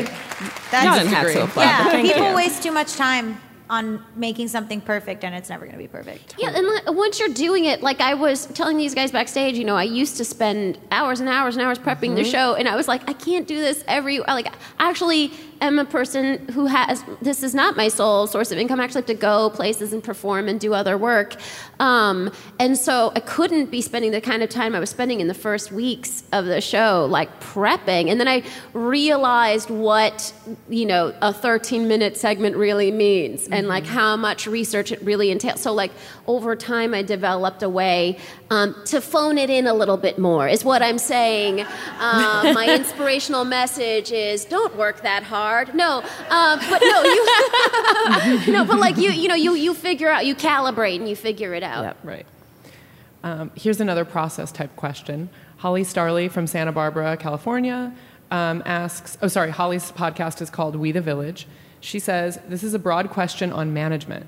Y'all 0.72 0.98
didn't 0.98 1.08
have 1.08 1.32
to 1.34 1.44
apply, 1.44 1.63
yeah, 1.63 1.84
thank 1.89 2.08
people 2.08 2.30
you. 2.30 2.36
waste 2.36 2.63
too 2.63 2.72
much 2.72 2.94
time 2.96 3.38
on 3.70 4.04
making 4.15 4.48
something 4.48 4.82
perfect, 4.82 5.24
and 5.24 5.36
it's 5.36 5.50
never 5.50 5.65
going 5.65 5.74
to 5.78 5.78
be 5.78 5.88
perfect. 5.88 6.34
Yeah, 6.39 6.50
and 6.56 6.65
like, 6.65 6.92
once 6.92 7.20
you're 7.20 7.30
doing 7.30 7.65
it, 7.65 7.84
like 7.84 8.02
I 8.02 8.15
was 8.15 8.48
telling 8.48 8.78
these 8.78 8.96
guys 8.96 9.12
backstage, 9.12 9.58
you 9.60 9.63
know, 9.65 9.76
I 9.76 9.84
used 9.84 10.18
to 10.18 10.26
spend 10.26 10.80
hours 10.92 11.20
and 11.20 11.30
hours 11.30 11.56
and 11.56 11.63
hours 11.63 11.78
prepping 11.78 12.15
the 12.15 12.24
Mhm. 12.24 12.32
show, 12.32 12.54
and 12.56 12.68
I 12.68 12.76
was 12.76 12.88
like, 12.88 13.08
I 13.08 13.13
can't 13.13 13.46
do 13.48 13.58
this 13.60 13.84
every. 13.88 14.20
Like, 14.22 14.48
actually 14.80 15.32
am 15.62 15.80
a 15.80 15.86
person 15.86 16.48
who 16.50 16.65
has 16.65 17.04
this 17.22 17.43
is 17.43 17.54
not 17.54 17.76
my 17.76 17.88
sole 17.88 18.28
source 18.28 18.52
of 18.52 18.58
income. 18.58 18.80
I 18.80 18.86
actually 18.86 19.02
have 19.02 19.08
to 19.08 19.13
go 19.13 19.50
places 19.50 19.93
and 19.93 20.04
perform 20.04 20.48
and 20.48 20.60
do 20.60 20.74
other 20.74 20.98
work, 20.98 21.36
um, 21.80 22.32
and 22.60 22.78
so 22.78 23.12
I 23.15 23.19
couldn't 23.19 23.72
be 23.72 23.82
spending 23.82 24.12
the 24.12 24.22
kind 24.22 24.43
of 24.43 24.50
time 24.50 24.76
I 24.76 24.80
was 24.80 24.89
spending 24.89 25.19
in 25.19 25.28
the 25.28 25.34
first 25.34 25.72
weeks 25.72 26.24
of 26.32 26.45
the 26.45 26.62
show, 26.62 27.08
like 27.10 27.41
prepping, 27.41 28.10
and 28.10 28.19
then 28.19 28.28
I 28.28 28.43
realized 28.74 29.69
what 29.69 30.34
you 30.69 30.86
know 30.86 31.13
a 31.22 31.34
13 31.34 31.88
minute 31.88 32.17
segment 32.17 32.56
really 32.56 32.91
means, 32.91 33.48
and 33.48 33.67
like 33.67 33.86
how 33.86 34.15
much 34.15 34.48
research 34.48 34.91
it 34.91 35.02
really 35.02 35.32
entails. 35.32 35.62
So 35.62 35.74
like 35.74 35.91
over 36.28 36.56
time, 36.56 36.93
I 36.93 37.02
developed 37.02 37.63
a 37.63 37.69
way 37.69 38.17
um, 38.50 38.76
to 38.86 39.02
phone 39.02 39.38
it 39.38 39.50
in 39.50 39.67
a 39.67 39.74
little 39.74 39.98
bit 39.98 40.17
more. 40.17 40.48
Is 40.48 40.63
what 40.63 40.82
I'm 40.82 40.98
saying. 40.98 41.62
Um, 41.62 42.54
my 42.54 42.67
inspirational 42.76 43.45
message 43.45 44.12
is 44.12 44.45
don't 44.45 44.76
work 44.76 45.02
that 45.02 45.24
hard. 45.24 45.48
No, 45.73 45.97
um, 46.29 46.59
but 46.69 46.81
no, 46.81 47.03
you 47.03 47.25
no, 48.53 48.65
but 48.65 48.79
like 48.79 48.97
you 48.97 49.12
you 49.12 49.27
know 49.27 49.35
you 49.35 49.53
you 49.55 49.73
figure 49.73 50.09
out 50.09 50.25
you 50.25 50.35
calibrate 50.35 50.97
and 50.97 51.09
you 51.09 51.15
figure 51.15 51.53
it 51.53 51.63
out. 51.63 51.83
Yep, 51.83 51.97
Right. 52.03 52.25
Um, 53.21 53.51
here's 53.55 53.81
another 53.81 54.05
process 54.05 54.51
type 54.51 54.75
question. 54.75 55.29
Holly 55.57 55.83
Starley 55.83 56.29
from 56.29 56.47
Santa 56.47 56.71
Barbara, 56.71 57.17
California, 57.17 57.93
um, 58.31 58.63
asks. 58.65 59.17
Oh, 59.21 59.27
sorry. 59.27 59.51
Holly's 59.51 59.91
podcast 59.91 60.41
is 60.41 60.49
called 60.49 60.75
We 60.75 60.91
the 60.93 61.01
Village. 61.01 61.45
She 61.81 61.99
says 61.99 62.39
this 62.47 62.63
is 62.63 62.73
a 62.73 62.79
broad 62.79 63.09
question 63.09 63.51
on 63.51 63.73
management. 63.73 64.25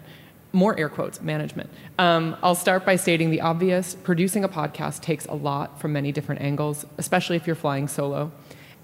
More 0.54 0.78
air 0.78 0.90
quotes, 0.90 1.22
management. 1.22 1.70
Um, 1.98 2.36
I'll 2.44 2.56
start 2.56 2.86
by 2.86 2.98
stating 2.98 3.32
the 3.32 3.40
obvious. 3.40 3.96
Producing 3.96 4.44
a 4.44 4.50
podcast 4.50 5.02
takes 5.02 5.26
a 5.28 5.34
lot 5.34 5.80
from 5.80 5.94
many 5.94 6.12
different 6.12 6.42
angles, 6.42 6.86
especially 6.98 7.38
if 7.38 7.48
you're 7.48 7.56
flying 7.56 7.88
solo. 7.88 8.34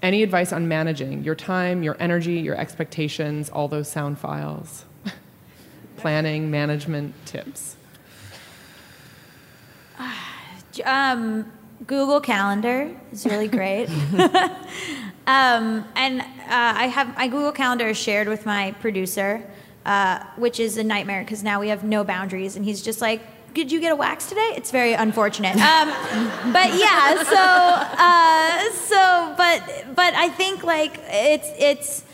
Any 0.00 0.22
advice 0.22 0.52
on 0.52 0.68
managing 0.68 1.24
your 1.24 1.34
time, 1.34 1.82
your 1.82 1.96
energy, 1.98 2.34
your 2.34 2.56
expectations, 2.56 3.50
all 3.50 3.66
those 3.66 3.88
sound 3.88 4.18
files? 4.18 4.84
Planning, 5.96 6.50
management 6.50 7.14
tips. 7.26 7.76
Um, 10.84 11.50
Google 11.88 12.20
Calendar 12.20 12.94
is 13.10 13.26
really 13.26 13.48
great. 13.58 13.88
um, 15.26 15.84
and 15.96 16.20
uh, 16.20 16.24
I 16.48 16.86
have 16.86 17.16
my 17.16 17.26
Google 17.26 17.50
Calendar 17.50 17.88
is 17.88 17.96
shared 17.96 18.28
with 18.28 18.46
my 18.46 18.72
producer, 18.80 19.42
uh, 19.84 20.22
which 20.36 20.60
is 20.60 20.76
a 20.76 20.84
nightmare 20.84 21.24
because 21.24 21.42
now 21.42 21.58
we 21.58 21.68
have 21.68 21.82
no 21.82 22.04
boundaries, 22.04 22.54
and 22.54 22.64
he's 22.64 22.80
just 22.80 23.00
like. 23.00 23.22
Did 23.54 23.72
you 23.72 23.80
get 23.80 23.92
a 23.92 23.96
wax 23.96 24.28
today? 24.28 24.52
It's 24.56 24.70
very 24.70 24.92
unfortunate. 24.92 25.56
Um, 25.56 25.88
but 26.52 26.74
yeah, 26.74 27.22
so 27.24 27.36
uh, 27.36 28.72
so 28.72 29.34
but 29.36 29.94
but 29.94 30.14
I 30.14 30.28
think 30.28 30.62
like 30.64 31.00
it's 31.08 31.48
it's 31.58 32.04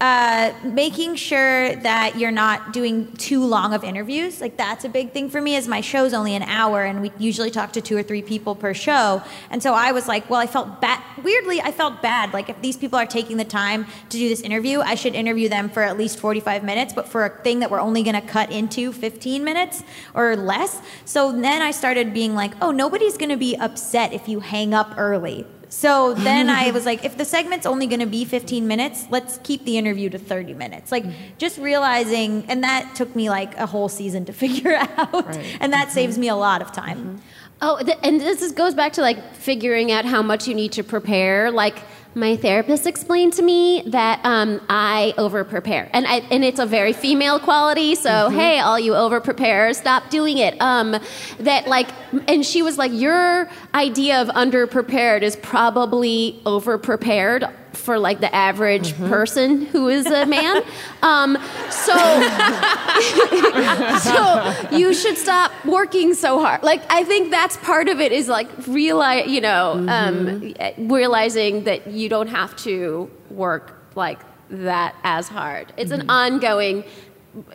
uh, 0.00 0.52
making 0.64 1.14
sure 1.14 1.74
that 1.76 2.18
you're 2.18 2.32
not 2.32 2.72
doing 2.72 3.10
too 3.12 3.44
long 3.44 3.72
of 3.72 3.84
interviews 3.84 4.40
like 4.40 4.56
that's 4.56 4.84
a 4.84 4.88
big 4.88 5.12
thing 5.12 5.30
for 5.30 5.40
me 5.40 5.54
is 5.54 5.68
my 5.68 5.80
show's 5.80 6.12
only 6.12 6.34
an 6.34 6.42
hour 6.42 6.82
and 6.82 7.00
we 7.00 7.12
usually 7.16 7.50
talk 7.50 7.72
to 7.72 7.80
two 7.80 7.96
or 7.96 8.02
three 8.02 8.20
people 8.20 8.54
per 8.54 8.74
show. 8.74 9.22
And 9.50 9.62
so 9.62 9.72
i 9.72 9.92
was 9.92 10.08
like 10.08 10.28
well 10.28 10.40
i 10.40 10.46
felt 10.46 10.80
bad 10.80 11.00
weirdly 11.22 11.60
i 11.60 11.70
felt 11.70 12.02
bad 12.02 12.32
like 12.32 12.48
if 12.48 12.60
these 12.60 12.76
people 12.76 12.98
are 12.98 13.06
taking 13.06 13.36
the 13.36 13.44
time 13.44 13.86
to 14.08 14.18
do 14.18 14.28
this 14.28 14.40
interview 14.40 14.80
i 14.80 14.94
should 14.94 15.14
interview 15.14 15.48
them 15.48 15.68
for 15.68 15.82
at 15.82 15.96
least 15.96 16.18
45 16.18 16.64
minutes 16.64 16.92
but 16.92 17.08
for 17.08 17.24
a 17.24 17.30
thing 17.42 17.60
that 17.60 17.70
we're 17.70 17.80
only 17.80 18.02
going 18.02 18.20
to 18.20 18.26
cut 18.26 18.50
into 18.50 18.92
15 18.92 19.44
minutes 19.44 19.84
or 20.14 20.36
less. 20.36 20.82
So 21.04 21.32
then 21.32 21.62
i 21.62 21.70
started 21.70 22.12
being 22.12 22.34
like 22.34 22.52
oh 22.60 22.72
nobody's 22.72 23.16
going 23.16 23.30
to 23.30 23.36
be 23.36 23.56
upset 23.56 24.12
if 24.12 24.28
you 24.28 24.40
hang 24.40 24.74
up 24.74 24.94
early 24.96 25.46
so 25.74 26.14
then 26.14 26.50
I 26.50 26.70
was 26.70 26.86
like, 26.86 27.04
if 27.04 27.18
the 27.18 27.24
segment's 27.24 27.66
only 27.66 27.88
going 27.88 27.98
to 27.98 28.06
be 28.06 28.24
15 28.24 28.68
minutes, 28.68 29.08
let's 29.10 29.38
keep 29.42 29.64
the 29.64 29.76
interview 29.76 30.08
to 30.08 30.18
30 30.18 30.54
minutes. 30.54 30.92
Like, 30.92 31.02
mm-hmm. 31.02 31.36
just 31.36 31.58
realizing, 31.58 32.44
and 32.46 32.62
that 32.62 32.94
took 32.94 33.16
me 33.16 33.28
like 33.28 33.56
a 33.56 33.66
whole 33.66 33.88
season 33.88 34.24
to 34.26 34.32
figure 34.44 34.76
out. 34.76 35.36
And 35.60 35.72
that 35.72 35.88
mm-hmm. 35.88 35.90
saves 35.90 36.16
me 36.16 36.28
a 36.28 36.36
lot 36.36 36.62
of 36.62 36.70
time. 36.70 36.98
Mm-hmm. 36.98 37.16
Oh, 37.60 37.82
th- 37.82 37.98
and 38.04 38.20
this 38.20 38.40
is, 38.40 38.52
goes 38.52 38.74
back 38.74 38.92
to 38.92 39.00
like 39.00 39.34
figuring 39.34 39.90
out 39.90 40.04
how 40.04 40.22
much 40.22 40.46
you 40.46 40.54
need 40.54 40.70
to 40.72 40.84
prepare. 40.84 41.50
Like, 41.50 41.82
my 42.14 42.36
therapist 42.36 42.86
explained 42.86 43.32
to 43.34 43.42
me 43.42 43.82
that 43.86 44.20
um, 44.24 44.60
I 44.68 45.14
over 45.18 45.44
prepare, 45.44 45.90
and 45.92 46.06
I, 46.06 46.16
and 46.30 46.44
it's 46.44 46.60
a 46.60 46.66
very 46.66 46.92
female 46.92 47.38
quality. 47.38 47.94
So 47.94 48.10
Mm-hmm. 48.10 48.36
hey, 48.36 48.58
all 48.60 48.78
you 48.78 48.94
over 48.94 49.20
preparers, 49.20 49.76
stop 49.78 50.08
doing 50.08 50.38
it. 50.38 50.60
Um, 50.60 50.96
that 51.40 51.66
like, 51.66 51.88
and 52.28 52.46
she 52.46 52.62
was 52.62 52.78
like, 52.78 52.92
your 52.92 53.50
idea 53.74 54.20
of 54.22 54.30
under 54.30 54.66
prepared 54.66 55.22
is 55.22 55.36
probably 55.36 56.40
over 56.46 56.78
prepared 56.78 57.44
for 57.74 57.98
like 57.98 58.20
the 58.20 58.34
average 58.34 58.92
Mm-hmm. 58.94 59.08
person 59.08 59.66
who 59.66 59.88
is 59.88 60.06
a 60.06 60.26
man. 60.26 60.62
um, 61.02 61.36
so 61.70 61.94
so 63.98 64.76
you 64.76 64.94
should 64.94 65.16
stop 65.16 65.52
working 65.64 66.14
so 66.14 66.40
hard. 66.40 66.62
Like 66.62 66.82
I 66.90 67.04
think 67.04 67.30
that's 67.30 67.56
part 67.58 67.88
of 67.88 68.00
it 68.00 68.12
is 68.12 68.28
like 68.28 68.48
realize 68.66 69.28
you 69.28 69.40
know 69.40 69.84
um, 69.88 70.54
realizing 70.78 71.64
that 71.64 71.88
you 71.88 72.08
don't 72.08 72.28
have 72.28 72.54
to 72.56 73.10
work 73.30 73.76
like 73.94 74.20
that 74.50 74.94
as 75.04 75.28
hard. 75.28 75.72
It's 75.76 75.90
an 75.90 76.08
ongoing 76.10 76.84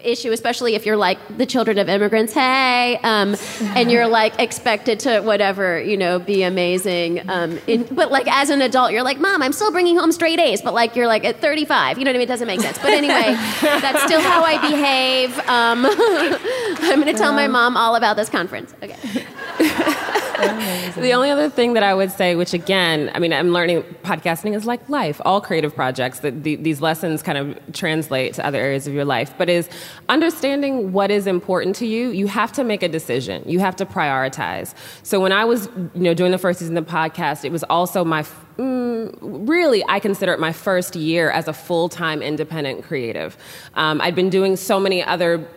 issue, 0.03 0.31
especially 0.31 0.75
if 0.75 0.85
you're 0.85 0.97
like 0.97 1.17
the 1.37 1.45
children 1.45 1.77
of 1.77 1.89
immigrants. 1.89 2.33
Hey, 2.33 2.99
um, 3.03 3.35
and 3.75 3.91
you're 3.91 4.07
like 4.07 4.39
expected 4.39 4.99
to 5.01 5.21
whatever 5.21 5.81
you 5.81 5.97
know 5.97 6.19
be 6.19 6.43
amazing. 6.43 7.29
Um, 7.29 7.59
in, 7.67 7.83
but 7.83 8.11
like 8.11 8.27
as 8.27 8.49
an 8.49 8.61
adult, 8.61 8.91
you're 8.91 9.03
like, 9.03 9.19
Mom, 9.19 9.41
I'm 9.41 9.53
still 9.53 9.71
bringing 9.71 9.97
home 9.97 10.11
straight 10.11 10.39
A's. 10.39 10.61
But 10.61 10.73
like 10.73 10.95
you're 10.95 11.07
like 11.07 11.25
at 11.25 11.39
35, 11.39 11.97
you 11.97 12.05
know 12.05 12.09
what 12.09 12.15
I 12.15 12.19
mean? 12.19 12.23
It 12.23 12.27
doesn't 12.27 12.47
make 12.47 12.61
sense. 12.61 12.77
But 12.77 12.91
anyway, 12.91 13.35
that's 13.61 14.03
still 14.03 14.21
how 14.21 14.43
I 14.43 14.57
behave. 14.69 15.37
Um, 15.47 15.85
I'm 16.89 17.01
going 17.01 17.13
to 17.13 17.19
tell 17.19 17.33
my 17.33 17.47
mom 17.47 17.77
all 17.77 17.95
about 17.95 18.15
this 18.15 18.29
conference. 18.29 18.73
Okay. 18.83 19.95
The 20.39 21.13
only 21.13 21.29
other 21.29 21.49
thing 21.49 21.73
that 21.73 21.83
I 21.83 21.93
would 21.93 22.11
say, 22.11 22.35
which 22.35 22.53
again, 22.53 23.11
I 23.13 23.19
mean, 23.19 23.33
I'm 23.33 23.51
learning 23.51 23.83
podcasting 24.03 24.55
is 24.55 24.65
like 24.65 24.87
life, 24.89 25.21
all 25.25 25.41
creative 25.41 25.75
projects, 25.75 26.19
that 26.19 26.43
the, 26.43 26.55
these 26.55 26.81
lessons 26.81 27.21
kind 27.21 27.37
of 27.37 27.73
translate 27.73 28.33
to 28.35 28.45
other 28.45 28.59
areas 28.59 28.87
of 28.87 28.93
your 28.93 29.05
life, 29.05 29.33
but 29.37 29.49
is 29.49 29.69
understanding 30.09 30.91
what 30.91 31.11
is 31.11 31.27
important 31.27 31.75
to 31.77 31.85
you. 31.85 32.09
You 32.09 32.27
have 32.27 32.51
to 32.53 32.63
make 32.63 32.83
a 32.83 32.89
decision. 32.89 33.43
You 33.45 33.59
have 33.59 33.75
to 33.77 33.85
prioritize. 33.85 34.73
So 35.03 35.19
when 35.19 35.31
I 35.31 35.45
was, 35.45 35.67
you 35.93 36.01
know, 36.01 36.13
doing 36.13 36.31
the 36.31 36.37
first 36.37 36.59
season 36.59 36.77
of 36.77 36.85
the 36.85 36.91
podcast, 36.91 37.45
it 37.45 37.51
was 37.51 37.63
also 37.63 38.03
my 38.03 38.23
mm, 38.57 39.15
really, 39.21 39.83
I 39.87 39.99
consider 39.99 40.33
it 40.33 40.39
my 40.39 40.51
first 40.51 40.95
year 40.95 41.31
as 41.31 41.47
a 41.47 41.53
full 41.53 41.89
time 41.89 42.21
independent 42.21 42.83
creative. 42.83 43.37
Um, 43.75 44.01
I'd 44.01 44.15
been 44.15 44.29
doing 44.29 44.55
so 44.55 44.79
many 44.79 45.03
other 45.03 45.47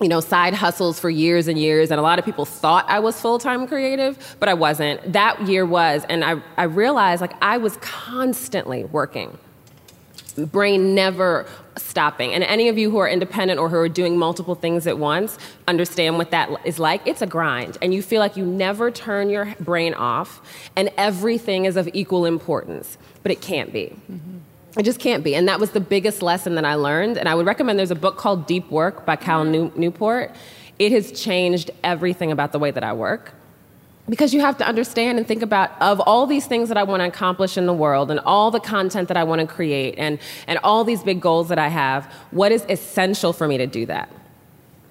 you 0.00 0.08
know, 0.08 0.20
side 0.20 0.54
hustles 0.54 0.98
for 0.98 1.08
years 1.08 1.48
and 1.48 1.58
years, 1.58 1.90
and 1.90 1.98
a 1.98 2.02
lot 2.02 2.18
of 2.18 2.24
people 2.24 2.44
thought 2.44 2.84
I 2.88 2.98
was 2.98 3.20
full 3.20 3.38
time 3.38 3.66
creative, 3.66 4.36
but 4.40 4.48
I 4.48 4.54
wasn't. 4.54 5.12
That 5.12 5.40
year 5.46 5.64
was, 5.64 6.04
and 6.08 6.24
I, 6.24 6.42
I 6.56 6.64
realized 6.64 7.20
like 7.20 7.34
I 7.40 7.58
was 7.58 7.76
constantly 7.78 8.84
working. 8.84 9.38
Brain 10.36 10.96
never 10.96 11.46
stopping. 11.76 12.32
And 12.32 12.42
any 12.42 12.68
of 12.68 12.76
you 12.76 12.90
who 12.90 12.98
are 12.98 13.08
independent 13.08 13.60
or 13.60 13.68
who 13.68 13.76
are 13.76 13.88
doing 13.88 14.18
multiple 14.18 14.56
things 14.56 14.86
at 14.86 14.98
once 14.98 15.38
understand 15.68 16.18
what 16.18 16.30
that 16.32 16.50
is 16.64 16.78
like. 16.78 17.06
It's 17.06 17.22
a 17.22 17.26
grind, 17.26 17.78
and 17.80 17.94
you 17.94 18.02
feel 18.02 18.20
like 18.20 18.36
you 18.36 18.44
never 18.44 18.90
turn 18.90 19.30
your 19.30 19.54
brain 19.60 19.94
off, 19.94 20.40
and 20.76 20.90
everything 20.96 21.66
is 21.66 21.76
of 21.76 21.88
equal 21.92 22.26
importance, 22.26 22.98
but 23.22 23.30
it 23.30 23.40
can't 23.40 23.72
be. 23.72 23.96
Mm-hmm. 24.10 24.38
It 24.76 24.82
just 24.82 24.98
can't 24.98 25.22
be. 25.22 25.34
And 25.34 25.46
that 25.48 25.60
was 25.60 25.70
the 25.70 25.80
biggest 25.80 26.20
lesson 26.22 26.56
that 26.56 26.64
I 26.64 26.74
learned. 26.74 27.16
And 27.16 27.28
I 27.28 27.34
would 27.34 27.46
recommend 27.46 27.78
there's 27.78 27.90
a 27.90 27.96
book 27.96 28.16
called 28.16 28.46
Deep 28.46 28.70
Work 28.70 29.06
by 29.06 29.16
Cal 29.16 29.42
mm-hmm. 29.42 29.52
New- 29.52 29.72
Newport. 29.76 30.34
It 30.78 30.90
has 30.92 31.12
changed 31.12 31.70
everything 31.84 32.32
about 32.32 32.52
the 32.52 32.58
way 32.58 32.70
that 32.70 32.82
I 32.82 32.92
work. 32.92 33.32
Because 34.08 34.34
you 34.34 34.40
have 34.40 34.58
to 34.58 34.66
understand 34.66 35.16
and 35.16 35.26
think 35.26 35.42
about 35.42 35.70
of 35.80 35.98
all 36.00 36.26
these 36.26 36.46
things 36.46 36.68
that 36.68 36.76
I 36.76 36.82
want 36.82 37.00
to 37.00 37.06
accomplish 37.06 37.56
in 37.56 37.64
the 37.64 37.72
world 37.72 38.10
and 38.10 38.20
all 38.20 38.50
the 38.50 38.60
content 38.60 39.08
that 39.08 39.16
I 39.16 39.24
want 39.24 39.40
to 39.40 39.46
create 39.46 39.94
and, 39.96 40.18
and 40.46 40.58
all 40.62 40.84
these 40.84 41.02
big 41.02 41.22
goals 41.22 41.48
that 41.48 41.58
I 41.58 41.68
have, 41.68 42.12
what 42.30 42.52
is 42.52 42.66
essential 42.68 43.32
for 43.32 43.48
me 43.48 43.56
to 43.56 43.66
do 43.66 43.86
that? 43.86 44.10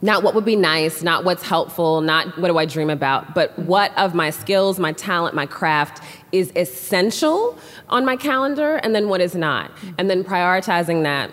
Not 0.04 0.22
what 0.22 0.36
would 0.36 0.43
be 0.43 0.58
nice, 0.58 1.01
not 1.01 1.24
what's 1.24 1.43
helpful, 1.43 2.01
not 2.01 2.38
what 2.38 2.49
do 2.49 2.58
I 2.58 2.66
dream 2.66 2.89
about, 2.89 3.34
but 3.34 3.58
what 3.58 3.97
of 3.97 4.14
my 4.14 4.32
skills, 4.32 4.78
my 4.78 4.91
talent, 4.91 5.34
my 5.34 5.45
craft 5.45 6.04
is 6.34 6.51
essential 6.58 7.58
on 7.88 8.04
my 8.04 8.18
calendar, 8.18 8.76
and 8.84 8.93
then 8.93 9.08
what 9.08 9.22
is 9.22 9.34
not. 9.34 9.72
And 9.97 10.10
then 10.10 10.26
prioritizing 10.26 11.04
that 11.04 11.32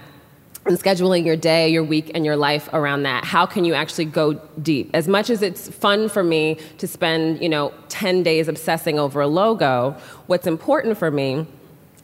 and 0.67 0.79
scheduling 0.79 1.27
your 1.27 1.35
day, 1.35 1.69
your 1.69 1.83
week, 1.83 2.13
and 2.15 2.25
your 2.25 2.37
life 2.37 2.69
around 2.73 3.03
that. 3.03 3.25
How 3.25 3.45
can 3.45 3.65
you 3.65 3.75
actually 3.75 4.05
go 4.05 4.35
deep? 4.63 4.91
As 4.95 5.09
much 5.09 5.31
as 5.31 5.43
it's 5.43 5.69
fun 5.69 6.09
for 6.09 6.23
me 6.23 6.57
to 6.79 6.87
spend, 6.87 7.43
you 7.43 7.49
know, 7.49 7.75
10 7.89 8.23
days 8.23 8.47
obsessing 8.47 9.01
over 9.01 9.21
a 9.21 9.27
logo, 9.27 9.97
what's 10.29 10.47
important 10.47 10.97
for 10.97 11.11
me 11.11 11.45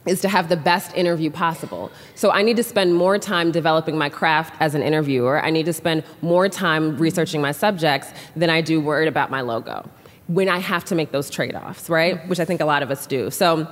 is 0.07 0.21
to 0.21 0.29
have 0.29 0.49
the 0.49 0.57
best 0.57 0.95
interview 0.95 1.29
possible. 1.29 1.91
So 2.15 2.31
I 2.31 2.41
need 2.41 2.57
to 2.57 2.63
spend 2.63 2.95
more 2.95 3.17
time 3.19 3.51
developing 3.51 3.97
my 3.97 4.09
craft 4.09 4.55
as 4.59 4.73
an 4.73 4.81
interviewer. 4.81 5.43
I 5.43 5.49
need 5.49 5.65
to 5.65 5.73
spend 5.73 6.03
more 6.21 6.49
time 6.49 6.97
researching 6.97 7.41
my 7.41 7.51
subjects 7.51 8.11
than 8.35 8.49
I 8.49 8.61
do 8.61 8.79
worried 8.79 9.07
about 9.07 9.29
my 9.29 9.41
logo. 9.41 9.89
When 10.27 10.49
I 10.49 10.59
have 10.59 10.83
to 10.85 10.95
make 10.95 11.11
those 11.11 11.29
trade-offs, 11.29 11.89
right? 11.89 12.27
Which 12.27 12.39
I 12.39 12.45
think 12.45 12.61
a 12.61 12.65
lot 12.65 12.83
of 12.83 12.91
us 12.91 13.05
do. 13.05 13.29
So 13.31 13.67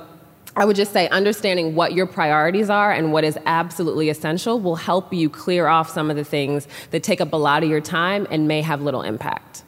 I 0.56 0.64
would 0.64 0.76
just 0.76 0.92
say 0.92 1.06
understanding 1.08 1.74
what 1.74 1.92
your 1.92 2.06
priorities 2.06 2.70
are 2.70 2.90
and 2.90 3.12
what 3.12 3.24
is 3.24 3.38
absolutely 3.44 4.08
essential 4.08 4.58
will 4.58 4.76
help 4.76 5.12
you 5.12 5.28
clear 5.28 5.66
off 5.66 5.90
some 5.90 6.08
of 6.08 6.16
the 6.16 6.24
things 6.24 6.66
that 6.92 7.02
take 7.02 7.20
up 7.20 7.34
a 7.34 7.36
lot 7.36 7.62
of 7.62 7.68
your 7.68 7.82
time 7.82 8.26
and 8.30 8.48
may 8.48 8.62
have 8.62 8.80
little 8.80 9.02
impact. 9.02 9.64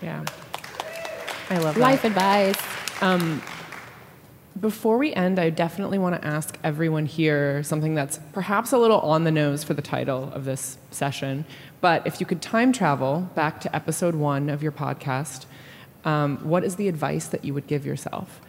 Yeah. 0.00 0.24
I 1.50 1.58
love 1.58 1.74
that. 1.74 1.80
Life 1.80 2.04
advice. 2.04 2.58
Um, 3.00 3.42
before 4.60 4.96
we 4.96 5.12
end, 5.12 5.38
I 5.38 5.50
definitely 5.50 5.98
want 5.98 6.20
to 6.20 6.26
ask 6.26 6.58
everyone 6.64 7.06
here 7.06 7.62
something 7.62 7.94
that's 7.94 8.18
perhaps 8.32 8.72
a 8.72 8.78
little 8.78 9.00
on 9.00 9.24
the 9.24 9.30
nose 9.30 9.62
for 9.62 9.74
the 9.74 9.82
title 9.82 10.30
of 10.32 10.44
this 10.44 10.78
session. 10.90 11.44
But 11.80 12.06
if 12.06 12.20
you 12.20 12.26
could 12.26 12.40
time 12.40 12.72
travel 12.72 13.30
back 13.34 13.60
to 13.62 13.76
episode 13.76 14.14
one 14.14 14.48
of 14.48 14.62
your 14.62 14.72
podcast, 14.72 15.46
um, 16.04 16.38
what 16.38 16.64
is 16.64 16.76
the 16.76 16.88
advice 16.88 17.26
that 17.26 17.44
you 17.44 17.52
would 17.52 17.66
give 17.66 17.84
yourself? 17.84 18.40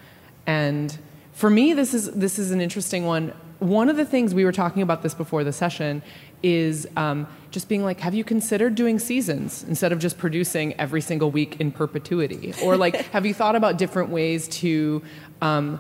And 0.46 0.98
for 1.34 1.50
me, 1.50 1.74
this 1.74 1.94
is 1.94 2.12
this 2.12 2.40
is 2.40 2.52
an 2.52 2.62
interesting 2.62 3.06
one. 3.06 3.34
One 3.60 3.90
of 3.90 3.98
the 3.98 4.06
things 4.06 4.34
we 4.34 4.46
were 4.46 4.52
talking 4.52 4.84
about 4.84 5.02
this 5.02 5.16
before 5.16 5.44
the 5.44 5.52
session 5.52 6.04
is 6.44 6.88
um, 6.96 7.28
just 7.50 7.68
being 7.68 7.84
like, 7.84 8.00
have 8.02 8.14
you 8.14 8.24
considered 8.24 8.76
doing 8.76 9.00
seasons 9.00 9.64
instead 9.68 9.92
of 9.92 9.98
just 9.98 10.20
producing 10.20 10.80
every 10.80 11.02
single 11.02 11.32
week 11.32 11.60
in 11.60 11.72
perpetuity? 11.72 12.54
Or 12.64 12.78
like, 12.78 12.96
have 13.12 13.26
you 13.26 13.34
thought 13.34 13.56
about 13.56 13.80
different 13.80 14.10
ways 14.10 14.48
to 14.50 15.02
um, 15.42 15.80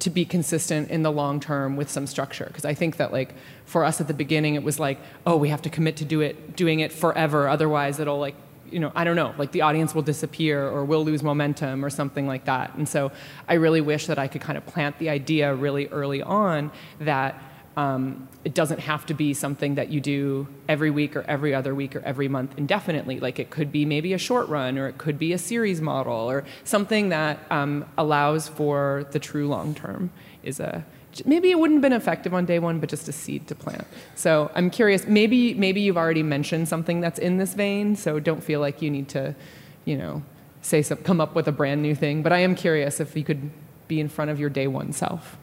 to 0.00 0.10
be 0.10 0.24
consistent 0.24 0.90
in 0.90 1.02
the 1.02 1.10
long 1.10 1.40
term 1.40 1.76
with 1.76 1.90
some 1.90 2.06
structure? 2.06 2.46
Because 2.46 2.64
I 2.64 2.74
think 2.74 2.96
that 2.96 3.12
like 3.12 3.34
for 3.64 3.84
us 3.84 4.00
at 4.00 4.08
the 4.08 4.14
beginning, 4.14 4.54
it 4.54 4.62
was 4.62 4.78
like, 4.78 4.98
oh, 5.26 5.36
we 5.36 5.48
have 5.48 5.62
to 5.62 5.70
commit 5.70 5.96
to 5.96 6.04
do 6.04 6.20
it, 6.20 6.56
doing 6.56 6.80
it 6.80 6.92
forever, 6.92 7.48
otherwise 7.48 8.00
it'll 8.00 8.18
like 8.18 8.34
you 8.70 8.80
know, 8.80 8.92
I 8.94 9.04
don't 9.04 9.16
know, 9.16 9.34
like 9.38 9.52
the 9.52 9.62
audience 9.62 9.94
will 9.94 10.02
disappear 10.02 10.66
or 10.68 10.84
we'll 10.84 11.04
lose 11.04 11.22
momentum 11.22 11.84
or 11.84 11.90
something 11.90 12.26
like 12.26 12.44
that. 12.44 12.74
And 12.74 12.88
so 12.88 13.12
I 13.48 13.54
really 13.54 13.80
wish 13.80 14.06
that 14.06 14.18
I 14.18 14.28
could 14.28 14.42
kind 14.42 14.58
of 14.58 14.66
plant 14.66 14.98
the 14.98 15.08
idea 15.08 15.54
really 15.54 15.88
early 15.88 16.22
on 16.22 16.70
that 17.00 17.42
um, 17.78 18.28
it 18.44 18.54
doesn't 18.54 18.80
have 18.80 19.06
to 19.06 19.14
be 19.14 19.32
something 19.32 19.76
that 19.76 19.88
you 19.88 20.00
do 20.00 20.48
every 20.68 20.90
week 20.90 21.14
or 21.14 21.22
every 21.28 21.54
other 21.54 21.76
week 21.76 21.94
or 21.94 22.00
every 22.00 22.26
month 22.26 22.58
indefinitely. 22.58 23.20
Like 23.20 23.38
it 23.38 23.50
could 23.50 23.70
be 23.70 23.84
maybe 23.84 24.12
a 24.12 24.18
short 24.18 24.48
run 24.48 24.76
or 24.76 24.88
it 24.88 24.98
could 24.98 25.16
be 25.16 25.32
a 25.32 25.38
series 25.38 25.80
model 25.80 26.28
or 26.28 26.44
something 26.64 27.10
that 27.10 27.38
um, 27.52 27.84
allows 27.96 28.48
for 28.48 29.06
the 29.12 29.20
true 29.20 29.46
long 29.46 29.76
term 29.76 30.10
is 30.42 30.58
a 30.58 30.84
maybe 31.24 31.52
it 31.52 31.58
wouldn't 31.60 31.76
have 31.76 31.82
been 31.82 31.92
effective 31.92 32.34
on 32.34 32.46
day 32.46 32.58
one, 32.58 32.80
but 32.80 32.88
just 32.88 33.06
a 33.06 33.12
seed 33.12 33.46
to 33.46 33.54
plant. 33.54 33.86
So 34.16 34.50
I'm 34.56 34.70
curious. 34.70 35.06
Maybe 35.06 35.54
maybe 35.54 35.80
you've 35.80 35.96
already 35.96 36.24
mentioned 36.24 36.68
something 36.68 37.00
that's 37.00 37.20
in 37.20 37.36
this 37.36 37.54
vein. 37.54 37.94
So 37.94 38.18
don't 38.18 38.42
feel 38.42 38.58
like 38.58 38.82
you 38.82 38.90
need 38.90 39.08
to, 39.10 39.36
you 39.84 39.96
know, 39.96 40.24
say 40.62 40.82
some, 40.82 40.98
come 40.98 41.20
up 41.20 41.36
with 41.36 41.46
a 41.46 41.52
brand 41.52 41.80
new 41.82 41.94
thing. 41.94 42.24
But 42.24 42.32
I 42.32 42.38
am 42.38 42.56
curious 42.56 42.98
if 42.98 43.16
you 43.16 43.22
could 43.22 43.52
be 43.86 44.00
in 44.00 44.08
front 44.08 44.32
of 44.32 44.40
your 44.40 44.50
day 44.50 44.66
one 44.66 44.92
self. 44.92 45.36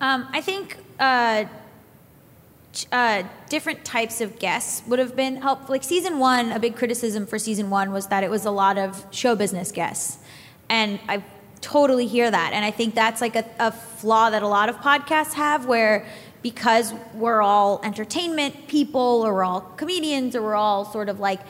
Um, 0.00 0.28
I 0.32 0.40
think 0.40 0.76
uh, 0.98 1.44
uh, 2.92 3.22
different 3.48 3.84
types 3.84 4.20
of 4.20 4.38
guests 4.38 4.82
would 4.86 4.98
have 4.98 5.16
been 5.16 5.36
helpful. 5.36 5.72
Like 5.72 5.84
season 5.84 6.18
one, 6.18 6.52
a 6.52 6.58
big 6.58 6.76
criticism 6.76 7.26
for 7.26 7.38
season 7.38 7.70
one 7.70 7.92
was 7.92 8.06
that 8.08 8.22
it 8.22 8.30
was 8.30 8.44
a 8.44 8.50
lot 8.50 8.78
of 8.78 9.04
show 9.10 9.34
business 9.34 9.72
guests, 9.72 10.18
and 10.68 11.00
I 11.08 11.22
totally 11.60 12.06
hear 12.06 12.30
that. 12.30 12.52
And 12.52 12.64
I 12.64 12.70
think 12.70 12.94
that's 12.94 13.20
like 13.20 13.36
a, 13.36 13.44
a 13.58 13.72
flaw 13.72 14.30
that 14.30 14.42
a 14.42 14.48
lot 14.48 14.68
of 14.68 14.76
podcasts 14.76 15.32
have, 15.34 15.66
where 15.66 16.06
because 16.42 16.94
we're 17.14 17.42
all 17.42 17.80
entertainment 17.82 18.68
people, 18.68 19.22
or 19.24 19.34
we're 19.34 19.44
all 19.44 19.60
comedians, 19.60 20.36
or 20.36 20.42
we're 20.42 20.54
all 20.54 20.84
sort 20.84 21.08
of 21.08 21.18
like 21.18 21.40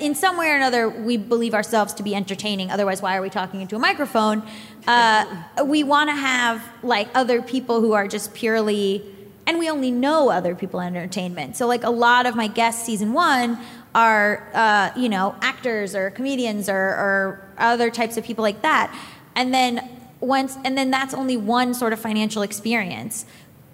in 0.00 0.14
some 0.14 0.36
way 0.36 0.50
or 0.50 0.56
another, 0.56 0.88
we 0.88 1.16
believe 1.16 1.54
ourselves 1.54 1.94
to 1.94 2.02
be 2.02 2.14
entertaining. 2.14 2.70
Otherwise, 2.70 3.00
why 3.00 3.16
are 3.16 3.22
we 3.22 3.30
talking 3.30 3.60
into 3.60 3.76
a 3.76 3.78
microphone? 3.78 4.42
Uh, 4.86 5.44
we 5.64 5.82
want 5.82 6.10
to 6.10 6.16
have 6.16 6.62
like 6.82 7.08
other 7.14 7.40
people 7.40 7.80
who 7.80 7.92
are 7.92 8.06
just 8.06 8.34
purely, 8.34 9.02
and 9.46 9.58
we 9.58 9.70
only 9.70 9.90
know 9.90 10.30
other 10.30 10.54
people 10.54 10.80
in 10.80 10.94
entertainment. 10.94 11.56
So, 11.56 11.66
like 11.66 11.84
a 11.84 11.90
lot 11.90 12.26
of 12.26 12.36
my 12.36 12.48
guests, 12.48 12.84
season 12.84 13.12
one, 13.12 13.58
are 13.94 14.50
uh, 14.54 14.90
you 14.96 15.08
know 15.08 15.34
actors 15.40 15.94
or 15.94 16.10
comedians 16.10 16.68
or, 16.68 16.76
or 16.76 17.50
other 17.56 17.90
types 17.90 18.16
of 18.16 18.24
people 18.24 18.42
like 18.42 18.62
that. 18.62 18.94
And 19.34 19.54
then 19.54 19.88
once 20.20 20.56
and 20.64 20.76
then 20.76 20.90
that's 20.90 21.14
only 21.14 21.36
one 21.36 21.72
sort 21.74 21.92
of 21.92 22.00
financial 22.00 22.42
experience 22.42 23.24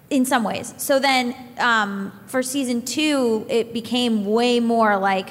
in 0.09 0.25
some 0.25 0.43
ways. 0.43 0.73
So 0.77 0.99
then 0.99 1.35
um, 1.57 2.11
for 2.27 2.43
season 2.43 2.83
two, 2.83 3.45
it 3.49 3.73
became 3.73 4.25
way 4.25 4.59
more 4.59 4.97
like, 4.97 5.29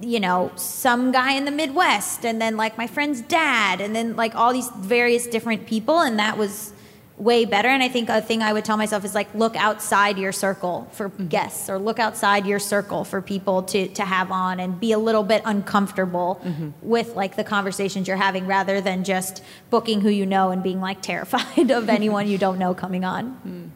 you 0.00 0.20
know, 0.20 0.52
some 0.56 1.12
guy 1.12 1.32
in 1.32 1.44
the 1.44 1.50
Midwest, 1.50 2.24
and 2.24 2.40
then 2.40 2.56
like 2.56 2.78
my 2.78 2.86
friend's 2.86 3.20
dad, 3.22 3.80
and 3.80 3.94
then 3.94 4.16
like 4.16 4.34
all 4.34 4.52
these 4.52 4.68
various 4.76 5.26
different 5.26 5.66
people, 5.66 6.00
and 6.00 6.18
that 6.18 6.38
was 6.38 6.72
way 7.16 7.44
better. 7.44 7.68
And 7.68 7.82
I 7.82 7.88
think 7.88 8.08
a 8.08 8.20
thing 8.20 8.42
I 8.42 8.52
would 8.52 8.64
tell 8.64 8.76
myself 8.76 9.04
is 9.04 9.14
like, 9.14 9.32
look 9.34 9.54
outside 9.56 10.18
your 10.18 10.32
circle 10.32 10.88
for 10.92 11.08
mm-hmm. 11.08 11.28
guests, 11.28 11.70
or 11.70 11.78
look 11.78 11.98
outside 11.98 12.46
your 12.46 12.58
circle 12.58 13.04
for 13.04 13.20
people 13.20 13.62
to 13.64 13.88
to 13.88 14.04
have 14.04 14.30
on, 14.30 14.60
and 14.60 14.78
be 14.78 14.92
a 14.92 14.98
little 14.98 15.24
bit 15.24 15.42
uncomfortable 15.44 16.40
mm-hmm. 16.44 16.70
with 16.82 17.14
like 17.16 17.36
the 17.36 17.44
conversations 17.44 18.08
you're 18.08 18.16
having, 18.16 18.46
rather 18.46 18.80
than 18.80 19.04
just 19.04 19.42
booking 19.70 20.00
who 20.00 20.08
you 20.08 20.26
know 20.26 20.50
and 20.50 20.62
being 20.62 20.80
like 20.80 21.02
terrified 21.02 21.70
of 21.70 21.88
anyone 21.88 22.28
you 22.28 22.38
don't 22.38 22.58
know 22.58 22.74
coming 22.74 23.04
on. 23.04 23.24
Hmm. 23.44 23.68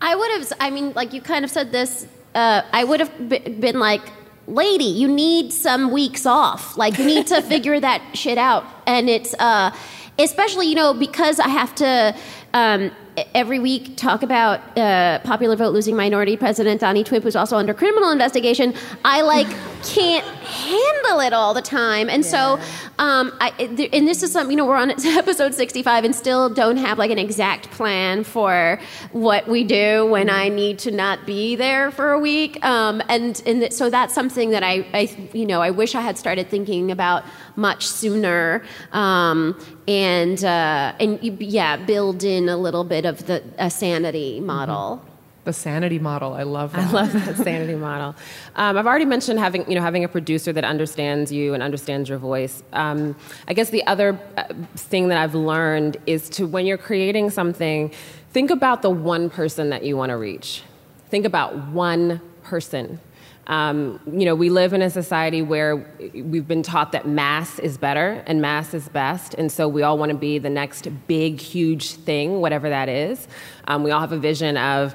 I 0.00 0.14
would 0.14 0.30
have. 0.30 0.52
I 0.60 0.70
mean, 0.70 0.92
like 0.92 1.12
you 1.12 1.20
kind 1.20 1.44
of 1.44 1.50
said 1.50 1.72
this. 1.72 2.06
Uh, 2.34 2.62
I 2.72 2.84
would 2.84 3.00
have 3.00 3.28
b- 3.28 3.38
been 3.38 3.80
like, 3.80 4.02
"Lady, 4.48 4.84
you 4.84 5.08
need 5.08 5.52
some 5.52 5.90
weeks 5.90 6.26
off. 6.26 6.76
Like, 6.76 6.98
you 6.98 7.04
need 7.04 7.26
to 7.28 7.42
figure 7.52 7.78
that 7.78 8.02
shit 8.14 8.38
out." 8.38 8.64
And 8.86 9.08
it's, 9.08 9.34
uh, 9.38 9.74
especially 10.18 10.66
you 10.66 10.74
know, 10.74 10.94
because 10.94 11.38
I 11.38 11.48
have 11.48 11.74
to 11.76 12.16
um, 12.54 12.90
every 13.34 13.58
week 13.58 13.96
talk 13.96 14.22
about 14.22 14.60
uh, 14.76 15.18
popular 15.20 15.56
vote 15.56 15.72
losing 15.72 15.96
minority 15.96 16.36
president 16.36 16.80
Donnie 16.80 17.04
Twimp, 17.04 17.24
who's 17.24 17.36
also 17.36 17.56
under 17.56 17.74
criminal 17.74 18.10
investigation. 18.10 18.74
I 19.04 19.22
like 19.22 19.46
can't 19.84 20.24
handle 20.24 21.20
it 21.20 21.32
all 21.32 21.54
the 21.54 21.62
time, 21.62 22.08
and 22.10 22.24
so 22.24 22.58
um, 22.98 23.32
I, 23.40 23.50
and 23.58 24.08
this 24.08 24.22
is 24.22 24.32
something 24.32 24.50
you 24.50 24.56
know 24.56 24.66
we're 24.66 24.76
on 24.76 24.90
episode 25.06 25.54
65 25.54 26.04
and 26.04 26.14
still 26.14 26.48
don't 26.48 26.76
have 26.76 26.98
like 26.98 27.10
an 27.10 27.18
exact 27.18 27.70
plan 27.70 28.24
for 28.24 28.80
what 29.12 29.46
we 29.48 29.64
do 29.64 30.06
when 30.06 30.28
I 30.28 30.48
need 30.48 30.78
to 30.80 30.90
not 30.90 31.26
be 31.26 31.56
there 31.56 31.90
for 31.90 32.12
a 32.12 32.18
week, 32.18 32.64
um, 32.64 33.02
and 33.08 33.40
and 33.46 33.72
so 33.72 33.90
that's 33.90 34.14
something 34.14 34.50
that 34.50 34.62
I, 34.62 34.86
I 34.92 35.28
you 35.32 35.46
know 35.46 35.62
I 35.62 35.70
wish 35.70 35.94
I 35.94 36.00
had 36.00 36.18
started 36.18 36.48
thinking 36.48 36.90
about 36.90 37.24
much 37.58 37.88
sooner, 37.88 38.62
um, 38.92 39.60
and 39.86 40.42
uh, 40.44 40.94
and 41.00 41.22
yeah, 41.42 41.76
build 41.76 42.24
in 42.24 42.48
a 42.48 42.56
little 42.56 42.84
bit 42.84 43.04
of 43.04 43.26
the 43.26 43.42
a 43.58 43.68
sanity 43.68 44.40
model. 44.40 45.04
The 45.44 45.52
sanity 45.52 45.98
model. 45.98 46.34
I 46.34 46.44
love 46.44 46.72
that. 46.72 46.88
I 46.88 46.92
love 46.92 47.12
that 47.12 47.36
sanity 47.44 47.74
model. 47.74 48.14
Um, 48.54 48.76
I've 48.76 48.86
already 48.86 49.06
mentioned 49.06 49.38
having 49.38 49.68
you 49.68 49.74
know 49.74 49.82
having 49.82 50.04
a 50.04 50.08
producer 50.08 50.52
that 50.52 50.64
understands 50.64 51.32
you 51.32 51.52
and 51.52 51.62
understands 51.62 52.08
your 52.08 52.18
voice. 52.18 52.62
Um, 52.72 53.16
I 53.48 53.54
guess 53.54 53.70
the 53.70 53.84
other 53.86 54.18
uh, 54.36 54.44
thing 54.76 55.08
that 55.08 55.18
I've 55.18 55.34
learned 55.34 55.96
is 56.06 56.28
to 56.30 56.46
when 56.46 56.64
you're 56.64 56.78
creating 56.78 57.30
something, 57.30 57.92
think 58.30 58.50
about 58.50 58.82
the 58.82 58.90
one 58.90 59.30
person 59.30 59.70
that 59.70 59.82
you 59.82 59.96
want 59.96 60.10
to 60.10 60.16
reach. 60.16 60.62
Think 61.08 61.24
about 61.24 61.56
one 61.68 62.20
person. 62.44 63.00
Um, 63.48 63.98
you 64.06 64.26
know, 64.26 64.34
we 64.34 64.50
live 64.50 64.74
in 64.74 64.82
a 64.82 64.90
society 64.90 65.40
where 65.40 65.76
we've 66.14 66.46
been 66.46 66.62
taught 66.62 66.92
that 66.92 67.08
mass 67.08 67.58
is 67.58 67.78
better 67.78 68.22
and 68.26 68.42
mass 68.42 68.74
is 68.74 68.88
best, 68.90 69.34
and 69.34 69.50
so 69.50 69.66
we 69.66 69.82
all 69.82 69.96
want 69.96 70.12
to 70.12 70.18
be 70.18 70.38
the 70.38 70.50
next 70.50 70.86
big, 71.06 71.40
huge 71.40 71.92
thing, 71.92 72.40
whatever 72.40 72.68
that 72.68 72.90
is. 72.90 73.26
Um, 73.66 73.82
we 73.84 73.90
all 73.90 74.00
have 74.00 74.12
a 74.12 74.18
vision 74.18 74.58
of 74.58 74.94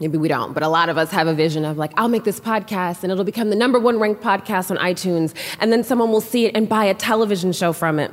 maybe 0.00 0.16
we 0.16 0.28
don't, 0.28 0.54
but 0.54 0.62
a 0.62 0.68
lot 0.68 0.88
of 0.88 0.96
us 0.96 1.10
have 1.10 1.26
a 1.26 1.34
vision 1.34 1.64
of 1.66 1.76
like, 1.76 1.92
I'll 1.96 2.08
make 2.08 2.24
this 2.24 2.40
podcast 2.40 3.02
and 3.02 3.12
it'll 3.12 3.24
become 3.24 3.50
the 3.50 3.56
number 3.56 3.78
one 3.78 3.98
ranked 3.98 4.22
podcast 4.22 4.70
on 4.70 4.78
iTunes, 4.78 5.34
and 5.60 5.70
then 5.70 5.84
someone 5.84 6.10
will 6.10 6.22
see 6.22 6.46
it 6.46 6.56
and 6.56 6.68
buy 6.68 6.86
a 6.86 6.94
television 6.94 7.52
show 7.52 7.74
from 7.74 7.98
it. 7.98 8.10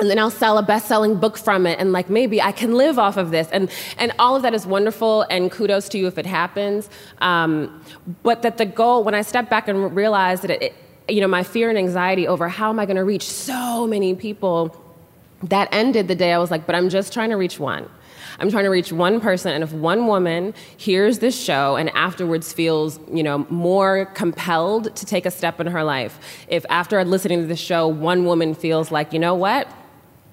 And 0.00 0.08
then 0.08 0.18
I'll 0.18 0.30
sell 0.30 0.56
a 0.56 0.62
best-selling 0.62 1.16
book 1.16 1.36
from 1.36 1.66
it, 1.66 1.78
and 1.78 1.92
like 1.92 2.08
maybe 2.08 2.40
I 2.40 2.52
can 2.52 2.74
live 2.74 2.98
off 2.98 3.18
of 3.18 3.30
this, 3.30 3.48
and 3.52 3.70
and 3.98 4.12
all 4.18 4.34
of 4.34 4.42
that 4.42 4.54
is 4.54 4.66
wonderful, 4.66 5.26
and 5.28 5.50
kudos 5.50 5.90
to 5.90 5.98
you 5.98 6.06
if 6.06 6.16
it 6.16 6.24
happens. 6.24 6.88
Um, 7.20 7.84
but 8.22 8.40
that 8.40 8.56
the 8.56 8.64
goal, 8.64 9.04
when 9.04 9.14
I 9.14 9.20
step 9.20 9.50
back 9.50 9.68
and 9.68 9.94
realize 9.94 10.40
that 10.40 10.50
it, 10.50 10.74
you 11.06 11.20
know, 11.20 11.28
my 11.28 11.42
fear 11.42 11.68
and 11.68 11.76
anxiety 11.76 12.26
over 12.26 12.48
how 12.48 12.70
am 12.70 12.78
I 12.80 12.86
going 12.86 12.96
to 12.96 13.04
reach 13.04 13.28
so 13.28 13.86
many 13.86 14.14
people, 14.14 14.74
that 15.42 15.68
ended 15.70 16.08
the 16.08 16.14
day 16.14 16.32
I 16.32 16.38
was 16.38 16.50
like, 16.50 16.64
but 16.66 16.74
I'm 16.74 16.88
just 16.88 17.12
trying 17.12 17.30
to 17.30 17.36
reach 17.36 17.60
one. 17.60 17.86
I'm 18.38 18.50
trying 18.50 18.64
to 18.64 18.70
reach 18.70 18.90
one 18.92 19.20
person, 19.20 19.52
and 19.52 19.62
if 19.62 19.72
one 19.72 20.06
woman 20.06 20.54
hears 20.78 21.18
this 21.18 21.38
show 21.38 21.76
and 21.76 21.90
afterwards 21.90 22.54
feels, 22.54 22.98
you 23.12 23.22
know, 23.22 23.46
more 23.50 24.06
compelled 24.14 24.96
to 24.96 25.04
take 25.04 25.26
a 25.26 25.30
step 25.30 25.60
in 25.60 25.66
her 25.66 25.84
life, 25.84 26.18
if 26.48 26.64
after 26.70 27.04
listening 27.04 27.42
to 27.42 27.46
the 27.46 27.56
show, 27.56 27.86
one 27.86 28.24
woman 28.24 28.54
feels 28.54 28.90
like, 28.90 29.12
you 29.12 29.18
know 29.18 29.34
what, 29.34 29.68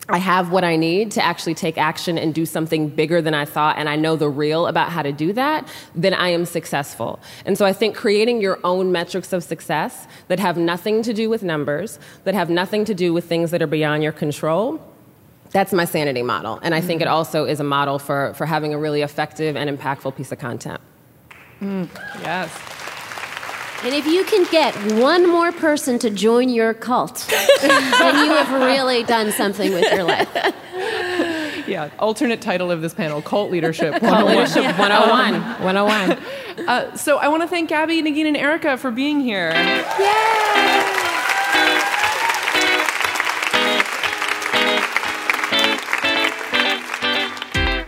I 0.09 0.19
have 0.19 0.51
what 0.51 0.63
I 0.63 0.77
need 0.77 1.11
to 1.11 1.23
actually 1.23 1.53
take 1.53 1.77
action 1.77 2.17
and 2.17 2.33
do 2.33 2.45
something 2.45 2.87
bigger 2.87 3.21
than 3.21 3.33
I 3.33 3.43
thought, 3.43 3.77
and 3.77 3.89
I 3.89 3.97
know 3.97 4.15
the 4.15 4.29
real 4.29 4.67
about 4.67 4.89
how 4.89 5.01
to 5.01 5.11
do 5.11 5.33
that, 5.33 5.67
then 5.95 6.13
I 6.13 6.29
am 6.29 6.45
successful. 6.45 7.19
And 7.45 7.57
so 7.57 7.65
I 7.65 7.73
think 7.73 7.95
creating 7.95 8.39
your 8.39 8.59
own 8.63 8.91
metrics 8.91 9.33
of 9.33 9.43
success 9.43 10.07
that 10.29 10.39
have 10.39 10.57
nothing 10.57 11.01
to 11.03 11.13
do 11.13 11.29
with 11.29 11.43
numbers, 11.43 11.99
that 12.23 12.35
have 12.35 12.49
nothing 12.49 12.85
to 12.85 12.93
do 12.93 13.13
with 13.13 13.25
things 13.25 13.51
that 13.51 13.61
are 13.61 13.67
beyond 13.67 14.01
your 14.01 14.13
control, 14.13 14.81
that's 15.51 15.73
my 15.73 15.85
sanity 15.85 16.23
model. 16.23 16.59
And 16.61 16.73
I 16.73 16.81
think 16.81 17.01
it 17.01 17.07
mm. 17.07 17.11
also 17.11 17.45
is 17.45 17.59
a 17.59 17.63
model 17.63 17.99
for, 17.99 18.33
for 18.35 18.45
having 18.45 18.73
a 18.73 18.77
really 18.77 19.01
effective 19.01 19.55
and 19.55 19.69
impactful 19.69 20.15
piece 20.15 20.31
of 20.31 20.39
content. 20.39 20.79
Mm. 21.61 21.89
Yes. 22.21 22.86
And 23.83 23.93
if 23.93 24.07
you 24.07 24.23
can 24.25 24.45
get 24.51 24.75
one 24.99 25.29
more 25.29 25.51
person 25.51 25.99
to 25.99 26.09
join 26.09 26.49
your 26.49 26.73
cult, 26.73 27.27
then 27.61 28.25
you 28.25 28.31
have 28.33 28.51
really 28.51 29.03
done 29.03 29.31
something 29.31 29.73
with 29.73 29.91
your 29.91 30.03
life. 30.03 30.53
Yeah. 31.67 31.89
Alternate 31.99 32.39
title 32.39 32.71
of 32.71 32.81
this 32.81 32.93
panel: 32.93 33.21
Cult 33.21 33.51
Leadership. 33.51 33.99
Cult 33.99 34.23
101. 34.23 34.35
Leadership 34.37 34.79
101. 34.79 35.41
101. 35.61 36.17
Uh, 36.67 36.95
so 36.95 37.17
I 37.17 37.27
want 37.27 37.43
to 37.43 37.47
thank 37.47 37.69
Gabby, 37.69 38.01
Negin, 38.01 38.25
and 38.25 38.35
Erica 38.35 38.77
for 38.77 38.89
being 38.89 39.19
here. 39.21 39.51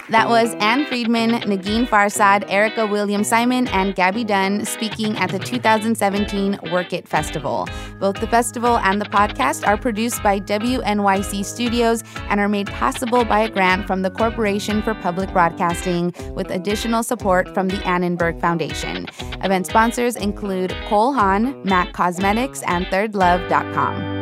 That 0.09 0.27
was 0.27 0.55
Anne 0.55 0.87
Friedman, 0.87 1.41
Negin 1.41 1.87
Farsad, 1.87 2.43
Erica 2.49 2.87
Williams 2.87 3.27
Simon, 3.27 3.67
and 3.67 3.93
Gabby 3.93 4.23
Dunn 4.23 4.65
speaking 4.65 5.15
at 5.17 5.29
the 5.29 5.37
2017 5.37 6.57
Werk 6.71 6.93
It 6.93 7.07
Festival. 7.07 7.67
Both 7.99 8.19
the 8.19 8.25
festival 8.25 8.79
and 8.79 8.99
the 8.99 9.05
podcast 9.05 9.67
are 9.67 9.77
produced 9.77 10.23
by 10.23 10.39
WNYC 10.39 11.45
Studios 11.45 12.03
and 12.29 12.39
are 12.39 12.49
made 12.49 12.71
possible 12.71 13.23
by 13.23 13.41
a 13.41 13.49
grant 13.49 13.85
from 13.85 14.01
the 14.01 14.09
Corporation 14.09 14.81
for 14.81 14.95
Public 14.95 15.31
Broadcasting 15.31 16.11
with 16.33 16.49
additional 16.49 17.03
support 17.03 17.53
from 17.53 17.67
the 17.67 17.87
Annenberg 17.87 18.41
Foundation. 18.41 19.05
Event 19.43 19.67
sponsors 19.67 20.15
include 20.15 20.75
Cole 20.87 21.13
Haan, 21.13 21.61
MAC 21.63 21.93
Cosmetics, 21.93 22.63
and 22.63 22.87
ThirdLove.com. 22.87 24.18